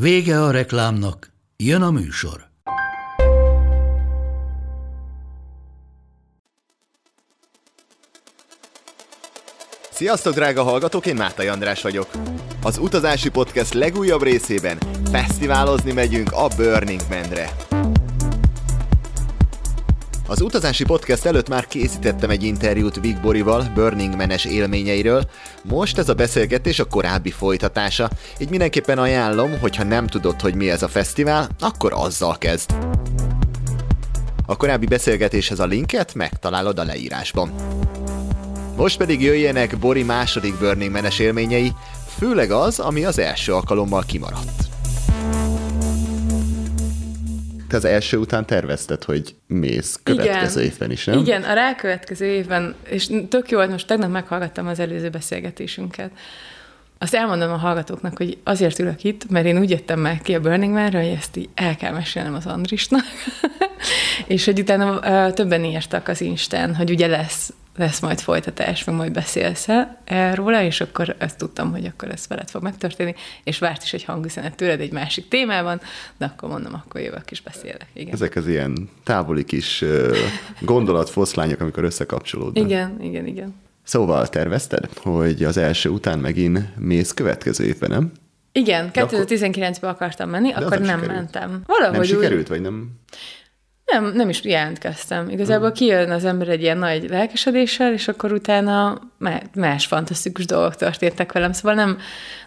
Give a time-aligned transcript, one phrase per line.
[0.00, 2.48] Vége a reklámnak, jön a műsor.
[9.90, 12.10] Sziasztok, drága hallgatók, én Mátai András vagyok.
[12.62, 14.78] Az Utazási Podcast legújabb részében
[15.10, 17.65] fesztiválozni megyünk a Burning Man-re.
[20.28, 25.30] Az utazási podcast előtt már készítettem egy interjút Vic Borival Burning Man-es élményeiről,
[25.62, 30.70] most ez a beszélgetés a korábbi folytatása, így mindenképpen ajánlom, hogyha nem tudod, hogy mi
[30.70, 32.70] ez a fesztivál, akkor azzal kezd.
[34.46, 37.50] A korábbi beszélgetéshez a linket megtalálod a leírásban.
[38.76, 41.72] Most pedig jöjjenek Bori második Burning Man-es élményei,
[42.18, 44.75] főleg az, ami az első alkalommal kimaradt.
[47.68, 50.72] Te az első után tervezted, hogy mész következő Igen.
[50.72, 51.18] évben is, nem?
[51.18, 56.10] Igen, a rákövetkező évben, és tök jó, hogy most tegnap meghallgattam az előző beszélgetésünket.
[56.98, 60.40] Azt elmondom a hallgatóknak, hogy azért ülök itt, mert én úgy jöttem meg ki a
[60.40, 63.04] Burning man hogy ezt így el kell mesélnem az Andrisnak.
[64.26, 69.12] és hogy utána többen írtak az Instán, hogy ugye lesz lesz majd folytatás, meg majd
[69.12, 69.66] beszélsz
[70.34, 74.04] róla, és akkor ezt tudtam, hogy akkor ez veled fog megtörténni, és várt is egy
[74.04, 75.80] hangüzenet tőled egy másik témában,
[76.16, 77.86] de akkor mondom, akkor jövök és beszélek.
[77.92, 78.14] Igen.
[78.14, 79.84] Ezek az ilyen távoli kis
[80.60, 82.64] gondolatfoszlányok, amikor összekapcsolódnak.
[82.64, 83.54] Igen, igen, igen.
[83.82, 88.12] Szóval tervezted, hogy az első után megint mész következő évben, nem?
[88.52, 91.62] Igen, 2019-ben akartam menni, De akkor nem, nem mentem.
[91.66, 92.48] Valahogy nem sikerült, úgy...
[92.48, 92.90] vagy nem?
[93.92, 95.28] Nem, nem is jelentkeztem.
[95.28, 99.00] Igazából kijön az ember egy ilyen nagy lelkesedéssel, és akkor utána
[99.54, 101.52] más fantasztikus dolgok történtek velem.
[101.52, 101.98] Szóval nem,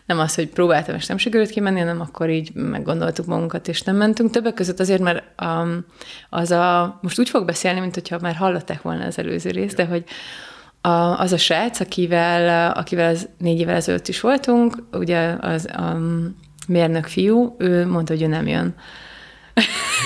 [0.06, 3.96] nem az, hogy próbáltam, és nem sikerült kimenni, hanem akkor így meggondoltuk magunkat, és nem
[3.96, 4.31] mentünk.
[4.31, 5.86] Többek között azért, mert um,
[6.30, 9.85] az a, most úgy fog beszélni, mint hogyha már hallották volna az előző részt, de
[9.85, 10.03] hogy
[10.81, 15.97] a, az a srác, akivel, akivel az négy évvel ezelőtt is voltunk, ugye az a
[16.68, 18.75] mérnök fiú, ő mondta, hogy ő nem jön.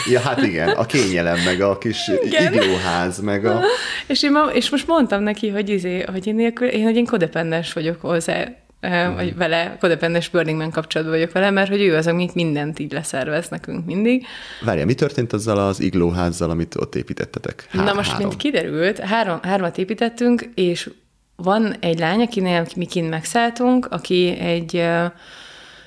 [0.09, 2.53] Ja, hát igen, a kényelem, meg a kis igen.
[2.53, 3.61] iglóház, meg a...
[4.07, 7.05] És, én ma, és most mondtam neki, hogy, izé, hogy én, nélkül, én, hogy én
[7.05, 8.47] kodependes vagyok hozzá,
[8.87, 9.15] mm.
[9.15, 12.91] vagy vele, kodependes Burning Man kapcsolatban vagyok vele, mert hogy ő az, amit mindent így
[12.91, 14.25] leszervez nekünk mindig.
[14.61, 17.67] Várja, mi történt azzal az iglóházzal, amit ott építettetek?
[17.69, 18.27] Há- Na most, három.
[18.27, 20.89] mint kiderült, három, hármat építettünk, és
[21.35, 24.83] van egy lány, akinél mi kint megszálltunk, aki egy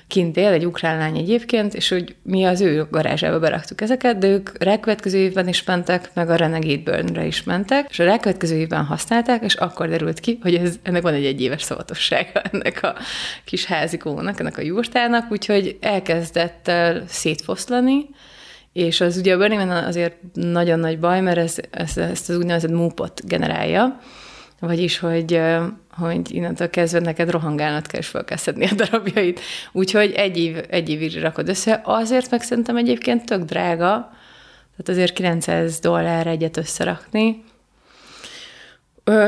[0.07, 4.27] kint él, egy ukrán lány egyébként, és hogy mi az ő garázsába beraktuk ezeket, de
[4.27, 8.85] ők rákövetkező évben is mentek, meg a Renegade Burn-re is mentek, és a rákövetkező évben
[8.85, 12.95] használták, és akkor derült ki, hogy ez, ennek van egy egyéves szavatossága ennek a
[13.45, 16.71] kis házikónak, ennek a jurtának, úgyhogy elkezdett
[17.07, 18.09] szétfoszlani,
[18.73, 22.37] és az ugye a Burning Man azért nagyon nagy baj, mert ez, ez, ezt az
[22.37, 23.99] úgynevezett múpot generálja,
[24.59, 25.41] vagyis, hogy,
[25.89, 29.39] hogy innentől kezdve neked rohangálnod kell, és fel kell szedni a darabjait.
[29.71, 31.81] Úgyhogy egy, év, egy évig rakod össze.
[31.83, 34.11] Azért meg szerintem egyébként tök drága,
[34.77, 37.43] tehát azért 900 dollár egyet összerakni,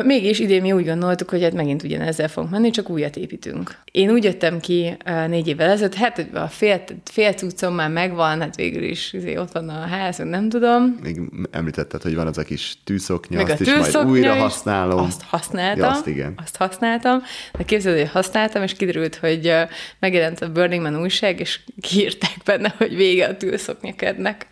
[0.04, 3.78] Mégis idén mi úgy gondoltuk, hogy hát megint ugyanezzel fogunk menni, csak újat építünk.
[3.92, 4.98] Én úgy jöttem ki
[5.28, 9.52] négy évvel ezelőtt, hát a fél, fél cuccom már megvan, hát végül is izé, ott
[9.52, 11.00] van a ház, nem tudom.
[11.04, 14.42] Még említetted, hogy van az a kis tűszoknya, Meg azt a is majd újra is,
[14.42, 15.00] használom.
[15.00, 15.84] Azt használtam.
[15.84, 16.34] Ja, azt igen.
[16.44, 17.22] Azt használtam,
[17.58, 19.54] de képzeld, hogy használtam, és kiderült, hogy
[20.00, 24.48] megjelent a Burning Man újság, és kiírták benne, hogy vége a tűszoknyakednek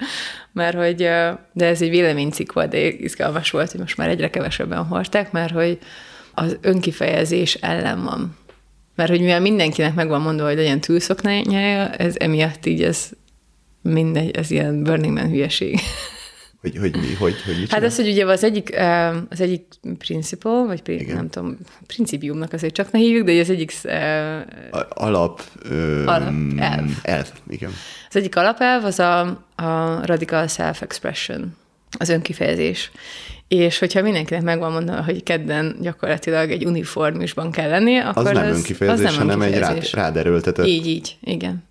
[0.58, 0.96] mert hogy,
[1.54, 5.54] de ez egy véleménycikk volt, de izgalmas volt, hogy most már egyre kevesebben hordták, mert
[5.54, 5.80] hogy
[6.34, 8.38] az önkifejezés ellen van.
[8.96, 13.10] Mert hogy mivel mindenkinek meg van mondva, hogy legyen túlszoknyája, ez emiatt így ez
[13.82, 15.80] mindegy, ez ilyen Burning Man hülyeség.
[16.72, 18.76] Hogy, hogy mi, hogy, hogy Hát ez, hogy ugye az egyik,
[19.30, 19.64] az egyik
[19.98, 23.74] principle, vagy pri, nem tudom, principiumnak azért csak ne hívjuk, de az egyik...
[24.90, 25.42] Alap...
[25.72, 26.90] Um, alap elv.
[27.02, 27.28] elv.
[27.50, 27.72] igen.
[28.10, 29.20] Az egyik alapelv az a,
[29.56, 31.56] a radical self-expression,
[31.98, 32.92] az önkifejezés.
[33.48, 38.50] És hogyha mindenkinek megvan mondva, hogy kedden gyakorlatilag egy uniformisban kell lennie, akkor az nem
[38.50, 39.88] az, önkifejezés, az nem hanem önkifejezés.
[39.88, 40.66] egy rád, rád erőltetett...
[40.66, 41.64] Így, így, igen.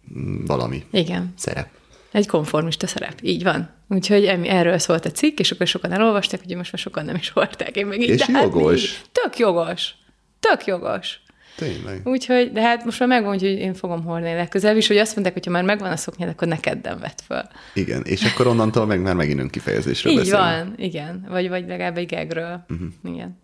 [0.46, 0.84] Valami.
[0.90, 1.34] Igen.
[1.36, 1.68] Szerep.
[2.16, 3.70] Egy konformista szerep, így van.
[3.88, 7.32] Úgyhogy erről szólt a cikk, és akkor sokan elolvasták, hogy most már sokan nem is
[7.32, 7.76] volták.
[7.76, 9.02] Én meg így, és jogos.
[9.12, 9.94] Tök jogos.
[10.40, 11.20] Tök jogos.
[11.56, 12.00] Tényleg.
[12.04, 15.34] Úgyhogy, de hát most már megvan, hogy én fogom hordani legközelebb is, hogy azt mondták,
[15.34, 17.50] hogy ha már megvan a szoknyád, akkor nekedden vett fel.
[17.74, 20.42] Igen, és akkor onnantól meg már megint önkifejezésről Így beszélünk.
[20.42, 21.26] van, igen.
[21.28, 22.64] Vagy, vagy legalább egy gagről.
[22.68, 22.88] Uh-huh.
[23.14, 23.38] Igen.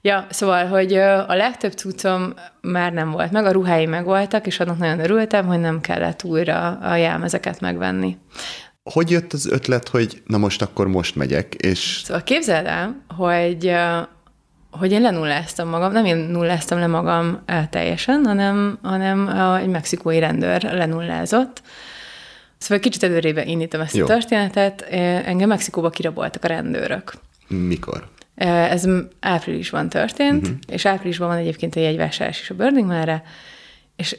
[0.00, 4.60] Ja, szóval, hogy a legtöbb cuccom már nem volt meg, a ruháim meg voltak, és
[4.60, 8.18] annak nagyon örültem, hogy nem kellett újra a jelmezeket megvenni.
[8.82, 13.72] Hogy jött az ötlet, hogy na most akkor most megyek, és Szóval képzeld el, hogy,
[14.78, 19.68] hogy én lenulláztam magam, nem én nulláztam le magam ö, teljesen, hanem, hanem ö, egy
[19.68, 21.62] mexikói rendőr lenullázott.
[22.58, 24.04] Szóval kicsit előrébe indítom ezt Jó.
[24.04, 24.86] a történetet.
[24.90, 24.94] Ö,
[25.24, 27.12] Engem Mexikóba kiraboltak a rendőrök.
[27.48, 28.08] mikor?
[28.34, 28.84] Ez
[29.20, 30.58] áprilisban történt, uh-huh.
[30.68, 33.22] és áprilisban van egyébként egy jegyvásárlás is a Burning Man-re,
[33.96, 34.16] és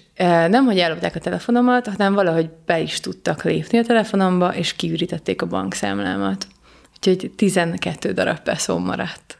[0.47, 5.41] nem, hogy ellopták a telefonomat, hanem valahogy be is tudtak lépni a telefonomba, és kiürítették
[5.41, 6.47] a bankszámlámat.
[6.95, 9.36] Úgyhogy 12 darab peszom maradt.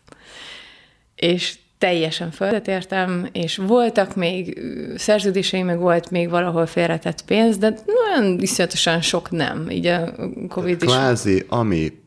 [1.17, 4.61] És teljesen földet értem, és voltak még
[4.95, 9.69] szerződéseim, meg volt még valahol félretett pénz, de olyan iszonyatosan sok nem.
[9.69, 10.13] Így a
[10.49, 12.01] Covid is Kvázi, ami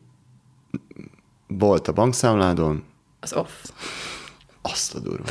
[1.47, 2.83] volt a bankszámládon,
[3.19, 3.51] az off.
[4.61, 5.29] azt a durva.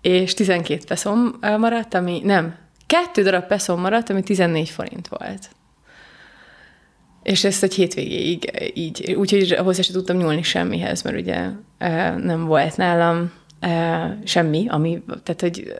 [0.00, 2.54] és 12 peszom maradt, ami nem,
[2.86, 5.50] kettő darab peszom maradt, ami 14 forint volt.
[7.26, 12.44] És ezt egy hétvégéig így, úgyhogy hozzá sem tudtam nyúlni semmihez, mert ugye eh, nem
[12.44, 15.74] volt nálam eh, semmi, ami, tehát hogy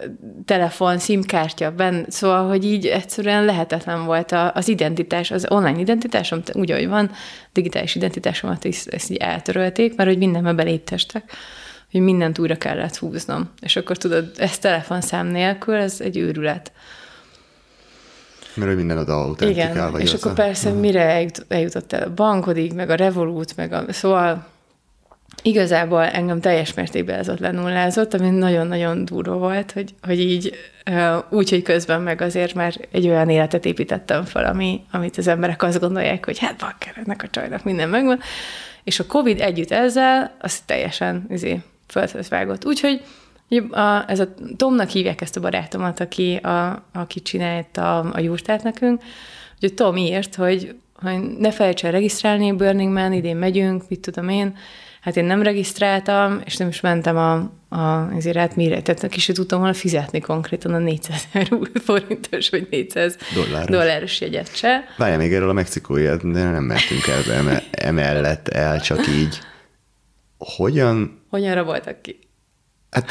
[0.44, 6.70] telefon, simkártya, benn, szóval, hogy így egyszerűen lehetetlen volt az identitás, az online identitásom, úgy,
[6.70, 7.10] ahogy van,
[7.52, 11.32] digitális identitásomat is, ezt így eltörölték, mert hogy mindenbe beléptestek,
[11.90, 13.50] hogy mindent újra kellett húznom.
[13.60, 16.72] És akkor tudod, ez telefonszám nélkül, ez egy őrület.
[18.56, 22.02] Mert hogy minden oda autentikál, Igen, és az akkor a- persze mire eljut, eljutott el
[22.02, 23.84] a bankodig, meg a Revolut, meg a...
[23.88, 24.46] Szóval
[25.42, 30.52] igazából engem teljes mértékben ez ott lenullázott, ami nagyon-nagyon durva volt, hogy, hogy így
[31.30, 35.62] úgy, hogy közben meg azért már egy olyan életet építettem fel, ami, amit az emberek
[35.62, 38.20] azt gondolják, hogy hát bakker, ennek a csajnak minden megvan.
[38.84, 42.64] És a Covid együtt ezzel, az teljesen izé, földhöz vágott.
[42.64, 43.02] Úgyhogy
[43.70, 48.62] a, ez a Tomnak hívják ezt a barátomat, aki, a, aki csinálta a, a jurtát
[48.62, 49.02] nekünk,
[49.60, 54.28] hogy Tom írt, hogy, hogy ne felejts el regisztrálni Burning Man, idén megyünk, mit tudom
[54.28, 54.56] én.
[55.00, 57.34] Hát én nem regisztráltam, és nem is mentem a,
[57.76, 62.50] a ezért hát mire, tehát ki sem tudtam volna fizetni konkrétan a 400 euró forintos,
[62.50, 63.70] vagy 400 Dolláros.
[63.70, 64.84] dolláros jegyet se.
[64.96, 69.38] Várjál még erről a mexikói, de nem mertünk el emellett el, csak így.
[70.38, 72.18] Hogyan, Hogyan raboltak ki?
[72.90, 73.10] Hát,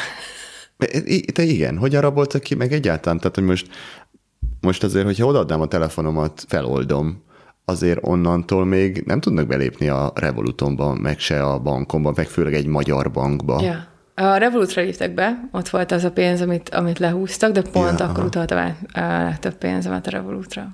[1.32, 3.68] te igen, hogyan raboltak ki, meg egyáltalán, tehát, hogy most,
[4.60, 7.24] most azért, hogyha odaadnám a telefonomat, feloldom,
[7.64, 12.66] azért onnantól még nem tudnak belépni a Revolutomba, meg se a bankomba, meg főleg egy
[12.66, 13.62] magyar bankba.
[13.62, 13.86] Ja.
[14.14, 18.04] A Revolutra hívtak be, ott volt az a pénz, amit, amit lehúztak, de pont Ja,
[18.04, 18.26] akkor aha.
[18.26, 20.68] utaltam át a legtöbb pénzemet a Revolutra.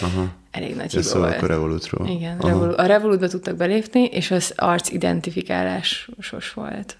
[0.00, 0.28] Aha.
[0.50, 1.36] Elég nagy Ja, hiba szóval volt.
[1.36, 2.08] akkor Revolutról.
[2.08, 2.64] Igen, Aha.
[2.64, 6.96] A Revolutba tudtak belépni, és az arc identifikálásos volt.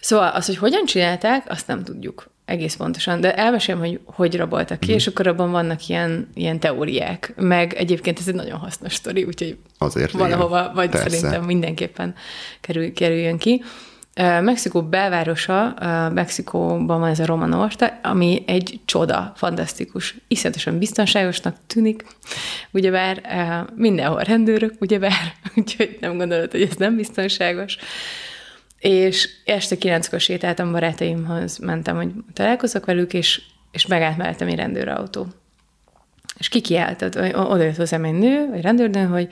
[0.00, 4.80] Szóval az, hogy hogyan csinálták, azt nem tudjuk egész pontosan, de elmesélem, hogy hogy raboltak
[4.80, 4.94] ki, Mhm.
[4.96, 9.56] és akkor abban vannak ilyen, ilyen teóriák, meg egyébként ez egy nagyon hasznos sztori, úgyhogy
[9.78, 10.28] Azért, igen.
[10.28, 11.08] valahova, vagy Persze.
[11.08, 12.14] szerintem mindenképpen
[12.60, 13.62] kerül, kerüljön ki.
[14.40, 15.74] Mexikó belvárosa,
[16.14, 22.04] Mexikóban van ez a Romanorta, ami egy csoda, fantasztikus, iszonyatosan biztonságosnak tűnik,
[22.70, 23.20] ugyebár
[23.74, 27.76] mindenhol rendőrök, ugyebár, úgyhogy nem gondolod, hogy ez nem biztonságos.
[28.80, 35.26] És este kilenckor sétáltam barátaimhoz, mentem, hogy találkozok velük, és, és megállt mellettem egy rendőrautó.
[36.38, 39.28] És kikiáltott, oda jött hozzám egy nő, vagy rendőrnő, hogy,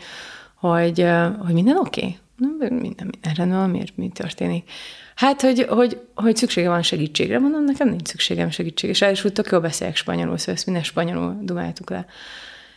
[0.54, 1.06] hogy,
[1.38, 2.00] hogy minden oké?
[2.00, 2.18] Okay?
[2.58, 4.70] Minden, minden rendben van, miért, mi történik?
[5.14, 7.38] Hát, hogy, hogy, hogy szüksége van segítségre.
[7.38, 8.94] Mondom, nekem nincs szükségem segítségre.
[8.94, 12.06] És ráadásul tök jól beszélek spanyolul, szóval ezt minden spanyolul dumáltuk le.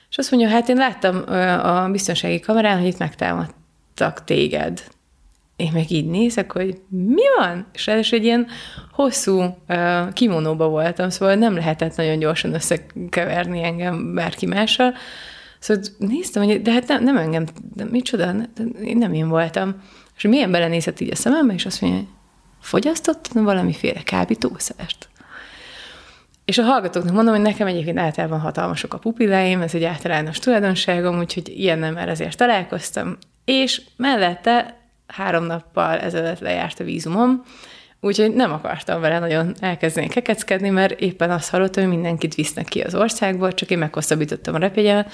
[0.09, 1.23] És azt mondja, hát én láttam
[1.65, 4.83] a biztonsági kamerán, hogy itt megtámadtak téged.
[5.61, 7.67] Én meg így nézek, hogy mi van?
[7.73, 8.47] És ráadásul egy ilyen
[8.91, 14.93] hosszú uh, kimonóba voltam, szóval nem lehetett nagyon gyorsan összekeverni engem bárki mással.
[15.59, 19.81] Szóval néztem, hogy de hát nem, nem engem, de micsoda, de én nem én voltam.
[20.17, 22.07] És milyen belenézett így a szemembe, és azt mondja,
[22.59, 25.09] fogyasztottam valamiféle kábítószert.
[26.45, 31.19] És a hallgatóknak mondom, hogy nekem egyébként általában hatalmasok a pupilláim, ez egy általános tulajdonságom,
[31.19, 33.17] úgyhogy ilyennel már azért találkoztam.
[33.45, 34.80] És mellette
[35.11, 37.43] három nappal ezelőtt lejárt a vízumom,
[37.99, 42.81] úgyhogy nem akartam vele nagyon elkezdeni kekeckedni, mert éppen azt hallottam, hogy mindenkit visznek ki
[42.81, 45.11] az országból, csak én meghosszabbítottam a repjegyemet,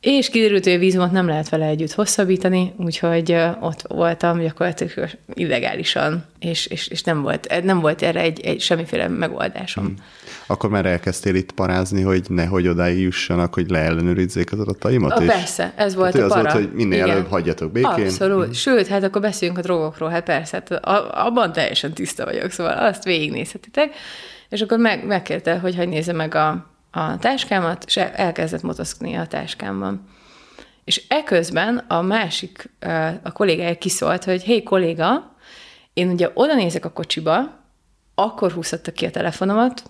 [0.00, 6.24] És kiderült, hogy a vízumot nem lehet vele együtt hosszabbítani, úgyhogy ott voltam gyakorlatilag illegálisan,
[6.38, 9.84] és, és, és nem, volt, nem volt erre egy, egy semmiféle megoldásom.
[9.84, 9.94] Hmm.
[10.46, 15.12] Akkor már elkezdtél itt parázni, hogy nehogy odáig jussanak, hogy leellenőrizzék az adataimat?
[15.12, 16.48] A, persze, ez volt hát a para.
[16.48, 17.10] Az volt, hogy minél Igen.
[17.10, 17.90] előbb hagyjatok békén.
[17.90, 18.44] Abszolút.
[18.44, 18.52] Hmm.
[18.52, 23.04] Sőt, hát akkor beszéljünk a drogokról, hát persze, hát abban teljesen tiszta vagyok, szóval azt
[23.04, 23.94] végignézhetitek.
[24.48, 29.26] És akkor meg, megkérte, hogy hogy nézze meg a, a táskámat, és elkezdett motoszkni a
[29.26, 30.08] táskámban.
[30.84, 32.70] És eközben a másik,
[33.22, 35.36] a kollégája kiszólt, hogy hé, kolléga,
[35.92, 37.66] én ugye oda nézek a kocsiba,
[38.14, 39.82] akkor húzhatta ki a telefonomat,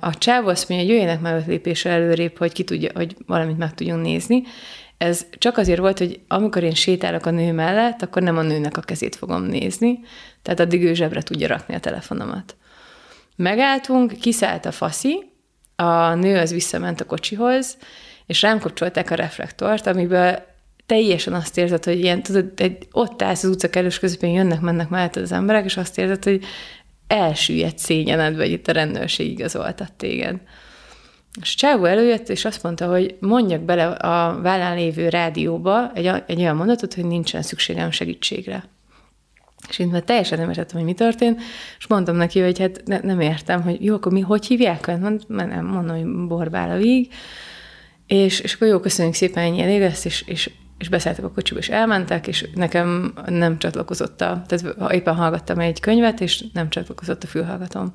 [0.00, 3.58] a csávó azt mondja, hogy jöjjenek már öt lépésre előrébb, hogy ki tudja, hogy valamit
[3.58, 4.42] meg tudjunk nézni.
[4.98, 8.76] Ez csak azért volt, hogy amikor én sétálok a nő mellett, akkor nem a nőnek
[8.76, 10.00] a kezét fogom nézni,
[10.42, 12.56] tehát addig ő zsebre tudja rakni a telefonomat.
[13.36, 15.32] Megálltunk, kiszállt a faszi,
[15.76, 17.76] a nő az visszament a kocsihoz,
[18.26, 20.42] és rám kapcsolták a reflektort, amiből
[20.86, 24.88] teljesen azt érzed, hogy ilyen, tudod, egy, ott állsz az utca kellős közepén, jönnek, mennek
[24.88, 26.44] mellett az emberek, és azt érzed, hogy
[27.06, 30.36] elsüllyedt szégyened, vagy itt a rendőrség igazoltat téged.
[31.40, 36.38] És Csávó előjött, és azt mondta, hogy mondjak bele a vállán lévő rádióba egy, egy
[36.38, 38.64] olyan mondatot, hogy nincsen szükségem segítségre.
[39.68, 41.40] És én már teljesen nem értettem, hogy mi történt,
[41.78, 45.00] és mondtam neki, hogy hát ne, nem értem, hogy jó, akkor mi, hogy hívják önt?
[45.00, 47.12] Mond, nem, mondom, hogy Borbála Víg.
[48.06, 51.58] És, és akkor jó, köszönjük szépen, ennyi elég lesz, és, és, és beszálltak a kocsiba,
[51.58, 57.22] és elmentek, és nekem nem csatlakozott a, tehát éppen hallgattam egy könyvet, és nem csatlakozott
[57.22, 57.94] a fülhallgatom.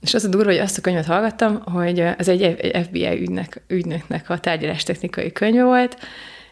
[0.00, 4.30] És az a durva, hogy azt a könyvet hallgattam, hogy ez egy FBI ügynek, ügynöknek
[4.30, 5.98] a tárgyalástechnikai könyve volt,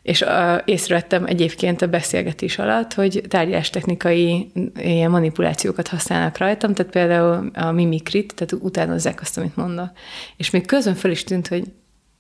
[0.07, 0.25] és
[0.65, 8.35] észrevettem egyébként a beszélgetés alatt, hogy tárgyalástechnikai ilyen manipulációkat használnak rajtam, tehát például a mimikrit,
[8.35, 9.91] tehát utánozzák azt, amit mondok.
[10.37, 11.65] És még közön föl is tűnt, hogy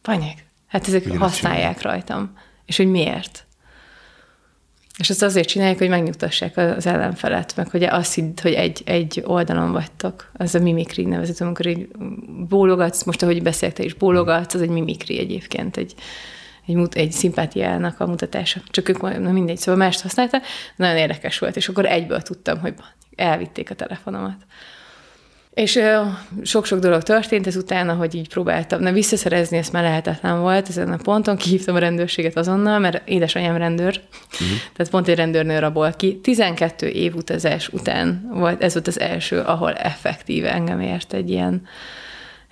[0.03, 2.33] panyek, hát ezek Igen, használják rajtam.
[2.65, 3.47] És hogy miért?
[4.99, 9.23] És ezt azért csinálják, hogy megnyugtassák az ellenfelet, meg hogy azt hidd, hogy egy, egy
[9.25, 10.31] oldalon vagytok.
[10.37, 11.89] Ez a mimikri nevezett, amikor így
[12.49, 15.95] bólogatsz, most ahogy beszéltél is, bólogatsz, az egy mimikri egyébként, egy,
[16.67, 18.61] egy, egy szimpátiának a mutatása.
[18.71, 20.41] Csak ők na mindegy, szóval mást használta.
[20.77, 22.75] Nagyon érdekes volt, és akkor egyből tudtam, hogy
[23.17, 24.37] elvitték a telefonomat.
[25.57, 25.81] És
[26.43, 28.81] sok-sok dolog történt ezután, ahogy így próbáltam.
[28.81, 31.37] Na, visszaszerezni ezt már lehetetlen volt ezen a ponton.
[31.37, 34.01] Kihívtam a rendőrséget azonnal, mert édesanyám rendőr,
[34.33, 34.49] uh-huh.
[34.75, 36.21] tehát pont egy rendőrnő rabol ki.
[36.21, 41.63] 12 év utazás után volt, ez volt az első, ahol effektíve engem ért egy ilyen,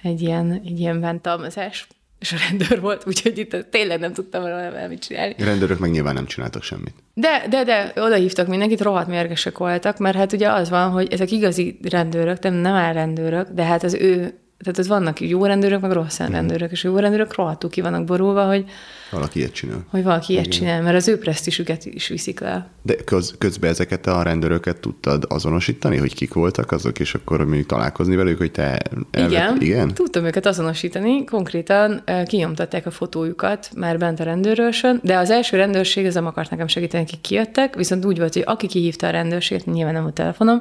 [0.03, 1.87] egy ilyen, egy ilyen bántalmazás
[2.25, 5.35] és a rendőr volt, úgyhogy itt tényleg nem tudtam vele mit csinálni.
[5.39, 6.95] A rendőrök meg nyilván nem csináltak semmit.
[7.15, 11.13] De, de, de oda hívtak mindenkit, rohadt mérgesek voltak, mert hát ugye az van, hogy
[11.13, 15.45] ezek igazi rendőrök, nem, nem áll rendőrök, de hát az ő tehát ez vannak jó
[15.45, 16.27] rendőrök, meg rossz mm.
[16.27, 18.65] rendőrök, és a jó rendőrök rohadtul ki vannak borulva, hogy
[19.11, 19.85] valaki ilyet csinál.
[19.91, 22.67] Hogy valaki ilyet csinál, mert az ő presztisüket is viszik le.
[22.83, 27.67] De köz, közben ezeket a rendőröket tudtad azonosítani, hogy kik voltak azok, és akkor még
[27.67, 29.31] találkozni velük, hogy te elvet...
[29.31, 31.25] Igen, igen, tudtam őket azonosítani.
[31.25, 36.51] Konkrétan kinyomtatták a fotójukat már bent a rendőrösön, de az első rendőrség az nem akart
[36.51, 40.13] nekem segíteni, akik kijöttek, viszont úgy volt, hogy aki kihívta a rendőrséget, nyilván nem a
[40.13, 40.61] telefonom,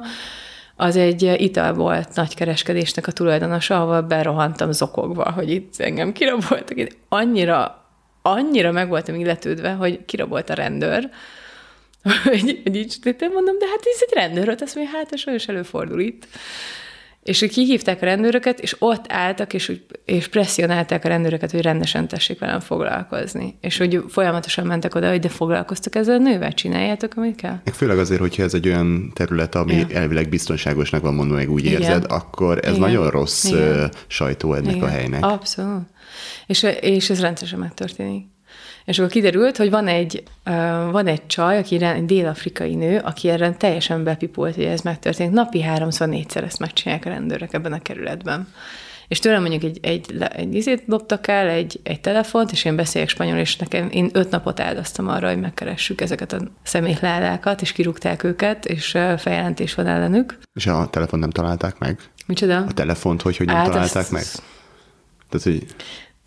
[0.76, 6.76] az egy italbolt nagykereskedésnek a tulajdonosa, ahol berohantam zokogva, hogy itt engem kiraboltak.
[6.76, 7.84] Én annyira,
[8.22, 11.10] annyira meg voltam illetődve, hogy kirabolt a rendőr,
[12.24, 12.98] hogy, hogy így
[13.32, 16.26] mondom, de hát ez egy rendőr, azt mondja, hát ez sajnos előfordul itt.
[17.24, 21.60] És ők kihívták a rendőröket, és ott álltak, és, úgy, és presszionálták a rendőröket, hogy
[21.60, 23.58] rendesen tessék velem foglalkozni.
[23.60, 27.60] És hogy folyamatosan mentek oda, hogy de foglalkoztak ezzel a nővel, csináljátok, amit kell.
[27.72, 29.86] Főleg azért, hogyha ez egy olyan terület, ami ja.
[29.92, 31.80] elvileg biztonságosnak van mondva, meg úgy Igen.
[31.80, 32.80] érzed, akkor ez Igen.
[32.80, 33.92] nagyon rossz Igen.
[34.06, 34.88] sajtó ennek Igen.
[34.88, 35.24] a helynek.
[35.24, 35.82] Abszolút.
[36.46, 38.33] És, és ez rendszeresen megtörténik.
[38.84, 40.22] És akkor kiderült, hogy van egy,
[40.90, 45.32] van egy csaj, aki egy dél-afrikai nő, aki erre teljesen bepipolt, hogy ez megtörténik.
[45.32, 48.48] Napi háromszor, négyszer ezt megcsinálják a rendőrök ebben a kerületben.
[49.08, 53.10] És tőlem mondjuk egy, egy, egy izét dobtak el, egy, egy telefont, és én beszéljek
[53.10, 58.22] spanyol, és nekem én öt napot áldoztam arra, hogy megkeressük ezeket a szemétládákat, és kirúgták
[58.22, 60.38] őket, és feljelentés van ellenük.
[60.54, 61.98] És a telefon nem találták meg?
[62.26, 62.56] Micsoda?
[62.56, 64.24] A telefont, hogy, hogy nem hát találták ezt, meg?
[65.28, 65.66] Tehát, hogy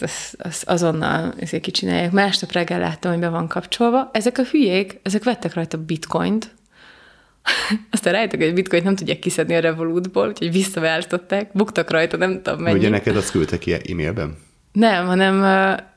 [0.02, 2.12] azt, azt azonnal ezért kicsinálják.
[2.12, 4.10] Másnap reggel láttam, hogy be van kapcsolva.
[4.14, 6.56] Ezek a hülyék, ezek vettek rajta bitcoint,
[7.92, 12.42] aztán rájöttek, hogy a bitcoint nem tudják kiszedni a Revolutból, úgyhogy visszaváltották, buktak rajta, nem
[12.42, 12.78] tudom mennyi.
[12.78, 14.38] Ugye neked azt küldtek ki e-mailben?
[14.72, 15.44] Nem, hanem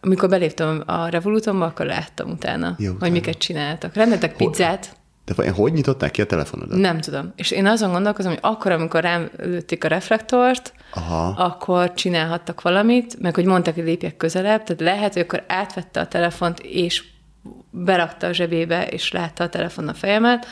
[0.01, 3.95] amikor beléptem a Revolutomba, akkor láttam utána, Jó, hogy miket csináltak.
[3.95, 4.97] Rendeltek pizzát.
[5.37, 6.79] De hogy nyitották ki a telefonodat?
[6.79, 7.33] Nem tudom.
[7.37, 11.29] És én azon gondolkozom, hogy akkor, amikor rám lőtték a reflektort, Aha.
[11.29, 16.07] akkor csinálhattak valamit, meg hogy mondtak, hogy lépjek közelebb, tehát lehet, hogy akkor átvette a
[16.07, 17.05] telefont, és
[17.71, 20.47] berakta a zsebébe, és látta a telefon a fejemet,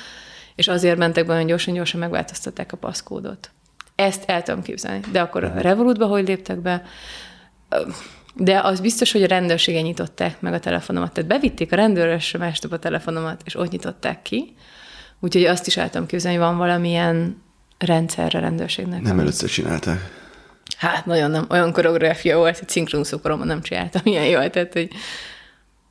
[0.55, 3.51] és azért mentek be, hogy gyorsan-gyorsan megváltoztatták a paszkódot.
[3.95, 5.01] Ezt el tudom képzelni.
[5.13, 6.83] De akkor a Revolutba hogy léptek be?
[8.39, 11.13] De az biztos, hogy a rendőrségen nyitották meg a telefonomat.
[11.13, 14.55] Tehát bevitték a rendőrösre másnap a telefonomat, és ott nyitották ki.
[15.21, 17.43] Úgyhogy azt is tudom képzelni, hogy van valamilyen
[17.79, 19.03] rendszerre rendőrségnek.
[19.03, 19.99] Nem először csinálták.
[20.79, 21.47] Hát nagyon nem.
[21.51, 24.89] Olyan koreográfia volt, hogy szinkronszókoromban nem csináltam ilyen jól, tehát hogy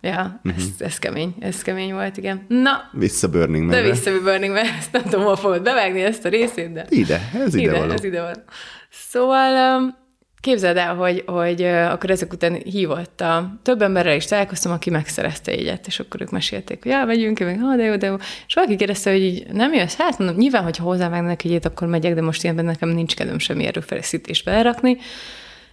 [0.01, 0.63] Ja, uh-huh.
[0.63, 2.45] ez, ez kemény, ez kemény volt, igen.
[2.47, 2.89] Na.
[2.91, 3.75] Vissza Burning Man.
[3.75, 6.85] De vissza Burning Man, ezt nem tudom, hol fogod bevágni ezt a részét, de...
[6.89, 7.91] Ide, ez ide, ide való.
[7.91, 8.43] Ez ide van.
[8.89, 9.95] Szóval um,
[10.39, 15.51] képzeld el, hogy, hogy akkor ezek után hívott a több emberrel is találkoztam, aki megszerezte
[15.51, 18.15] egyet, és akkor ők mesélték, hogy elmegyünk, meg ha, de jó, de jó.
[18.47, 19.95] És valaki kérdezte, hogy így nem jössz?
[19.95, 23.65] Hát mondom, nyilván, hogyha hozzávágnak egyet, akkor megyek, de most ilyenben nekem nincs kedvem semmi
[23.65, 24.97] erőfeszítést belerakni.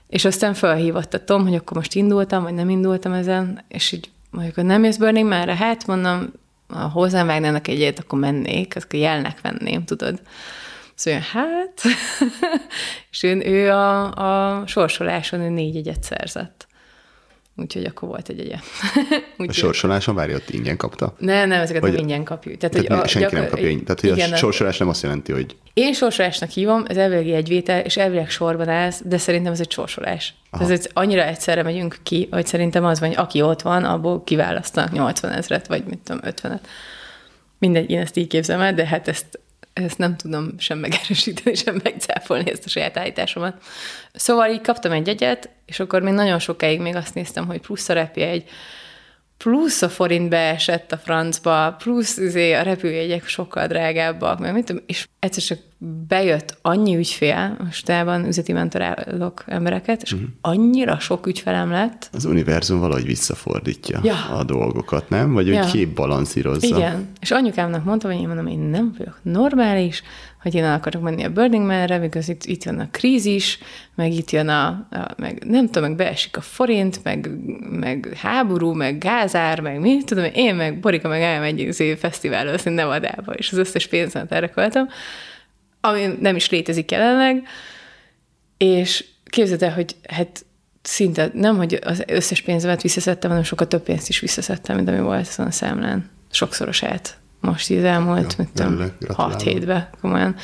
[0.08, 4.10] És aztán felhívott a Tom, hogy akkor most indultam, vagy nem indultam ezen, és így
[4.30, 6.32] mondjuk, hogy nem jössz Burning már, hát mondom,
[6.68, 10.20] ha hozzám vágnának egyet, akkor mennék, akkor jelnek venném, tudod.
[10.94, 11.80] Szóval hát,
[13.10, 16.66] és ő, ő a, a sorsoláson ő négy egyet szerzett.
[17.56, 18.56] Úgyhogy akkor volt egy egye.
[19.48, 21.14] a sorsoláson várja, ott ingyen kapta?
[21.18, 22.56] Nem, nem, ezeket Vagy, nem ingyen kapjuk.
[22.56, 23.38] Tehát, tehát hogy a, senki gyakor...
[23.38, 23.84] nem kapja ingyen.
[23.84, 25.56] Tehát hogy igen, a sorsolás nem azt jelenti, hogy...
[25.72, 29.70] Én sorsolásnak hívom, ez elvileg egy vétel, és elvileg sorban állsz, de szerintem ez egy
[29.70, 30.34] sorsolás.
[30.50, 30.64] Aha.
[30.64, 34.24] Ez egy, annyira egyszerre megyünk ki, hogy szerintem az van, hogy aki ott van, abból
[34.24, 36.60] kiválasztanak 80 ezret, vagy mit tudom, 50-et.
[37.58, 39.40] Mindegy, én ezt így képzelem el, de hát ezt
[39.74, 43.62] ezt nem tudom sem megerősíteni, sem megcáfolni ezt a saját állításomat.
[44.12, 47.88] Szóval így kaptam egy jegyet, és akkor még nagyon sokáig még azt néztem, hogy plusz
[47.88, 48.44] a egy
[49.36, 54.82] plusz a forint beesett a francba, plusz izé, a repülőjegyek sokkal drágábbak, meg mit tudom,
[54.86, 55.58] és egyszer csak
[56.08, 60.28] bejött annyi ügyfél, mostában üzleti mentorálok embereket, és uh-huh.
[60.40, 62.08] annyira sok ügyfelem lett.
[62.12, 64.28] Az univerzum valahogy visszafordítja ja.
[64.36, 65.32] a dolgokat, nem?
[65.32, 65.62] Vagy ja.
[65.62, 66.76] hogy képbalanszírozza.
[66.76, 70.02] Igen, és anyukámnak mondtam, hogy én mondom, én nem vagyok normális,
[70.42, 73.58] hogy én el akarok menni a Burning Man-re, mikor itt, itt jön a krízis,
[73.94, 77.30] meg itt jön a, a meg nem tudom, meg beesik a forint, meg,
[77.70, 82.50] meg háború, meg gázár, meg mi, tudom, én meg Borika meg elmegy az év fesztiválra,
[82.50, 84.88] azt Nevadába, és az összes pénzemet erre költöm,
[85.84, 87.42] ami nem is létezik jelenleg,
[88.56, 90.44] és képzeld el, hogy hát
[90.82, 95.00] szinte nem, hogy az összes pénzemet visszaszedtem, hanem sokkal több pénzt is visszaszedtem, mint ami
[95.00, 96.10] volt azon a számlán.
[96.30, 100.34] Sokszorosát most így elmúlt, mit tudom, hat hétbe, komolyan.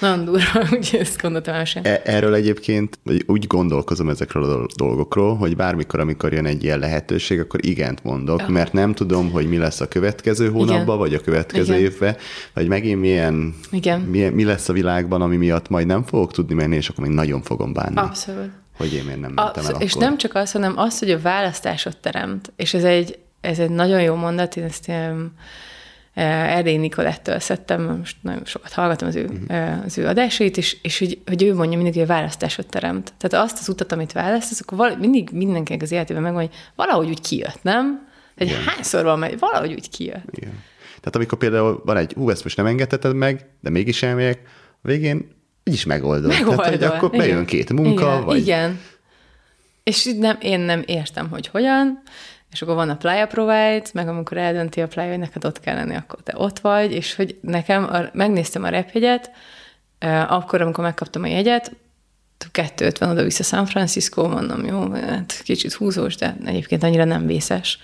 [0.00, 1.82] Nagyon durva, úgyhogy ezt gondoltam el sem.
[1.84, 7.40] E- erről egyébként úgy gondolkozom ezekről a dolgokról, hogy bármikor, amikor jön egy ilyen lehetőség,
[7.40, 8.48] akkor igent mondok, ja.
[8.48, 10.98] mert nem tudom, hogy mi lesz a következő hónapban, Igen.
[10.98, 11.90] vagy a következő Igen.
[11.90, 12.16] évben,
[12.54, 14.00] vagy megint milyen, Igen.
[14.00, 17.14] Milyen, mi lesz a világban, ami miatt majd nem fogok tudni menni, és akkor még
[17.14, 17.96] nagyon fogom bánni.
[17.96, 18.50] Abszolút.
[18.76, 19.80] Hogy én miért nem mentem Abszolút.
[19.80, 20.02] el És akkor.
[20.02, 24.02] nem csak az, hanem az, hogy a választásot teremt, és ez egy, ez egy nagyon
[24.02, 25.32] jó mondat, én ezt ilyen,
[26.22, 29.84] Erdély Nikolettől szedtem, most nagyon sokat hallgatom az ő, uh-huh.
[29.84, 33.12] az ő adásait, és, és hogy, hogy ő mondja mindig, hogy a választásot teremt.
[33.18, 37.08] Tehát azt az utat, amit választasz, akkor val- mindig mindenkinek az életében megvan, hogy valahogy
[37.08, 38.08] úgy kijött, nem?
[38.36, 38.62] Igen.
[38.62, 40.24] hányszor van meg, valahogy úgy kijött.
[40.30, 40.62] Igen.
[40.86, 44.40] Tehát amikor például van egy, hú, ezt most nem engedheted meg, de mégis elmegyek,
[44.82, 45.16] a végén
[45.64, 46.28] így is megoldod.
[46.30, 46.56] megoldod.
[46.56, 47.44] Tehát, hogy akkor bejön Igen.
[47.44, 48.24] két munka, Igen.
[48.24, 48.38] vagy...
[48.38, 48.80] Igen.
[49.82, 52.02] És nem, én nem értem, hogy hogyan,
[52.52, 55.74] és akkor van a Playa Provide, meg amikor eldönti a Playa, hogy neked ott kell
[55.74, 59.30] lenni, akkor te ott vagy, és hogy nekem, a, megnéztem a repjegyet,
[60.28, 61.72] akkor, amikor megkaptam a jegyet,
[62.52, 67.78] 250 oda-vissza San Francisco, mondom, jó, hát kicsit húzós, de egyébként annyira nem vészes.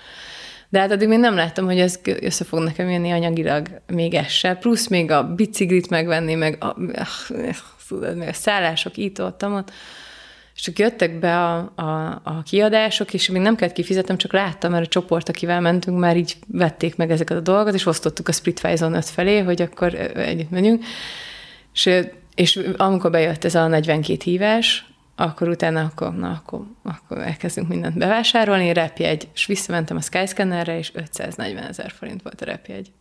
[0.69, 4.59] De hát addig még nem láttam, hogy ez össze fog nekem jönni anyagilag még ez.
[4.61, 6.77] Plusz még a biciklit megvenni, meg a,
[7.89, 9.73] tudod, meg a szállások itt, ott, ott
[10.55, 14.71] és csak jöttek be a, a, a kiadások, és még nem kellett kifizetnem, csak láttam,
[14.71, 18.33] mert a csoport, akivel mentünk, már így vették meg ezeket a dolgokat, és osztottuk a
[18.33, 20.85] Splitwise-on öt felé, hogy akkor együtt megyünk.
[21.73, 21.91] És,
[22.35, 24.87] és amikor bejött ez a 42 hívás,
[25.17, 30.91] akkor utána akkor, na, akkor, akkor elkezdünk mindent bevásárolni, repjegy, és visszamentem a Skyscannerre, és
[30.95, 32.93] 540 ezer forint volt a repjegy.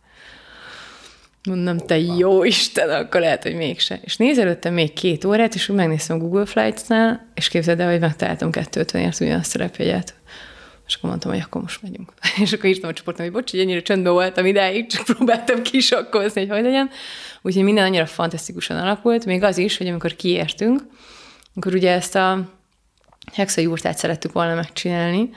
[1.48, 4.00] Mondom, te jó Isten, akkor lehet, hogy mégse.
[4.02, 8.48] És nézelődtem még két órát, és úgy megnéztem Google Flights-nál, és képzeld el, hogy megtaláltam
[8.52, 10.14] 250-ért ugyanazt a repjegyet.
[10.86, 12.12] És akkor mondtam, hogy akkor most megyünk.
[12.42, 16.40] És akkor írtam a csoportnak, hogy bocs, hogy ennyire csöndben voltam idáig, csak próbáltam kisakkozni,
[16.40, 16.90] hogy hogy legyen.
[17.42, 20.80] Úgyhogy minden annyira fantasztikusan alakult, még az is, hogy amikor kiértünk,
[21.54, 22.50] akkor ugye ezt a
[23.32, 25.30] hexajúrtát szerettük volna megcsinálni,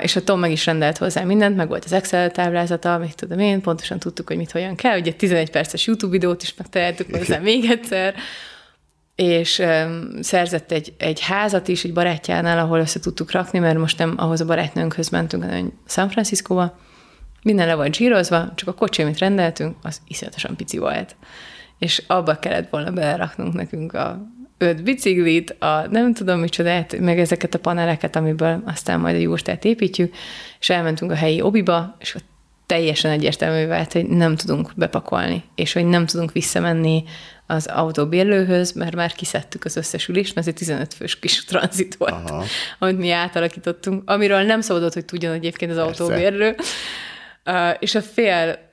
[0.00, 3.38] és a Tom meg is rendelt hozzá mindent, meg volt az Excel táblázata, mit tudom
[3.38, 4.98] én, pontosan tudtuk, hogy mit hogyan kell.
[4.98, 8.14] Ugye 11 perces YouTube videót is megtaláltuk hozzá még egyszer,
[9.14, 13.98] és um, szerzett egy, egy házat is egy barátjánál, ahol össze tudtuk rakni, mert most
[13.98, 16.78] nem ahhoz a barátnőnkhöz mentünk, hanem San Franciscóba.
[17.42, 21.16] Minden le volt zsírozva, csak a kocsi, amit rendeltünk, az iszonyatosan pici volt.
[21.78, 24.31] És abba kellett volna beleraknunk nekünk a
[24.62, 29.64] öt biciklit, a nem tudom micsodát, meg ezeket a paneleket, amiből aztán majd a jurtát
[29.64, 30.14] építjük,
[30.60, 32.24] és elmentünk a helyi obiba, és ott
[32.66, 37.04] teljesen egyértelmű vált, hogy nem tudunk bepakolni, és hogy nem tudunk visszamenni
[37.46, 41.94] az autóbérlőhöz, mert már kiszedtük az összes ülést, mert ez egy 15 fős kis tranzit
[41.94, 42.44] volt, Aha.
[42.78, 46.02] amit mi átalakítottunk, amiről nem szabadott, hogy tudjon egyébként az Persze.
[46.02, 46.56] autóbérlő.
[47.78, 48.68] És a fél,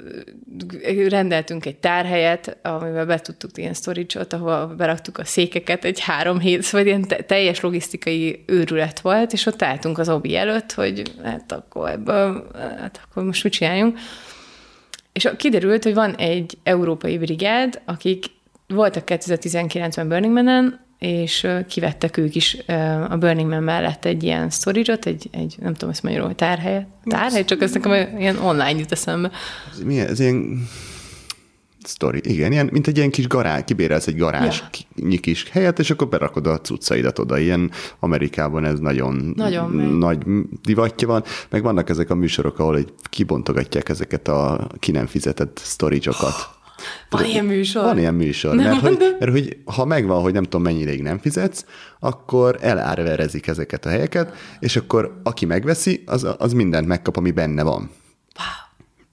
[1.07, 6.69] rendeltünk egy tárhelyet, amivel be tudtuk ilyen storage-ot, ahol beraktuk a székeket egy három hét,
[6.69, 11.89] vagy ilyen teljes logisztikai őrület volt, és ott álltunk az obi előtt, hogy hát akkor
[11.89, 13.97] ebből, hát akkor most mit csináljunk.
[15.13, 18.25] És kiderült, hogy van egy európai brigád, akik
[18.67, 22.57] voltak 2019-ben Burning Man-en, és kivettek ők is
[23.09, 26.87] a Burning Man mellett egy ilyen storage egy, egy nem tudom ezt magyarul, hogy tárhely,
[27.05, 29.31] tárhely, csak ez nekem ilyen online jut eszembe.
[29.71, 30.67] Ez, milyen, ez ilyen
[31.83, 34.61] story, igen, ilyen, mint egy ilyen kis garázs, kibérelsz egy garázs
[34.95, 35.19] ja.
[35.19, 37.37] kis helyet, és akkor berakod a cuccaidat oda.
[37.37, 40.17] Ilyen Amerikában ez nagyon, nagyon nagy
[40.63, 45.61] divatja van, meg vannak ezek a műsorok, ahol egy kibontogatják ezeket a ki nem fizetett
[45.63, 46.58] storage-okat.
[47.09, 47.83] Van ilyen műsor?
[47.83, 51.01] Van ilyen műsor, nem mert, hogy, mert hogy ha megvan, hogy nem tudom mennyi ideig
[51.01, 51.65] nem fizetsz,
[51.99, 57.63] akkor elárverezik ezeket a helyeket, és akkor aki megveszi, az, az mindent megkap, ami benne
[57.63, 57.79] van.
[57.79, 58.67] Wow.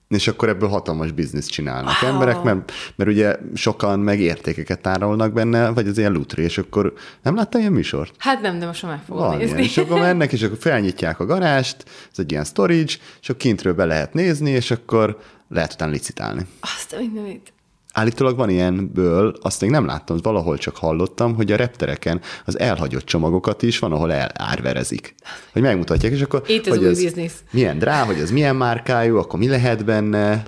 [0.07, 2.11] És akkor ebből hatalmas bizniszt csinálnak wow.
[2.11, 6.93] emberek, mert, mert ugye sokan meg értékeket tárolnak benne, vagy az ilyen lutri, és akkor
[7.23, 8.15] nem láttam ilyen műsort?
[8.17, 9.53] Hát nem, de most már fogom Van nézni.
[9.53, 13.37] Ilyen, és akkor mennek, és akkor felnyitják a garást, ez egy ilyen storage, és akkor
[13.37, 16.45] kintről be lehet nézni, és akkor lehet utána licitálni.
[16.59, 17.53] Azt a mindenit.
[17.97, 23.05] Állítólag van ilyenből, azt még nem láttam, valahol csak hallottam, hogy a reptereken az elhagyott
[23.05, 25.15] csomagokat is van, ahol elárverezik.
[25.51, 26.43] Hogy megmutatják, és akkor...
[26.47, 27.43] Itt új ez biznisz.
[27.51, 30.43] Milyen drá, hogy ez milyen márkájú, akkor mi lehet benne,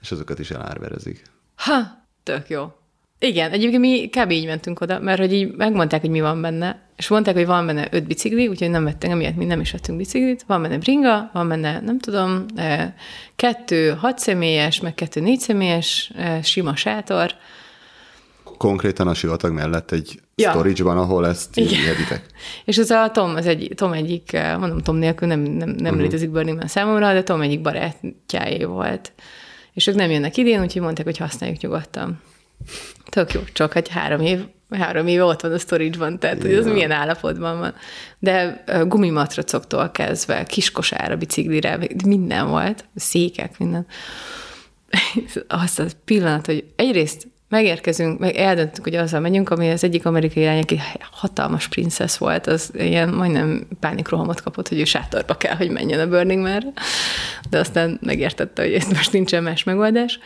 [0.00, 1.22] és azokat is elárverezik.
[1.56, 1.72] Ha,
[2.22, 2.72] tök jó.
[3.20, 4.30] Igen, egyébként mi kb.
[4.30, 7.66] így mentünk oda, mert hogy így megmondták, hogy mi van benne, és mondták, hogy van
[7.66, 11.30] benne öt bicikli, úgyhogy nem vettünk, emiatt mi nem is vettünk biciklit, van benne bringa,
[11.32, 12.94] van benne, nem tudom, e,
[13.36, 17.34] kettő hat személyes, meg kettő négy személyes, e, sima sátor.
[18.58, 20.50] Konkrétan a sivatag mellett egy ja.
[20.50, 22.26] storage-ban, ahol ezt heditek.
[22.64, 25.76] És ez a Tom, az egy, Tom egyik, e, mondom Tom nélkül nem, nem, nem
[25.84, 26.00] uh-huh.
[26.00, 29.12] létezik Burning Man számomra, de Tom egyik barátjáé volt.
[29.72, 32.20] És ők nem jönnek idén, úgyhogy mondták, hogy használjuk nyugodtan.
[33.08, 34.40] Tök jó, csak hogy három év,
[34.70, 37.74] három éve ott van a storage-ban, tehát hogy az milyen állapotban van.
[38.18, 43.86] De gumimatracoktól kezdve, kiskosára, biciklire, minden volt, székek, minden.
[45.48, 50.44] Azt a pillanat, hogy egyrészt megérkezünk, meg eldöntünk, hogy azzal megyünk, ami az egyik amerikai
[50.44, 55.70] lány, aki hatalmas princesz volt, az ilyen majdnem pánikrohamot kapott, hogy ő sátorba kell, hogy
[55.70, 56.72] menjen a Burning man
[57.50, 60.18] de aztán megértette, hogy ez most nincsen más megoldás.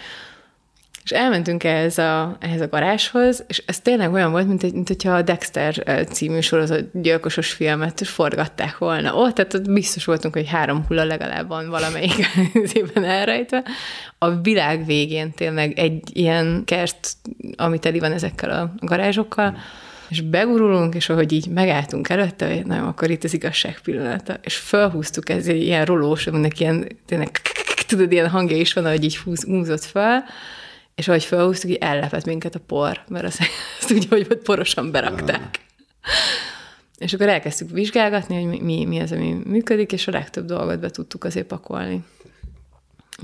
[1.05, 5.13] És elmentünk ehhez a, ehhez a garázshoz, és ez tényleg olyan volt, mint, mint hogyha
[5.13, 10.85] a Dexter című sorozat gyilkosos filmet forgatták volna ott, tehát ott biztos voltunk, hogy három
[10.89, 12.27] hulla legalább van valamelyik
[12.73, 13.63] évben elrejtve.
[14.19, 17.09] A világ végén tényleg egy ilyen kert,
[17.57, 19.57] ami teli van ezekkel a garázsokkal,
[20.09, 24.57] és begurulunk, és ahogy így megálltunk előtte, hogy nem, akkor itt az igazság pillanata, és
[24.57, 27.31] felhúztuk ez egy ilyen rolós, aminek ilyen, tényleg
[27.87, 30.25] tudod, ilyen hangja is van, ahogy így húzott fel,
[30.95, 33.41] és ahogy felhúztuk, így ellepett minket a por, mert azt,
[33.81, 35.61] azt úgy, hogy porosan berakták.
[36.99, 40.91] És akkor elkezdtük vizsgálgatni, hogy mi, mi az, ami működik, és a legtöbb dolgot be
[40.91, 42.05] tudtuk azért pakolni.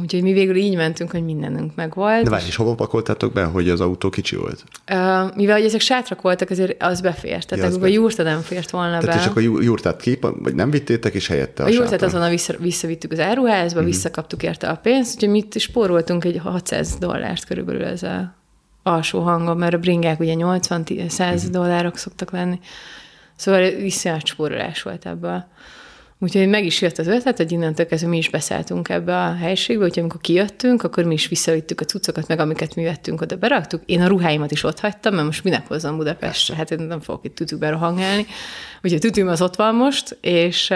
[0.01, 2.23] Úgyhogy mi végül így mentünk, hogy mindenünk megvolt.
[2.23, 4.65] De várj, és hova pakoltátok be, hogy az autó kicsi volt?
[4.93, 7.49] Uh, mivel hogy ezek sátrak voltak, azért az befért.
[7.49, 9.23] Tehát ja, a jurta nem fért volna Tehát be.
[9.23, 13.13] csak a jurtát ki, vagy nem vittétek, és helyette a A jurtát azonnal vissza, visszavittük
[13.13, 13.93] az áruházba, uh-huh.
[13.93, 18.37] visszakaptuk érte a pénzt, úgyhogy mi spóroltunk egy 600 dollárt körülbelül ez a
[18.83, 21.43] alsó hangon, mert a bringák ugye 80-100 uh-huh.
[21.43, 21.51] Mhm.
[21.51, 22.61] dollárok szoktak lenni.
[23.37, 25.47] Szóval iszonyat spórolás volt ebből.
[26.21, 29.85] Úgyhogy meg is jött az ötlet, hogy innentől kezdve mi is beszálltunk ebbe a helységbe,
[29.85, 33.83] úgyhogy amikor kijöttünk, akkor mi is visszavittük a cuccokat, meg amiket mi vettünk, oda beraktuk.
[33.87, 37.25] Én a ruháimat is ott hagytam, mert most minek hozzam Budapestre, hát én nem fogok
[37.25, 38.27] itt tütükbe rohangálni.
[38.83, 40.69] Úgyhogy tütüm az ott van most, és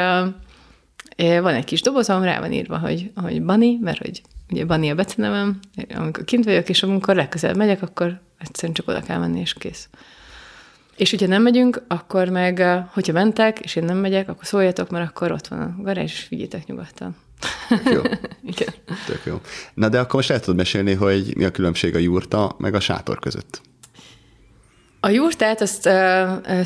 [1.16, 4.94] van egy kis dobozom, rá van írva, hogy, hogy Bani, mert hogy ugye Bani a
[4.94, 5.58] becenevem,
[5.94, 9.88] amikor kint vagyok, és amikor legközelebb megyek, akkor egyszerűen csak oda kell menni, és kész.
[10.96, 15.08] És hogyha nem megyünk, akkor meg, hogyha mentek, és én nem megyek, akkor szóljatok, mert
[15.08, 17.16] akkor ott van a garázs, és vigyétek nyugodtan.
[17.84, 18.00] Jó.
[18.52, 18.74] Igen.
[19.06, 19.40] Tök jó.
[19.74, 22.80] Na de akkor most el tudod mesélni, hogy mi a különbség a jurta meg a
[22.80, 23.60] sátor között.
[25.00, 26.62] A jurtát azt uh,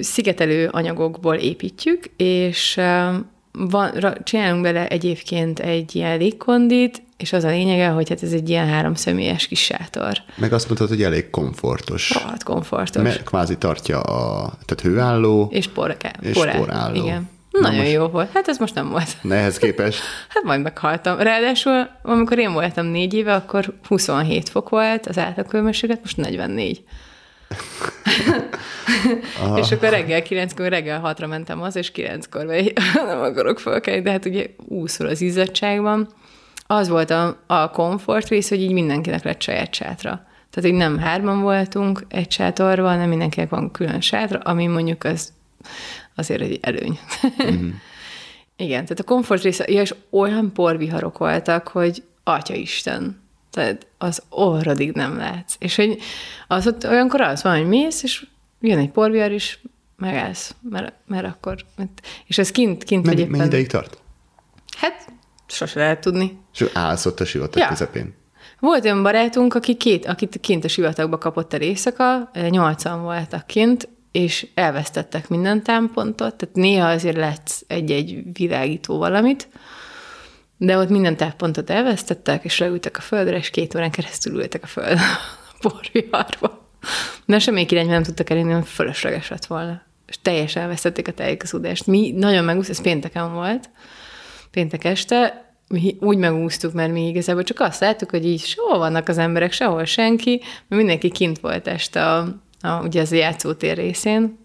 [0.00, 3.14] szigetelő anyagokból építjük, és uh,
[3.52, 3.92] van,
[4.24, 8.68] csinálunk bele egyébként egy ilyen légkondit, és az a lényege, hogy hát ez egy ilyen
[8.68, 10.22] háromszemélyes kis sátor.
[10.36, 12.12] Meg azt mondtad, hogy elég komfortos.
[12.12, 13.02] Hát komfortos.
[13.02, 15.48] Mert kvázi tartja a, tehát hőálló.
[15.52, 17.04] És, por, és porá, porálló.
[17.04, 17.28] Igen.
[17.50, 17.92] Na Nagyon most...
[17.92, 18.30] jó volt.
[18.32, 19.16] Hát ez most nem volt.
[19.22, 20.00] Nehez képest?
[20.34, 21.18] hát majd meghaltam.
[21.18, 26.84] Ráadásul, amikor én voltam négy éve, akkor 27 fok volt az átlagkőmességet, most 44.
[29.56, 32.72] és akkor reggel kilenckor, reggel hatra mentem az, és kilenckor vagy
[33.06, 36.08] nem akarok fölkelni, de hát ugye úszol az izzadságban.
[36.66, 40.26] Az volt a, a komfort rész, hogy így mindenkinek lett saját sátra.
[40.50, 45.32] Tehát így nem hárman voltunk egy sátorban, nem mindenkinek van külön sátra, ami mondjuk az
[46.14, 46.98] azért egy előny.
[47.42, 47.68] Mm-hmm.
[48.56, 53.19] Igen, tehát a komfort része, ja, és olyan porviharok voltak, hogy Atya Isten,
[53.50, 55.54] tehát az orrodig nem látsz.
[55.58, 55.98] És hogy
[56.46, 58.26] az ott olyankor az van, hogy mész, és
[58.60, 59.58] jön egy porvihar, és
[59.96, 61.64] megállsz, mert, mert akkor...
[61.76, 63.30] Mert, és ez kint, kint mennyi, éppen...
[63.30, 63.98] Mennyi ideig tart?
[64.76, 65.12] Hát,
[65.46, 66.38] sose lehet tudni.
[66.52, 67.68] És állsz ott a sivatag ja.
[67.68, 68.14] közepén.
[68.60, 73.88] Volt olyan barátunk, aki két, akit kint a sivatagba kapott el éjszaka, nyolcan voltak kint,
[74.12, 79.48] és elvesztettek minden támpontot, tehát néha azért lesz egy-egy világító valamit,
[80.62, 84.66] de ott minden táppontot elvesztettek, és leültek a földre, és két órán keresztül ültek a
[84.66, 84.98] föld
[85.52, 86.68] a porviharba.
[87.26, 89.82] De semmelyik irányba nem tudtak elérni, mert fölösleges lett volna.
[90.06, 91.86] És teljesen elvesztették a tájékozódást.
[91.86, 93.70] Mi nagyon megúsztuk, ez pénteken volt,
[94.50, 99.08] péntek este, mi úgy megúsztuk, mert mi igazából csak azt láttuk, hogy így sehol vannak
[99.08, 102.18] az emberek, sehol senki, mert mindenki kint volt este a,
[102.60, 104.38] a, ugye az játszótér részén,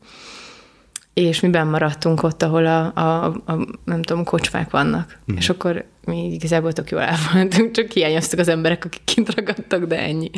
[1.16, 5.20] és mi maradtunk ott, ahol a, a, a nem tudom, kocsmák vannak.
[5.32, 5.36] Mm.
[5.36, 10.00] És akkor mi igazából tök jól elvoltunk, csak hiányoztak az emberek, akik kint ragadtak, de
[10.00, 10.30] ennyi.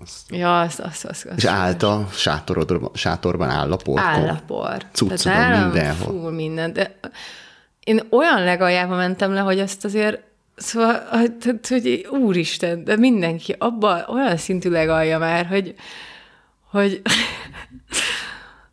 [0.00, 4.00] Azt, ja, az, az, az, az És állt a sátorod, sátorban áll a por?
[4.00, 4.84] Áll a por.
[4.92, 6.20] Cuccodon mindenhol.
[6.20, 6.72] Fú, minden.
[6.72, 6.98] De
[7.84, 10.26] én olyan legaljába mentem le, hogy azt azért
[10.58, 11.02] Szóval,
[11.40, 15.74] tehát, hogy úristen, de mindenki abban olyan szintű legalja már, hogy,
[16.70, 17.02] hogy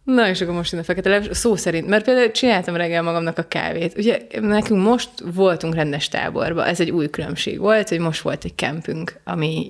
[0.06, 3.38] Na, és akkor most jön a fekete leves, szó szerint, mert például csináltam reggel magamnak
[3.38, 3.98] a kávét.
[3.98, 8.56] Ugye nekünk most voltunk rendes táborba, ez egy új különbség volt, hogy most volt egy
[8.56, 9.70] kempünk, ami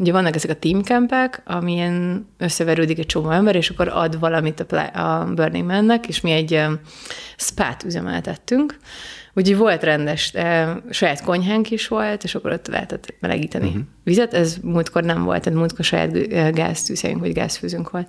[0.00, 5.30] Ugye vannak ezek a teamcampek, amilyen összeverődik egy csomó ember, és akkor ad valamit a,
[5.34, 6.62] Burning Man-nek, és mi egy
[7.36, 8.76] spát üzemeltettünk.
[9.34, 10.32] Úgyhogy volt rendes,
[10.90, 13.82] saját konyhánk is volt, és akkor ott lehetett melegíteni uh-huh.
[14.04, 14.34] vizet.
[14.34, 18.08] Ez múltkor nem volt, tehát múltkor saját gáztűzhelyünk, vagy gázfőzünk volt.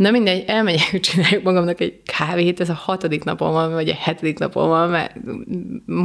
[0.00, 4.38] Na mindegy, elmegyek, csináljuk magamnak egy kávét, ez a hatodik napon van, vagy a hetedik
[4.38, 5.14] napon van, mert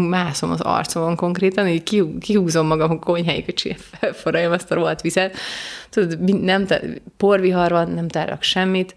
[0.09, 5.37] mászom az arcomon konkrétan, így kihúzom magam a konyháig, hogy felforraljam azt a rohadt vizet.
[5.89, 6.65] Tudod, nem,
[7.17, 8.95] porvihar van, nem tárlak semmit,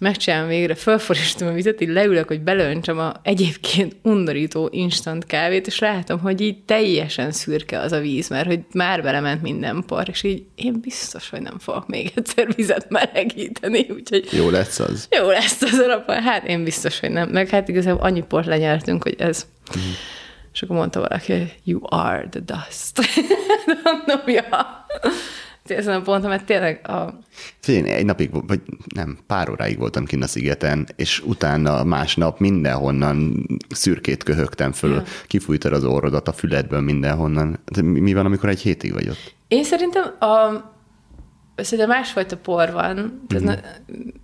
[0.00, 5.78] megcsinálom végre, fölforistom a vizet, így leülök, hogy belöntsem a egyébként undorító instant kávét, és
[5.78, 10.22] látom, hogy így teljesen szürke az a víz, mert hogy már belement minden por, és
[10.22, 14.28] így én biztos, hogy nem fogok még egyszer vizet melegíteni, úgyhogy...
[14.32, 15.08] Jó lesz az.
[15.10, 17.28] Jó lesz az a Hát én biztos, hogy nem.
[17.28, 19.46] Meg hát igazából annyi port lenyertünk, hogy ez...
[19.78, 19.90] Mm.
[20.52, 23.00] És akkor mondta valaki, you are the dust.
[23.84, 24.86] Mondom, ja
[25.76, 27.18] ezen a ponton, mert tényleg a...
[27.66, 28.60] Én egy napig, vagy
[28.94, 35.02] nem, pár óráig voltam kint a szigeten, és utána másnap mindenhonnan szürkét köhögtem föl, ja.
[35.26, 37.58] kifújtad az orrodat a füledből mindenhonnan.
[37.82, 39.34] Mi van, amikor egy hétig vagy ott?
[39.48, 40.68] Én szerintem a,
[41.62, 43.54] Szerintem másfajta por van, tehát mm-hmm.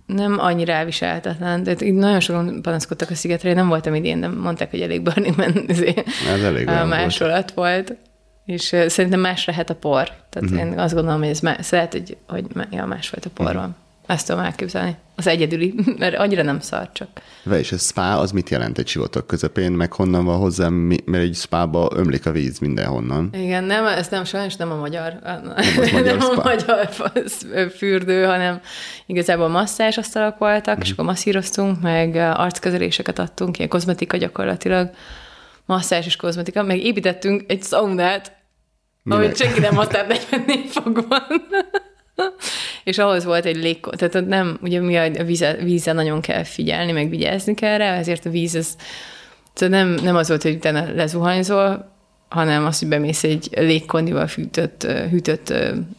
[0.05, 1.63] ne, nem annyira elviselhetetlen.
[1.63, 5.01] Tehát így nagyon sokan panaszkodtak a szigetre, én nem voltam idén, de mondták, hogy elég
[5.01, 5.65] Burning Man
[6.33, 7.87] Ez elég másolat volt.
[7.87, 7.99] volt.
[8.47, 10.11] És szerintem más lehet a por.
[10.29, 10.59] Tehát uh-huh.
[10.59, 13.61] én azt gondolom, hogy ez más, lehet, hogy, hogy ja, másfajta por uh-huh.
[13.61, 13.75] van.
[14.05, 14.95] Ezt tudom elképzelni.
[15.15, 17.07] Az egyedüli, mert annyira nem szar csak.
[17.43, 21.23] Ve, és a spa az mit jelent egy sivatag közepén, meg honnan van hozzá, mert
[21.23, 23.29] egy spába ömlik a víz mindenhonnan.
[23.33, 25.41] Igen, nem, ez nem sajnos nem a magyar, nem,
[25.91, 26.89] magyar, nem a magyar
[27.75, 28.61] fürdő, hanem
[29.05, 30.85] igazából masszás asztalak voltak, uh-huh.
[30.85, 34.89] és akkor masszíroztunk, meg arckezeléseket adtunk, ilyen kozmetika gyakorlatilag,
[35.65, 38.36] masszás és kozmetika, meg építettünk egy szaunát,
[39.07, 39.23] Minek?
[39.23, 41.21] amit senki nem használt 44 fokban.
[42.83, 46.91] és ahhoz volt egy légkor, tehát nem, ugye mi a víze, vízzel nagyon kell figyelni,
[46.91, 48.75] meg vigyázni kell rá, ezért a víz az,
[49.53, 51.91] tehát nem, nem az volt, hogy utána lezuhanyzol,
[52.29, 55.53] hanem az, hogy bemész egy légkondival hűtött, hűtött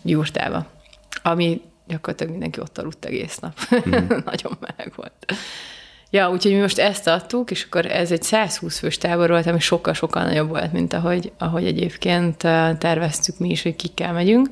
[0.04, 0.66] jurtába.
[1.22, 3.58] Ami gyakorlatilag mindenki ott aludt egész nap.
[3.88, 3.92] Mm.
[4.30, 5.32] Nagyon meleg volt.
[6.10, 9.60] Ja, úgyhogy mi most ezt adtuk, és akkor ez egy 120 fős tábor volt, ami
[9.60, 12.36] sokkal-sokkal nagyobb volt, mint ahogy, ahogy egyébként
[12.78, 14.48] terveztük mi is, hogy kikkel megyünk.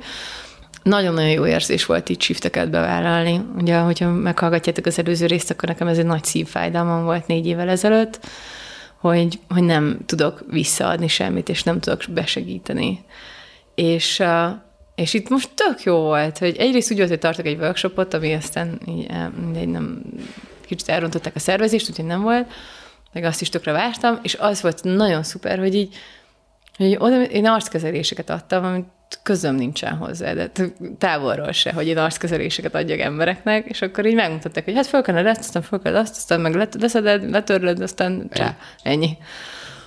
[0.82, 3.40] Nagyon-nagyon jó érzés volt így shifteket bevállalni.
[3.58, 7.68] Ugye, hogyha meghallgatjátok az előző részt, akkor nekem ez egy nagy szívfájdalmam volt négy évvel
[7.68, 8.20] ezelőtt,
[9.00, 13.04] hogy, hogy nem tudok visszaadni semmit, és nem tudok besegíteni.
[13.74, 14.22] És,
[14.94, 18.32] és itt most tök jó volt, hogy egyrészt úgy volt, hogy tartok egy workshopot, ami
[18.32, 20.02] aztán így, nem
[20.66, 22.52] kicsit elrontották a szervezést, úgyhogy nem volt,
[23.12, 25.94] meg azt is tökre vártam, és az volt nagyon szuper, hogy így,
[26.76, 28.86] hogy oda, én arckezeléseket adtam, amit
[29.22, 30.50] közöm nincsen hozzá, de
[30.98, 35.28] távolról se, hogy én arckezeléseket adjak embereknek, és akkor így megmutatták, hogy hát föl kellene
[35.28, 39.16] ezt, aztán föl kell azt, aztán meg leszeded, letörlöd, aztán csá, ennyi.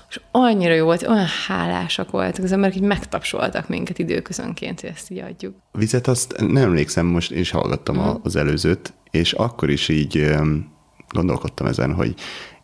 [0.09, 5.11] És annyira jó volt, olyan hálásak voltak az emberek, hogy megtapsoltak minket időközönként, hogy ezt
[5.11, 5.55] így adjuk.
[5.71, 8.19] Vizet azt nem emlékszem, most én is hallgattam uh-huh.
[8.23, 10.35] az előzőt, és akkor is így
[11.09, 12.13] gondolkodtam ezen, hogy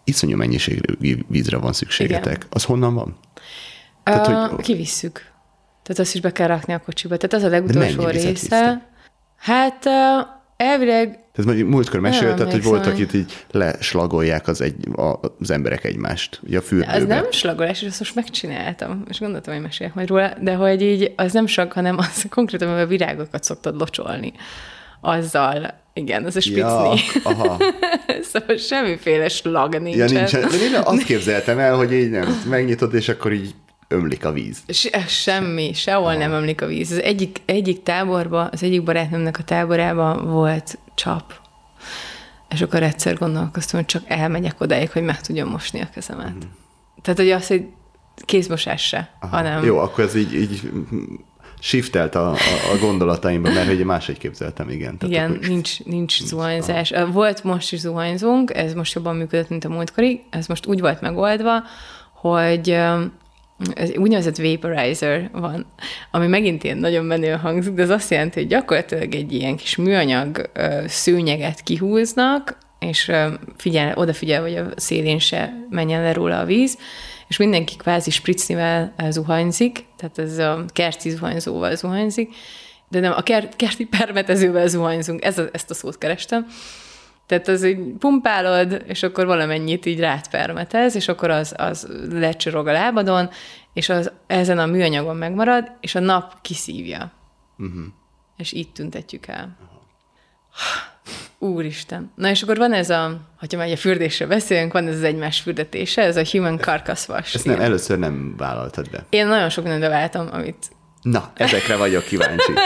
[0.04, 2.36] iszonyú mennyiségű vízre van szükségetek.
[2.36, 2.48] Igen.
[2.50, 3.18] Az honnan van?
[4.04, 4.64] Tehát, uh, hogy...
[4.64, 5.32] Kivisszük.
[5.84, 7.18] Tehát azt is be kell rakni a kocsiba.
[7.18, 8.30] Tehát az a legutolsó része.
[8.30, 8.82] Visztek?
[9.38, 10.28] Hát uh,
[10.58, 14.76] elvileg tehát mondjuk múltkor mesélted, hogy voltak itt így leslagolják az, egy,
[15.40, 16.96] az emberek egymást, ugye a fürdőben.
[16.96, 20.82] Az nem slagolás, és azt most megcsináltam, és gondoltam, hogy meséljek majd róla, de hogy
[20.82, 24.34] így az nem slag, hanem az konkrétan, hogy a virágokat szoktad locsolni.
[25.02, 26.60] Azzal, igen, az a spicni.
[26.60, 27.58] Ja, aha.
[28.32, 30.08] szóval semmiféle slag nincsen.
[30.08, 30.50] Ja, nincsen.
[30.50, 33.56] De én azt képzeltem el, hogy így nem, megnyitod, és akkor így
[33.88, 34.58] ömlik a víz.
[34.68, 36.18] Se, semmi, sehol Aha.
[36.18, 36.92] nem ömlik a víz.
[36.92, 41.34] Az egyik, egyik táborban, az egyik barátnőmnek a táborában volt csap.
[42.50, 46.34] És akkor egyszer gondolkoztam, hogy csak elmegyek odáig, hogy meg tudjam mosni a kezemet.
[46.36, 46.50] Mm.
[47.02, 47.66] Tehát, hogy az, hogy
[48.26, 49.36] kézmosás se, Aha.
[49.36, 49.64] hanem...
[49.64, 50.72] Jó, akkor ez így, így
[51.66, 52.36] shiftelt a, a,
[52.74, 54.98] a gondolataimba, mert hogy máshogy képzeltem, igen.
[54.98, 55.48] Tehát igen, akkor...
[55.48, 56.94] nincs, nincs zuhanyzás.
[57.12, 61.02] Volt most is zuhanyzunk, ez most jobban működött, mint a múltkori, ez most úgy volt
[61.02, 61.64] megoldva,
[62.14, 62.70] hogy
[63.74, 65.66] ez úgynevezett vaporizer van,
[66.12, 69.76] ami megint ilyen nagyon menő hangzik, de az azt jelenti, hogy gyakorlatilag egy ilyen kis
[69.76, 70.50] műanyag
[70.88, 73.12] szőnyeget kihúznak, és
[73.58, 76.78] figyel, odafigyel, hogy a szélén se menjen le róla a víz,
[77.28, 82.34] és mindenki kvázi spritznivel zuhanyzik, tehát ez a kerti zuhanyzóval zuhanyzik,
[82.88, 83.22] de nem, a
[83.56, 86.48] kerti permetezővel zuhanyzunk, ez a, ezt a szót kerestem,
[87.26, 92.72] tehát az így pumpálod, és akkor valamennyit így rátpermetez, és akkor az, az lecsorog a
[92.72, 93.30] lábadon,
[93.74, 97.12] és az ezen a műanyagon megmarad, és a nap kiszívja.
[97.58, 97.84] Uh-huh.
[98.38, 99.58] És így tüntetjük el.
[100.52, 100.94] Uh-huh.
[101.40, 102.12] Úristen.
[102.16, 105.40] Na és akkor van ez a, hogyha már a fürdésről beszélünk, van ez az egymás
[105.40, 107.36] fürdetése, ez a human carcass wash.
[107.36, 109.06] Ezt nem, először nem vállaltad be.
[109.10, 110.70] Én nagyon sok mindent beváltam, amit
[111.02, 112.54] Na, ezekre vagyok kíváncsi.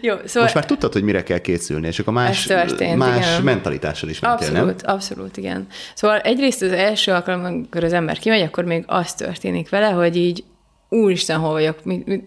[0.00, 0.42] Jó, szóval...
[0.42, 3.42] Most már tudtad, hogy mire kell készülni, és akkor más, történt, más igen.
[3.42, 4.94] mentalitással is mentél, abszolút, nem?
[4.94, 5.66] Abszolút, igen.
[5.94, 10.16] Szóval egyrészt az első alkalom, amikor az ember kimegy, akkor még az történik vele, hogy
[10.16, 10.44] így
[10.88, 12.24] úristen, hol vagyok, mi, mi,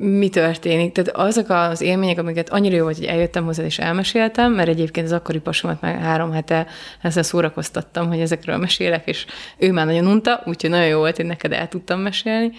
[0.00, 0.92] mi történik.
[0.92, 5.06] Tehát azok az élmények, amiket annyira jó volt, hogy eljöttem hozzá és elmeséltem, mert egyébként
[5.06, 6.66] az akkori pasomat már három hete
[7.02, 11.26] ezzel szórakoztattam, hogy ezekről mesélek, és ő már nagyon unta, úgyhogy nagyon jó volt, hogy
[11.26, 12.52] neked el tudtam mesélni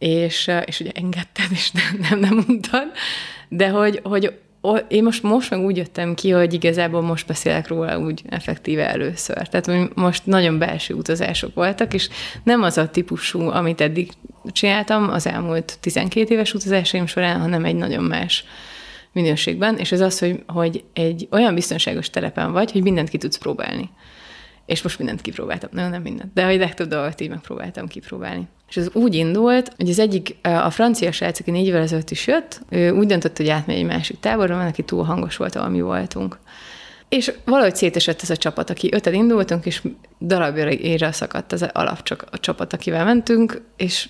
[0.00, 2.90] és, és ugye engedted, és nem, nem, nem mondtad,
[3.48, 4.38] de hogy, hogy
[4.88, 9.48] én most, most meg úgy jöttem ki, hogy igazából most beszélek róla úgy effektíve először.
[9.48, 12.08] Tehát most nagyon belső utazások voltak, és
[12.42, 14.10] nem az a típusú, amit eddig
[14.52, 18.44] csináltam az elmúlt 12 éves utazásaim során, hanem egy nagyon más
[19.12, 23.38] minőségben, és ez az, hogy, hogy egy olyan biztonságos telepen vagy, hogy mindent ki tudsz
[23.38, 23.90] próbálni.
[24.70, 25.70] És most mindent kipróbáltam.
[25.72, 26.32] Nem, nem mindent.
[26.32, 28.48] De a legtöbb dolgot így megpróbáltam kipróbálni.
[28.68, 32.26] És ez úgy indult, hogy az egyik, a francia srác, aki négy évvel ezelőtt is
[32.26, 35.68] jött, ő úgy döntött, hogy átmegy egy másik táborra, mert neki túl hangos volt, ahol
[35.68, 36.38] mi voltunk.
[37.08, 39.82] És valahogy szétesett ez a csapat, aki öten indultunk, és
[40.20, 44.08] darabjára szakadt az alap csak a csapat, akivel mentünk, és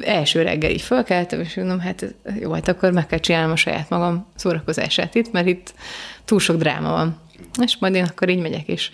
[0.00, 3.88] első reggel így fölkeltem, és mondom, hát jó, hát akkor meg kell csinálnom a saját
[3.88, 5.74] magam szórakozását itt, mert itt
[6.24, 7.24] túl sok dráma van.
[7.60, 8.90] És majd én akkor így megyek is.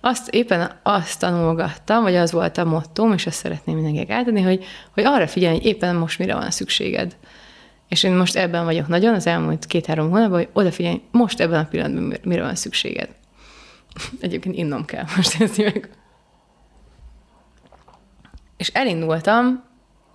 [0.00, 4.64] Azt éppen azt tanulgattam, vagy az volt a mottóm, és ezt szeretném mindenkinek átadni, hogy,
[4.94, 7.16] hogy arra figyelj, hogy éppen most mire van szükséged.
[7.88, 11.68] És én most ebben vagyok nagyon, az elmúlt két-három hónapban, hogy odafigyelj, most ebben a
[11.68, 13.08] pillanatban mire van szükséged.
[14.20, 15.90] Egyébként innom kell most ezt meg.
[18.56, 19.64] És elindultam,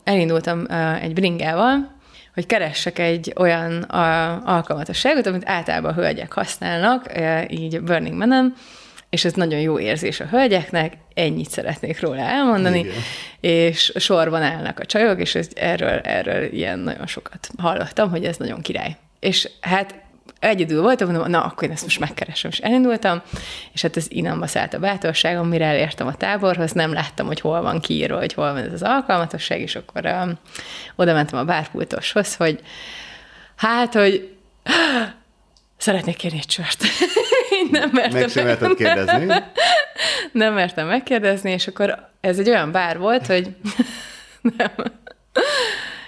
[0.04, 0.65] elindultam
[1.02, 2.00] egy bringával,
[2.34, 8.54] hogy keressek egy olyan uh, alkalmatosságot, amit általában a hölgyek használnak, uh, így Burning Man-en,
[9.10, 12.94] és ez nagyon jó érzés a hölgyeknek, ennyit szeretnék róla elmondani, Igen.
[13.40, 18.38] és sorban állnak a csajok, és ez, erről, erről ilyen nagyon sokat hallottam, hogy ez
[18.38, 18.96] nagyon király.
[19.19, 20.00] És hát
[20.42, 23.21] egyedül voltam, mondom, na, akkor én ezt most megkeresem, és elindultam,
[23.73, 27.62] és hát ez inamba szállt a bátorságom, mire elértem a táborhoz, nem láttam, hogy hol
[27.62, 30.33] van kiírva, hogy hol van ez az alkalmatosság, és akkor um,
[30.96, 32.60] oda mentem a bárpultoshoz, hogy
[33.56, 34.35] hát, hogy
[35.77, 36.83] szeretnék kérni egy sört.
[37.71, 38.19] nem mertem.
[38.19, 39.33] Meg sem kérdezni.
[40.31, 43.56] nem mertem megkérdezni, és akkor ez egy olyan bár volt, hogy
[44.58, 44.71] nem.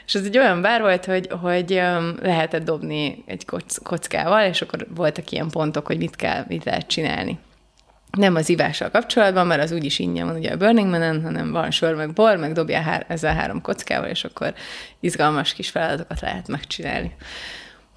[0.05, 1.81] És ez egy olyan bár volt, hogy, hogy
[2.21, 3.45] lehetett dobni egy
[3.83, 7.39] kockával, és akkor voltak ilyen pontok, hogy mit kell, mit lehet csinálni.
[8.17, 11.71] Nem az ivással kapcsolatban, mert az úgyis ingyen van ugye a Burning Man-en, hanem van
[11.71, 14.53] sör, meg bor, meg dobja hár, ezzel három kockával, és akkor
[14.99, 17.15] izgalmas kis feladatokat lehet megcsinálni.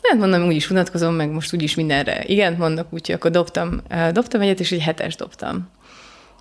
[0.02, 3.82] Hát mondom, úgyis unatkozom, meg most úgyis mindenre igent mondok, úgyhogy akkor dobtam,
[4.12, 5.70] dobtam egyet, és egy hetes dobtam.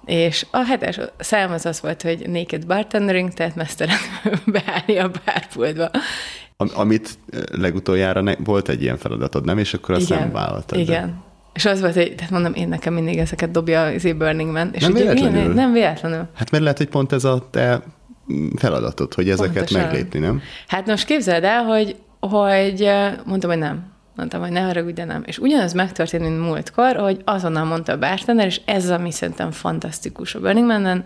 [0.05, 3.97] És a hetes szám az az volt, hogy naked bartendering, tehát mesztelen
[4.45, 5.89] beállni a bárpultba.
[6.57, 7.09] Am- amit
[7.51, 9.57] legutoljára ne- volt egy ilyen feladatod, nem?
[9.57, 10.79] És akkor azt nem vállaltad.
[10.79, 11.05] Igen.
[11.07, 11.13] De.
[11.53, 14.69] És az volt, hogy tehát mondom, én nekem mindig ezeket dobja az Burning Man.
[14.73, 15.39] És nem ugye, véletlenül?
[15.41, 16.27] Én, nem véletlenül.
[16.33, 17.81] Hát mert lehet, hogy pont ez a te
[18.55, 19.81] feladatod, hogy ezeket Pontosan.
[19.81, 20.41] meglépni, nem?
[20.67, 22.89] Hát most képzeld el, hogy, hogy
[23.25, 23.93] mondtam, hogy nem.
[24.15, 25.23] Mondtam, hogy ne haragudj, de nem.
[25.25, 30.35] És ugyanaz megtörtént, mint múltkor, hogy azonnal mondta a bartender, és ez ami szerintem fantasztikus
[30.35, 31.03] a Burning Man-en,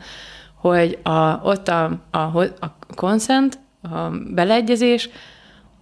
[0.55, 5.09] hogy a, ott a, a, a consent, a beleegyezés,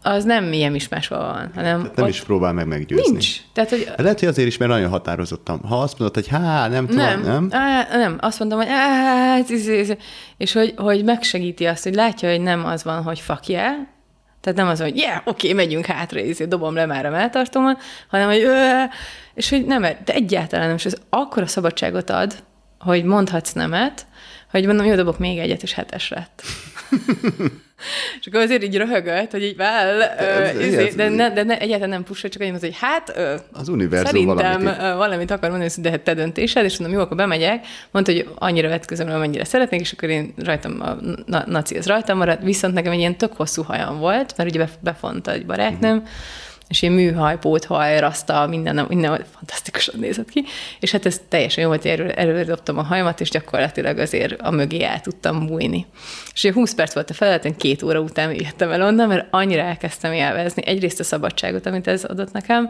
[0.04, 3.12] az nem ilyen is máshol van, hanem Tehát nem ott is próbál meg meggyőzni.
[3.12, 3.36] Nincs.
[3.54, 3.92] Tehát, hogy...
[3.98, 5.62] Lehet, hogy azért is, mert nagyon határozottam.
[5.64, 7.22] Ha azt mondod, hogy há, nem tudom, nem?
[7.22, 8.18] Nem, á, nem.
[8.20, 9.40] azt mondom, hogy á,
[10.38, 13.76] és hogy, hogy megsegíti azt, hogy látja, hogy nem az van, hogy fuck yeah,
[14.48, 17.82] tehát nem az, hogy yeah, oké, okay, megyünk hátra, és dobom le már a melltartómat,
[18.08, 18.48] hanem, hogy
[19.34, 22.44] és hogy nem, de egyáltalán nem, és ez akkora szabadságot ad,
[22.80, 24.06] hogy mondhatsz nemet,
[24.52, 26.44] hogy mondom, jó, dobok még egyet, és hetes lett.
[28.20, 31.60] és akkor azért így röhögött, hogy így well, ez, izé, ez, de, ne, de ne,
[31.60, 33.20] egyáltalán nem pusha, csak annyit hogy hát
[33.52, 37.18] az univerzum szerintem valamit, valamit akar mondani, hogy de te döntésed, és mondom, jó, akkor
[37.18, 41.86] bemegyek, mondta, hogy annyira vetközöm, amennyire szeretnék, és akkor én rajtam, a na, naci az
[41.88, 45.98] rajtam maradt, viszont nekem egy ilyen tök hosszú hajam volt, mert ugye befonta egy barátnőm,
[45.98, 46.10] uh-huh
[46.68, 50.46] és én műhaj, póthaj, raszta, minden, minden fantasztikusan nézett ki,
[50.80, 54.52] és hát ez teljesen jó volt, erről, erről dobtam a hajamat, és gyakorlatilag azért a
[54.52, 55.86] mögé el tudtam bújni.
[56.34, 59.28] És ugye 20 perc volt a feladat, én két óra után jöttem el onnan, mert
[59.30, 60.66] annyira elkezdtem élvezni.
[60.66, 62.70] Egyrészt a szabadságot, amit ez adott nekem,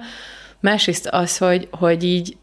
[0.59, 2.37] másrészt az, hogy, hogy így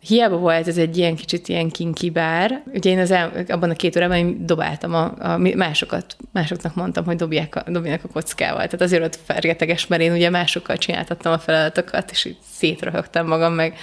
[0.00, 3.74] hiába volt ez egy ilyen kicsit ilyen kinki bár, ugye én az el, abban a
[3.74, 8.64] két órában dobáltam a, a másokat, másoknak mondtam, hogy dobják a, dobjanak a kockával.
[8.64, 13.52] Tehát azért ott fergeteges, mert én ugye másokkal csináltattam a feladatokat, és így szétröhögtem magam
[13.52, 13.76] meg.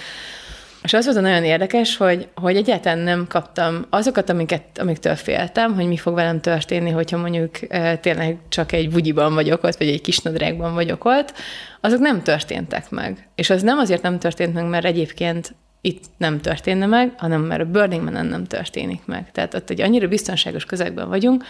[0.82, 5.86] És az volt nagyon érdekes, hogy, hogy egyáltalán nem kaptam azokat, amiket, amiktől féltem, hogy
[5.86, 10.00] mi fog velem történni, hogyha mondjuk e, tényleg csak egy bugyiban vagyok ott, vagy egy
[10.00, 11.32] kis nadrágban vagyok ott,
[11.80, 13.28] azok nem történtek meg.
[13.34, 15.54] És az nem azért nem történt meg, mert egyébként
[15.86, 19.32] itt nem történne meg, hanem mert a Burning Man nem történik meg.
[19.32, 21.44] Tehát ott egy annyira biztonságos közegben vagyunk,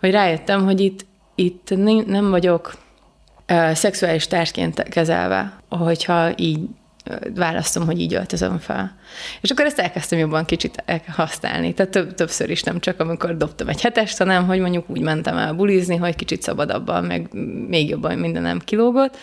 [0.00, 1.74] hogy rájöttem, hogy itt, itt
[2.06, 2.74] nem vagyok
[3.48, 6.60] uh, szexuális társként kezelve, hogyha így
[7.34, 8.96] választom, hogy így öltözöm fel.
[9.40, 11.74] És akkor ezt elkezdtem jobban kicsit használni.
[11.74, 15.36] Tehát több, többször is nem csak amikor dobtam egy hetest, hanem hogy mondjuk úgy mentem
[15.36, 17.28] el bulizni, hogy kicsit szabadabban, meg
[17.68, 19.16] még jobban mindenem kilógott.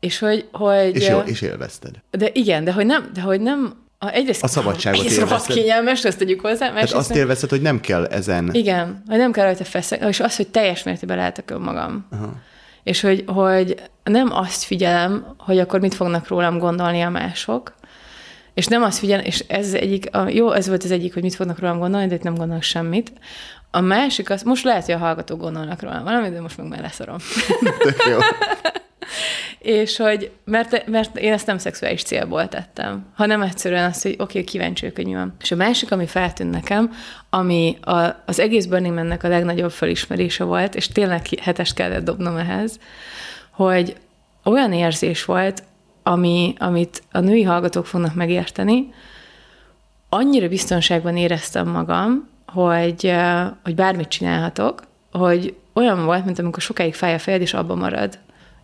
[0.00, 0.48] És hogy...
[0.52, 1.94] hogy és, jó, és élvezted.
[2.10, 5.56] De igen, de hogy nem, de hogy nem a, egyrészt a szabadságot egyrészt élvezted.
[5.56, 6.68] kényelmes, ezt tegyük hozzá.
[6.68, 8.48] Tehát azt nem, élvezted, hogy nem kell ezen...
[8.52, 12.06] Igen, hogy nem kell rajta feszegni, és az, hogy teljes mértékben lehetek önmagam.
[12.10, 12.32] Aha.
[12.82, 17.74] És hogy, hogy nem azt figyelem, hogy akkor mit fognak rólam gondolni a mások,
[18.54, 21.34] és nem azt figyelem, és ez egyik, a, jó, ez volt az egyik, hogy mit
[21.34, 23.12] fognak rólam gondolni, de itt nem gondolnak semmit.
[23.70, 26.80] A másik az, most lehet, hogy a hallgatók gondolnak rólam valamit, de most meg már
[26.80, 27.16] leszarom.
[29.58, 34.22] és hogy, mert, mert én ezt nem szexuális célból tettem, hanem egyszerűen azt, hogy oké,
[34.22, 35.34] okay, kíváncsi vagyok, hogy mi van.
[35.40, 36.92] És a másik, ami feltűnt nekem,
[37.30, 42.36] ami a, az egész Burning Man-nek a legnagyobb felismerése volt, és tényleg hetest kellett dobnom
[42.36, 42.78] ehhez,
[43.50, 43.96] hogy
[44.44, 45.62] olyan érzés volt,
[46.02, 48.94] ami, amit a női hallgatók fognak megérteni,
[50.08, 53.14] annyira biztonságban éreztem magam, hogy,
[53.64, 54.82] hogy bármit csinálhatok,
[55.12, 58.18] hogy olyan volt, mint amikor sokáig fáj a fejed, és abban marad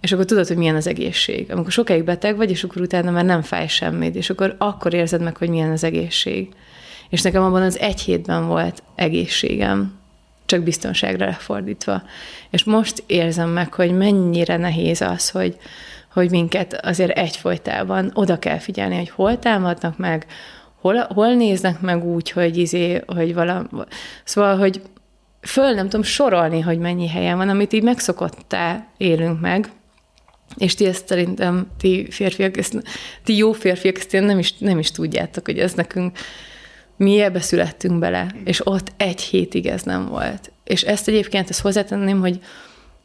[0.04, 1.52] és akkor tudod, hogy milyen az egészség.
[1.52, 5.22] Amikor sokáig beteg vagy, és akkor utána már nem fáj semmit, és akkor akkor érzed
[5.22, 6.48] meg, hogy milyen az egészség.
[7.08, 9.98] És nekem abban az egy hétben volt egészségem,
[10.46, 12.02] csak biztonságra lefordítva.
[12.50, 15.56] És most érzem meg, hogy mennyire nehéz az, hogy,
[16.12, 20.26] hogy minket azért egyfolytában oda kell figyelni, hogy hol támadnak meg,
[20.84, 23.66] hol, hol néznek meg úgy, hogy izé, hogy valami...
[24.24, 24.82] Szóval, hogy
[25.40, 29.70] föl nem tudom sorolni, hogy mennyi helyen van, amit így megszokottá élünk meg,
[30.56, 32.82] És ti ezt szerintem, ti férfiak, ezt,
[33.24, 36.18] ti jó férfiak, ezt nem is, nem is tudjátok, hogy ez nekünk,
[36.96, 40.52] mi ebbe születtünk bele, és ott egy hétig ez nem volt.
[40.64, 42.40] És ezt egyébként ezt hozzátenném, hogy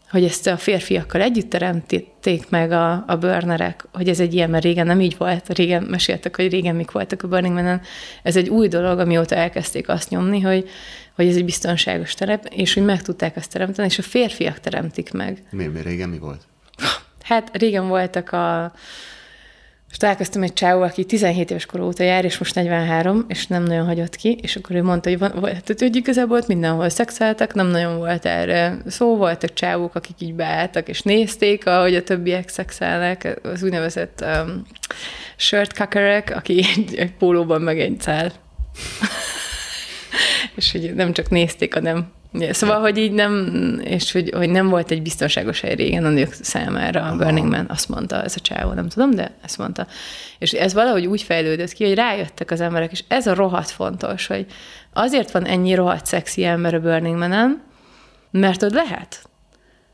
[0.10, 4.64] hogy ezt a férfiakkal együtt teremtették meg a, a burnerek, hogy ez egy ilyen, mert
[4.64, 7.82] régen nem így volt, régen meséltek, hogy régen mik voltak a Burning Man-en.
[8.24, 10.70] Ez egy új dolog, amióta elkezdték azt nyomni, hogy,
[11.16, 15.12] hogy ez egy biztonságos terep, és hogy meg tudták azt teremteni, és a férfiak teremtik
[15.12, 15.44] meg.
[15.52, 16.42] Mi, mi régen mi volt?
[17.24, 18.74] Hát régen voltak a
[19.92, 23.64] és találkoztam egy csávó, aki 17 éves kor óta jár, és most 43, és nem
[23.64, 27.54] nagyon hagyott ki, és akkor ő mondta, hogy, van, tehát, hogy igazából ott mindenhol szexeltek,
[27.54, 32.50] nem nagyon volt erre szó, voltak csávók, akik így beálltak, és nézték, ahogy a többiek
[32.50, 34.66] szexelnek, az úgynevezett um,
[35.36, 38.32] shirt cuckerek, aki egy, egy pólóban meg egy szál.
[40.56, 43.46] és hogy nem csak nézték, hanem szóval, hogy így nem,
[43.84, 47.66] és hogy, hogy nem volt egy biztonságos hely régen a nők számára a Burning Man,
[47.70, 49.88] azt mondta ez a csávó, nem tudom, de ezt mondta.
[50.40, 54.28] És ez valahogy úgy fejlődött ki, hogy rájöttek az emberek, és ez a rohadt fontos,
[54.28, 54.46] hogy
[54.94, 57.62] azért van ennyi rohadt szexi ember a Burning Man-en,
[58.32, 59.29] mert ott lehet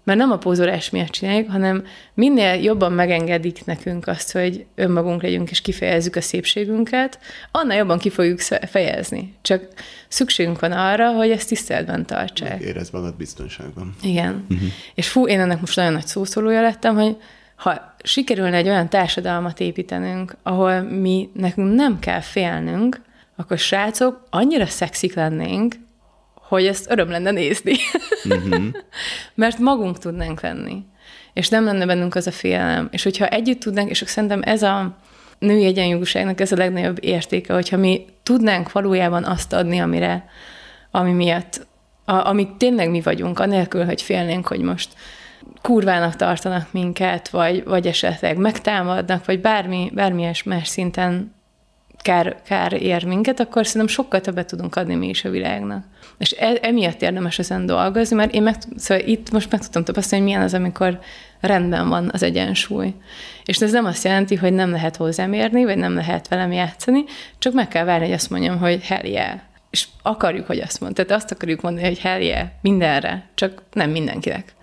[0.06, 1.84] mert nem a pózolás miatt csináljuk, hanem
[2.14, 7.20] minél jobban megengedik nekünk azt, hogy önmagunk legyünk és kifejezzük a szépségünket,
[7.52, 9.34] annál jobban ki fogjuk fejezni.
[9.42, 9.68] Csak
[10.08, 12.62] szükségünk van arra, hogy ezt tiszteletben tartsák.
[12.62, 13.96] Érezd magad biztonságban.
[14.02, 14.46] Igen.
[14.50, 14.68] Uh-huh.
[14.96, 17.18] És fú, én ennek most nagyon nagy szószólója lettem, hogy
[17.56, 23.02] ha sikerülne egy olyan társadalmat építenünk, ahol mi nekünk nem kell félnünk,
[23.36, 25.76] akkor srácok, annyira szexik lennénk,
[26.48, 27.74] hogy ezt öröm lenne nézni.
[28.24, 28.66] Uh-huh.
[29.34, 30.86] Mert magunk tudnánk lenni.
[31.34, 32.88] És nem lenne bennünk az a félelem.
[32.92, 34.98] És hogyha együtt tudnánk, és szerintem ez a
[35.40, 40.30] női egyenjogúságnak ez a legnagyobb értéke, hogyha mi tudnánk valójában azt adni, amire,
[40.92, 41.68] ami miatt,
[42.06, 44.90] a, amit tényleg mi vagyunk, anélkül, hogy félnénk, hogy most
[45.62, 51.35] kurvának tartanak minket, vagy, vagy esetleg megtámadnak, vagy bármi, bármilyen más szinten
[52.06, 55.84] kár, kár ér minket, akkor szerintem sokkal többet tudunk adni mi is a világnak.
[56.18, 60.24] És e, emiatt érdemes ezen dolgozni, mert én meg, szóval itt most meg tudtam tapasztalni,
[60.24, 61.00] hogy milyen az, amikor
[61.40, 62.94] rendben van az egyensúly.
[63.46, 67.04] És ez nem azt jelenti, hogy nem lehet hozzám érni, vagy nem lehet velem játszani,
[67.40, 69.40] csak meg kell várni, hogy azt mondjam, hogy hell yeah.
[69.70, 71.06] És akarjuk, hogy azt mondja.
[71.06, 74.55] Tehát azt akarjuk mondani, hogy hell yeah, mindenre, csak nem mindenkinek.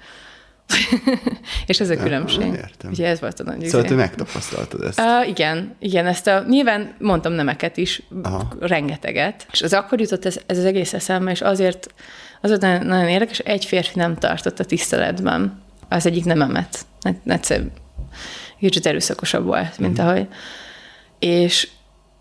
[1.66, 2.46] És ez a különbség.
[2.46, 2.90] Ja, értem.
[2.90, 5.00] Ugye ez volt a nagy Szóval te megtapasztaltad ezt.
[5.00, 8.48] Uh, igen, igen, ezt a, nyilván mondtam nemeket is, Aha.
[8.60, 11.94] rengeteget, és az akkor jutott ez, ez az egész eszembe, és azért
[12.40, 16.78] az volt nagyon, nagyon érdekes, egy férfi nem tartott a tiszteletben az egyik nememet.
[17.24, 17.62] Egyszer
[18.58, 20.08] kicsit erőszakosabb volt, mint uh-huh.
[20.08, 20.28] ahogy.
[21.18, 21.68] És,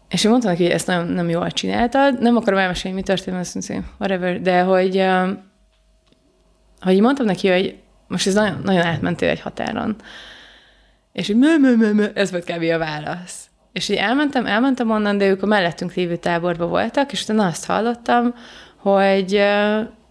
[0.09, 3.37] és én mondtam neki, hogy ezt nagyon nem jól csináltad, nem akarom elmesélni, mi történt,
[3.37, 5.05] azt mondja, whatever, de hogy,
[6.79, 7.75] hogy mondtam neki, hogy
[8.12, 9.95] most ez nagyon, nagyon átmentél egy határon.
[11.12, 12.64] És így mö, mö, mö, mö, ez volt kb.
[12.64, 13.49] a válasz.
[13.74, 17.66] És így elmentem, elmentem onnan, de ők a mellettünk lévő táborban voltak, és utána azt
[17.66, 18.34] hallottam,
[18.78, 19.43] hogy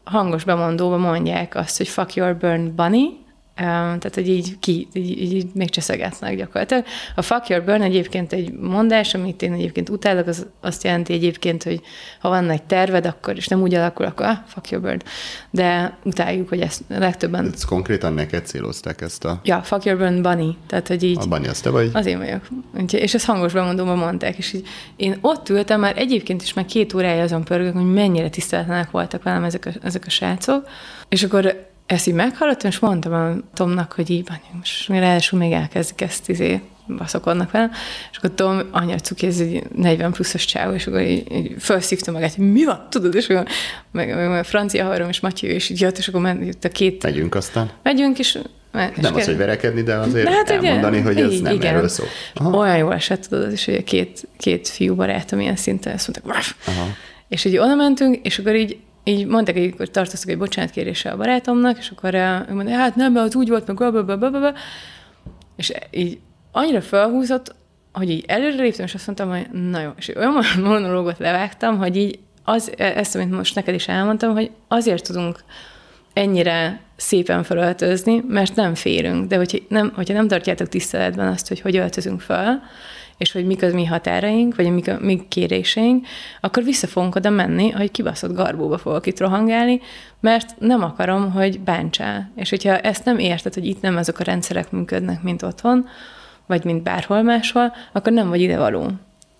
[0.04, 3.19] hangos bemondóban mondják azt, hogy fuck your burn bunny,
[3.64, 6.84] tehát, hogy így, ki, így, így, így még cseszegetnek gyakorlatilag.
[7.14, 11.62] A fuck your burn egyébként egy mondás, amit én egyébként utálok, az azt jelenti egyébként,
[11.62, 11.80] hogy
[12.20, 15.02] ha van egy terved, akkor is nem úgy alakul, akkor ah, fuck your burn.
[15.50, 17.50] De utáljuk, hogy ezt legtöbben...
[17.54, 19.40] Ez konkrétan neked célozták ezt a...
[19.44, 20.50] Ja, fuck your burn bunny.
[20.66, 21.18] Tehát, hogy így...
[21.20, 21.90] A bunny az te vagy?
[21.92, 22.48] Az én vagyok.
[22.92, 26.94] És ezt hangos bemondóban mondták, és így én ott ültem, már egyébként is már két
[26.94, 30.68] órája azon pörgök, hogy mennyire tiszteletlenek voltak velem ezek a, ezek a srácok,
[31.08, 35.52] és akkor ezt így meghallottam, és mondtam a Tomnak, hogy így, most mi ráadásul még
[35.52, 37.70] elkezdik ezt izé, baszakodnak velem,
[38.10, 42.12] és akkor Tom anya cuki, ez egy 40 pluszos csávó, és akkor így, így felszívta
[42.12, 43.46] magát, hogy mi van, tudod, és akkor
[43.90, 47.02] meg, meg, meg francia haverom és Matyi, és így jött, és akkor ment a két...
[47.02, 47.70] Megyünk aztán.
[47.82, 48.38] Megyünk, és
[48.72, 51.74] nem az, hogy verekedni, de azért de hát elmondani, ugye, hogy ez nem igen.
[51.74, 52.06] erről szól.
[52.34, 52.58] Aha.
[52.58, 56.86] Olyan jó esett, tudod, és hogy két, két fiú barátom ilyen szinten, ezt mondták, Aha.
[57.28, 58.78] és így oda mentünk, és akkor így
[59.10, 63.12] így mondták, hogy akkor tartoztak egy bocsánatkérése a barátomnak, és akkor ő mondta, hát nem,
[63.12, 64.54] mert úgy volt, meg blablabla,
[65.56, 66.18] és így
[66.52, 67.54] annyira felhúzott,
[67.92, 71.96] hogy így előre léptem, és azt mondtam, hogy na jó, és olyan monológot levágtam, hogy
[71.96, 75.44] így az, ezt, amit most neked is elmondtam, hogy azért tudunk
[76.12, 81.60] ennyire szépen felöltözni, mert nem férünk, de hogyha nem, hogyha nem tartjátok tiszteletben azt, hogy
[81.60, 82.62] hogy öltözünk fel,
[83.20, 86.06] és hogy mik az mi határaink, vagy mik a mi kéréseink,
[86.40, 89.80] akkor vissza fogunk oda menni, hogy kibaszott garbóba fogok itt rohangálni,
[90.20, 92.30] mert nem akarom, hogy bántsál.
[92.36, 95.88] És hogyha ezt nem érted, hogy itt nem azok a rendszerek működnek, mint otthon,
[96.46, 98.90] vagy mint bárhol máshol, akkor nem vagy ide való.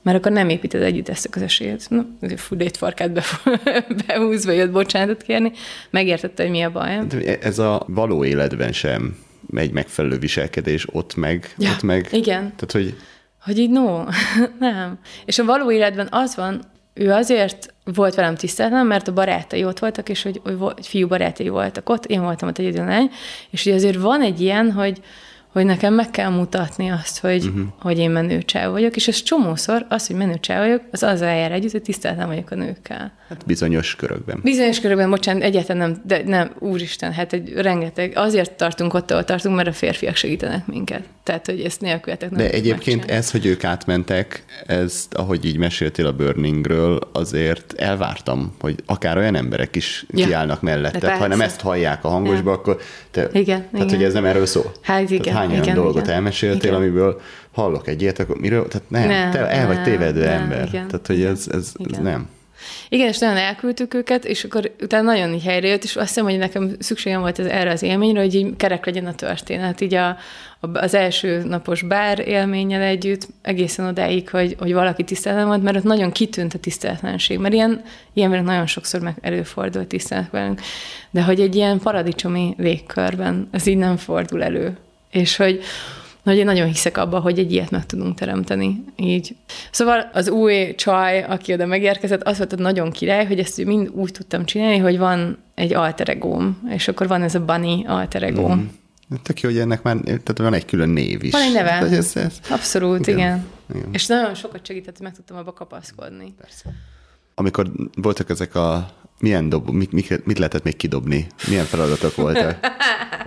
[0.03, 1.87] Mert akkor nem építed együtt ezt a közösséget.
[1.89, 2.03] No,
[2.37, 3.23] fú, farkát be,
[4.07, 5.53] behúzva jött bocsánatot kérni,
[5.91, 7.01] megértette, hogy mi a baj.
[7.41, 9.17] Ez a való életben sem
[9.55, 12.09] egy megfelelő viselkedés, ott meg, ja, ott meg.
[12.11, 12.41] Igen.
[12.41, 12.97] Tehát, hogy...
[13.45, 14.05] Hogy így no,
[14.59, 14.99] nem.
[15.25, 16.61] És a való életben az van,
[16.95, 21.49] ő azért volt velem tiszteltem, mert a barátai ott voltak, és hogy, hogy fiú barátai
[21.49, 23.11] voltak ott, én voltam ott egyedül lány,
[23.51, 25.01] és ugye azért van egy ilyen, hogy,
[25.53, 27.63] hogy nekem meg kell mutatni azt, hogy, uh-huh.
[27.81, 31.73] hogy én menő vagyok, és ez csomószor, az, hogy menő vagyok, az az eljár együtt,
[31.73, 33.13] hogy tiszteltem vagyok a nőkkel.
[33.29, 34.41] Hát bizonyos körökben.
[34.43, 39.25] Bizonyos körökben, bocsánat, egyáltalán nem, de nem, úristen, hát egy rengeteg, azért tartunk ott, ahol
[39.25, 41.03] tartunk, mert a férfiak segítenek minket.
[41.31, 43.13] Tehát, hogy ezt nélkületek nem De egyébként megcsinálni.
[43.13, 49.35] ez, hogy ők átmentek, ez, ahogy így meséltél a Burningről, azért elvártam, hogy akár olyan
[49.35, 50.27] emberek is ja.
[50.27, 51.17] kiállnak mellette.
[51.17, 52.57] Ha nem ezt hallják a hangosba, ja.
[52.57, 53.89] akkor te, igen, tehát, igen.
[53.89, 54.73] hogy ez nem erről szól.
[54.83, 56.15] Hát igen, tehát hány igen, olyan igen, dolgot igen.
[56.15, 56.75] elmeséltél, igen.
[56.75, 57.21] amiből
[57.53, 58.69] hallok egy ilyet, akkor miről?
[58.69, 60.69] Tehát nem, nem te el vagy tévedő nem, ember.
[60.69, 62.29] Igen, tehát, hogy ez, ez, ez nem.
[62.89, 66.39] Igen, és nagyon elküldtük őket, és akkor utána nagyon így jött, és azt hiszem, hogy
[66.39, 69.81] nekem szükségem volt ez, erre az élményre, hogy így kerek legyen a történet.
[69.81, 70.09] Így a,
[70.61, 75.77] a, az első napos bár élménnyel együtt egészen odáig, hogy, hogy valaki tiszteletlen volt, mert
[75.77, 77.83] ott nagyon kitűnt a tiszteletlenség, mert ilyen,
[78.13, 80.61] ilyen nagyon sokszor meg előfordul tisztelet velünk,
[81.11, 84.77] de hogy egy ilyen paradicsomi légkörben ez így nem fordul elő.
[85.11, 85.61] És hogy,
[86.23, 88.85] hogy én nagyon hiszek abba, hogy egy ilyet meg tudunk teremteni.
[88.97, 89.37] Így.
[89.71, 94.13] Szóval az új csaj, aki oda megérkezett, az volt nagyon király, hogy ezt mind úgy
[94.13, 98.59] tudtam csinálni, hogy van egy alter egóm, és akkor van ez a Bunny alter egóm.
[98.59, 99.17] Mm.
[99.23, 101.33] Tök jó, hogy ennek már tehát van egy külön név is.
[101.33, 101.69] Van egy neve.
[101.69, 102.41] Tehát, ez, ez...
[102.51, 103.19] Abszolút, igen.
[103.19, 103.47] igen.
[103.75, 103.89] igen.
[103.93, 106.35] És nagyon sokat segített, hogy meg tudtam abba kapaszkodni.
[106.41, 106.65] Persze.
[107.35, 108.91] Amikor voltak ezek a
[109.21, 111.27] milyen dob, mit, mit, mit lehetett még kidobni?
[111.49, 112.59] Milyen feladatok voltak?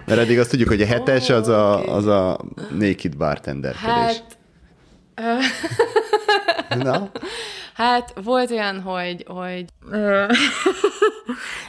[0.06, 2.40] Mert eddig azt tudjuk, hogy a hetes az a, az a
[2.72, 3.76] naked bartender.
[3.76, 4.38] Hát,
[6.78, 7.12] Na?
[7.74, 9.66] Hát volt olyan, hogy, hogy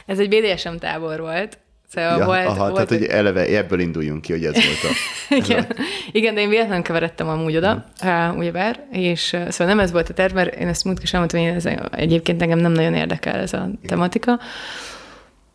[0.05, 1.57] ez egy BDSM tábor volt,
[1.95, 2.97] Szóval ja, volt, aha, volt tehát, egy...
[2.97, 4.95] hogy eleve ebből induljunk ki, hogy ez volt a...
[5.45, 5.67] igen,
[6.11, 10.09] igen, de én véletlenül keveredtem amúgy oda, uh, ugyebár, és uh, szóval nem ez volt
[10.09, 13.39] a terv, mert én ezt múltkor sem mondtam, hogy ez, egyébként engem nem nagyon érdekel
[13.39, 14.39] ez a tematika.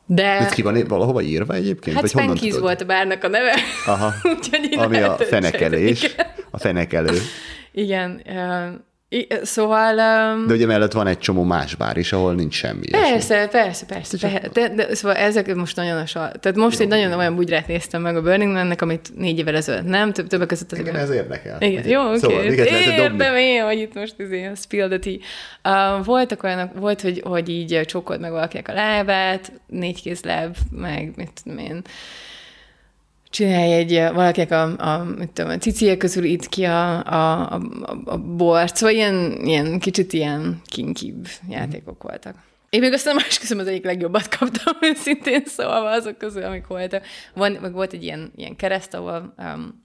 [0.06, 0.24] De...
[0.24, 1.96] Ez ki van valahova írva egyébként?
[1.96, 3.54] Hát Spankies volt a bárnak a neve.
[3.86, 4.12] Aha,
[4.84, 6.14] Ami a fenekelés,
[6.50, 7.18] a fenekelő.
[7.72, 8.80] Igen, uh,
[9.12, 9.92] I, szóval...
[10.34, 12.90] Um, de ugye mellett van egy csomó más bár is, ahol nincs semmi.
[12.90, 13.50] Persze, ilyesmi.
[13.50, 14.16] persze, persze.
[14.18, 14.48] persze.
[14.52, 16.32] De, de, szóval ezek most nagyon a sal...
[16.40, 19.56] Tehát most jó, egy nagyon olyan bugyrát néztem meg a Burning Man-nek, amit négy évvel
[19.56, 20.78] ezelőtt nem, több, többek között...
[20.78, 21.60] Igen, ez érdekel.
[21.60, 22.34] Igen, jó, oké.
[22.34, 22.56] Okay.
[22.56, 25.98] Szóval, Értem én, hogy itt most izé, spill the tea.
[25.98, 31.12] Uh, voltak olyanok, volt, hogy, hogy így csókolt meg valakinek a lábát, négy kézláb, meg
[31.16, 31.82] mit tudom én,
[33.30, 37.60] csinálj egy, valakinek a, a, mit a cicie közül itt ki a, a, a,
[38.04, 42.34] a bort, szóval ilyen, ilyen kicsit ilyen kinkibb játékok voltak.
[42.70, 47.04] Én még azt nem esküszöm, az egyik legjobbat kaptam őszintén szóval azok közül, amik voltak.
[47.34, 49.84] Van, meg volt egy ilyen, ilyen kereszt, ahol, um,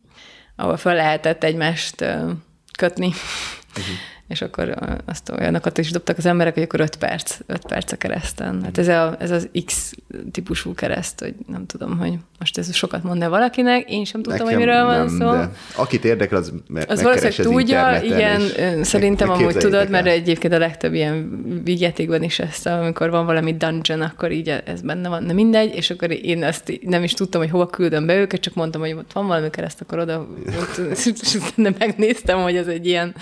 [0.55, 2.31] ahol fel lehetett egymást uh,
[2.77, 3.07] kötni.
[3.07, 7.91] Uh-huh és akkor azt olyanokat is dobtak az emberek, hogy akkor 5 perc, 5 perc
[7.91, 8.63] a kereszten.
[8.63, 9.93] Hát ez, a, ez az X
[10.31, 14.59] típusú kereszt, hogy nem tudom, hogy most ez sokat mond valakinek, én sem tudtam, Nekem
[14.59, 15.31] hogy miről van szó.
[15.31, 18.41] De akit érdekel, az meg, az valószínűleg tudja, igen,
[18.83, 23.57] szerintem meg, amúgy tudod, mert egyébként a legtöbb ilyen vigyátékban is ezt, amikor van valami
[23.57, 27.41] dungeon, akkor így ez benne van, de mindegy, és akkor én ezt nem is tudtam,
[27.41, 30.77] hogy hova küldöm be őket, csak mondtam, hogy ott van valami kereszt, akkor oda, ott,
[31.05, 31.37] és
[31.77, 33.15] megnéztem, hogy ez egy ilyen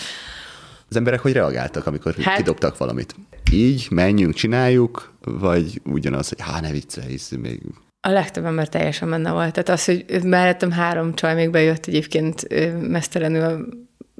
[0.93, 3.15] az emberek hogy reagáltak, amikor hát, kidobtak valamit?
[3.51, 7.61] Így, menjünk, csináljuk, vagy ugyanaz, hogy há, ne viccelj, még...
[8.01, 9.51] A legtöbb ember teljesen benne volt.
[9.51, 12.47] Tehát az, hogy mellettem három csaj még bejött egyébként
[12.87, 13.67] mesztelenül,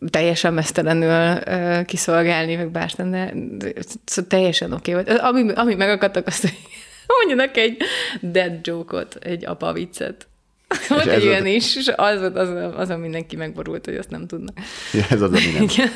[0.10, 1.40] teljesen mesztelenül
[1.86, 3.74] kiszolgálni, meg bárten, de, de
[4.06, 5.20] szóval teljesen oké okay volt.
[5.20, 6.58] Ami, ami megakadtak, azt, hogy
[7.08, 7.78] mondjanak egy
[8.22, 10.28] dead joke-ot, egy apa viccet.
[10.88, 14.58] Volt egy ilyen is, és az, az, az, a mindenki megborult, hogy azt nem tudnak.
[14.94, 15.62] Ja, ez az, ami nem.
[15.64, 15.90] Igen.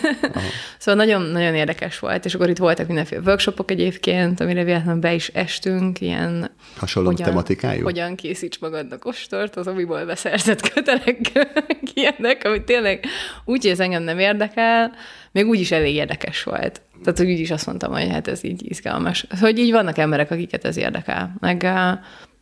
[0.78, 5.14] Szóval nagyon, nagyon érdekes volt, és akkor itt voltak mindenféle workshopok egyébként, amire véletlenül be
[5.14, 6.52] is estünk, ilyen...
[6.78, 7.84] Hasonló hogyan, tematikájú?
[7.84, 11.32] Hogyan készíts magadnak ostort, az amiból beszerzett kötelek,
[11.94, 13.06] ilyenek, amit tényleg
[13.46, 14.92] úgy, hogy ez engem nem érdekel,
[15.32, 16.82] még úgy is elég érdekes volt.
[17.04, 19.26] Tehát, hogy úgy is azt mondtam, hogy hát ez így izgalmas.
[19.40, 21.36] Hogy így vannak emberek, akiket ez érdekel.
[21.40, 21.68] Meg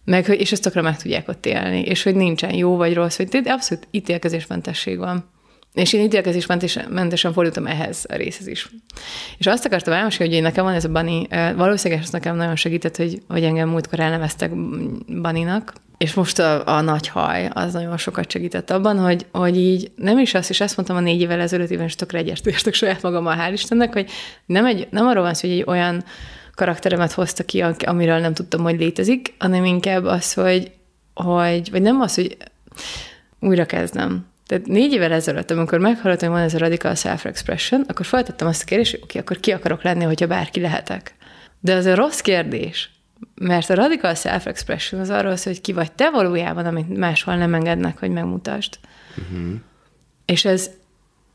[0.06, 3.28] meg, és ezt tökre meg tudják ott élni, és hogy nincsen jó vagy rossz, hogy
[3.28, 5.34] de abszolút ítélkezésmentesség van.
[5.74, 8.70] És én ítélkezésmentesen fordultam ehhez a részhez is.
[9.38, 12.96] És azt akartam elmesélni, hogy nekem van ez a Bani, valószínűleg ez nekem nagyon segített,
[12.96, 14.52] hogy, hogy engem múltkor elneveztek
[15.22, 19.92] Baninak, és most a, a nagy haj az nagyon sokat segített abban, hogy, hogy így
[19.96, 23.36] nem is azt, és ezt mondtam a négy évvel ezelőtt, és tökre egyetértek saját magammal,
[23.40, 24.10] hál' Istennek, hogy
[24.46, 26.04] nem, egy, nem arról van szó, hogy egy olyan
[26.56, 30.72] karakteremet hozta ki, amiről nem tudtam, hogy létezik, hanem inkább az, hogy,
[31.14, 32.38] hogy vagy nem az, hogy
[33.40, 34.26] újra kezdem.
[34.48, 38.62] Tehát négy évvel ezelőtt, amikor meghallottam, hogy van ez a radical self-expression, akkor feltettem azt
[38.62, 41.16] a kérdést, hogy oké, akkor ki akarok lenni, hogyha bárki lehetek.
[41.60, 42.90] De az a rossz kérdés,
[43.36, 47.54] mert a radical self-expression az arról szól, hogy ki vagy te valójában, amit máshol nem
[47.54, 48.80] engednek, hogy megmutasd.
[49.18, 49.54] Uh-huh.
[50.26, 50.70] És ez,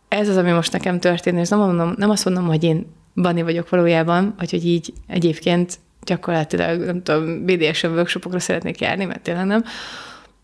[0.08, 3.42] ez az, ami most nekem történt, és nem, mondom, nem azt mondom, hogy én Bani
[3.42, 9.46] vagyok valójában, vagy hogy így egyébként gyakorlatilag, nem tudom, BDSM workshopokra szeretnék járni, mert tényleg
[9.46, 9.64] nem,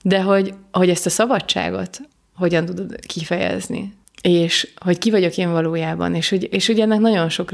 [0.02, 2.00] de hogy, hogy ezt a szabadságot
[2.34, 3.92] hogyan tudod kifejezni,
[4.22, 7.50] és hogy ki vagyok én valójában, és, hogy, és ugye ennek nagyon sok,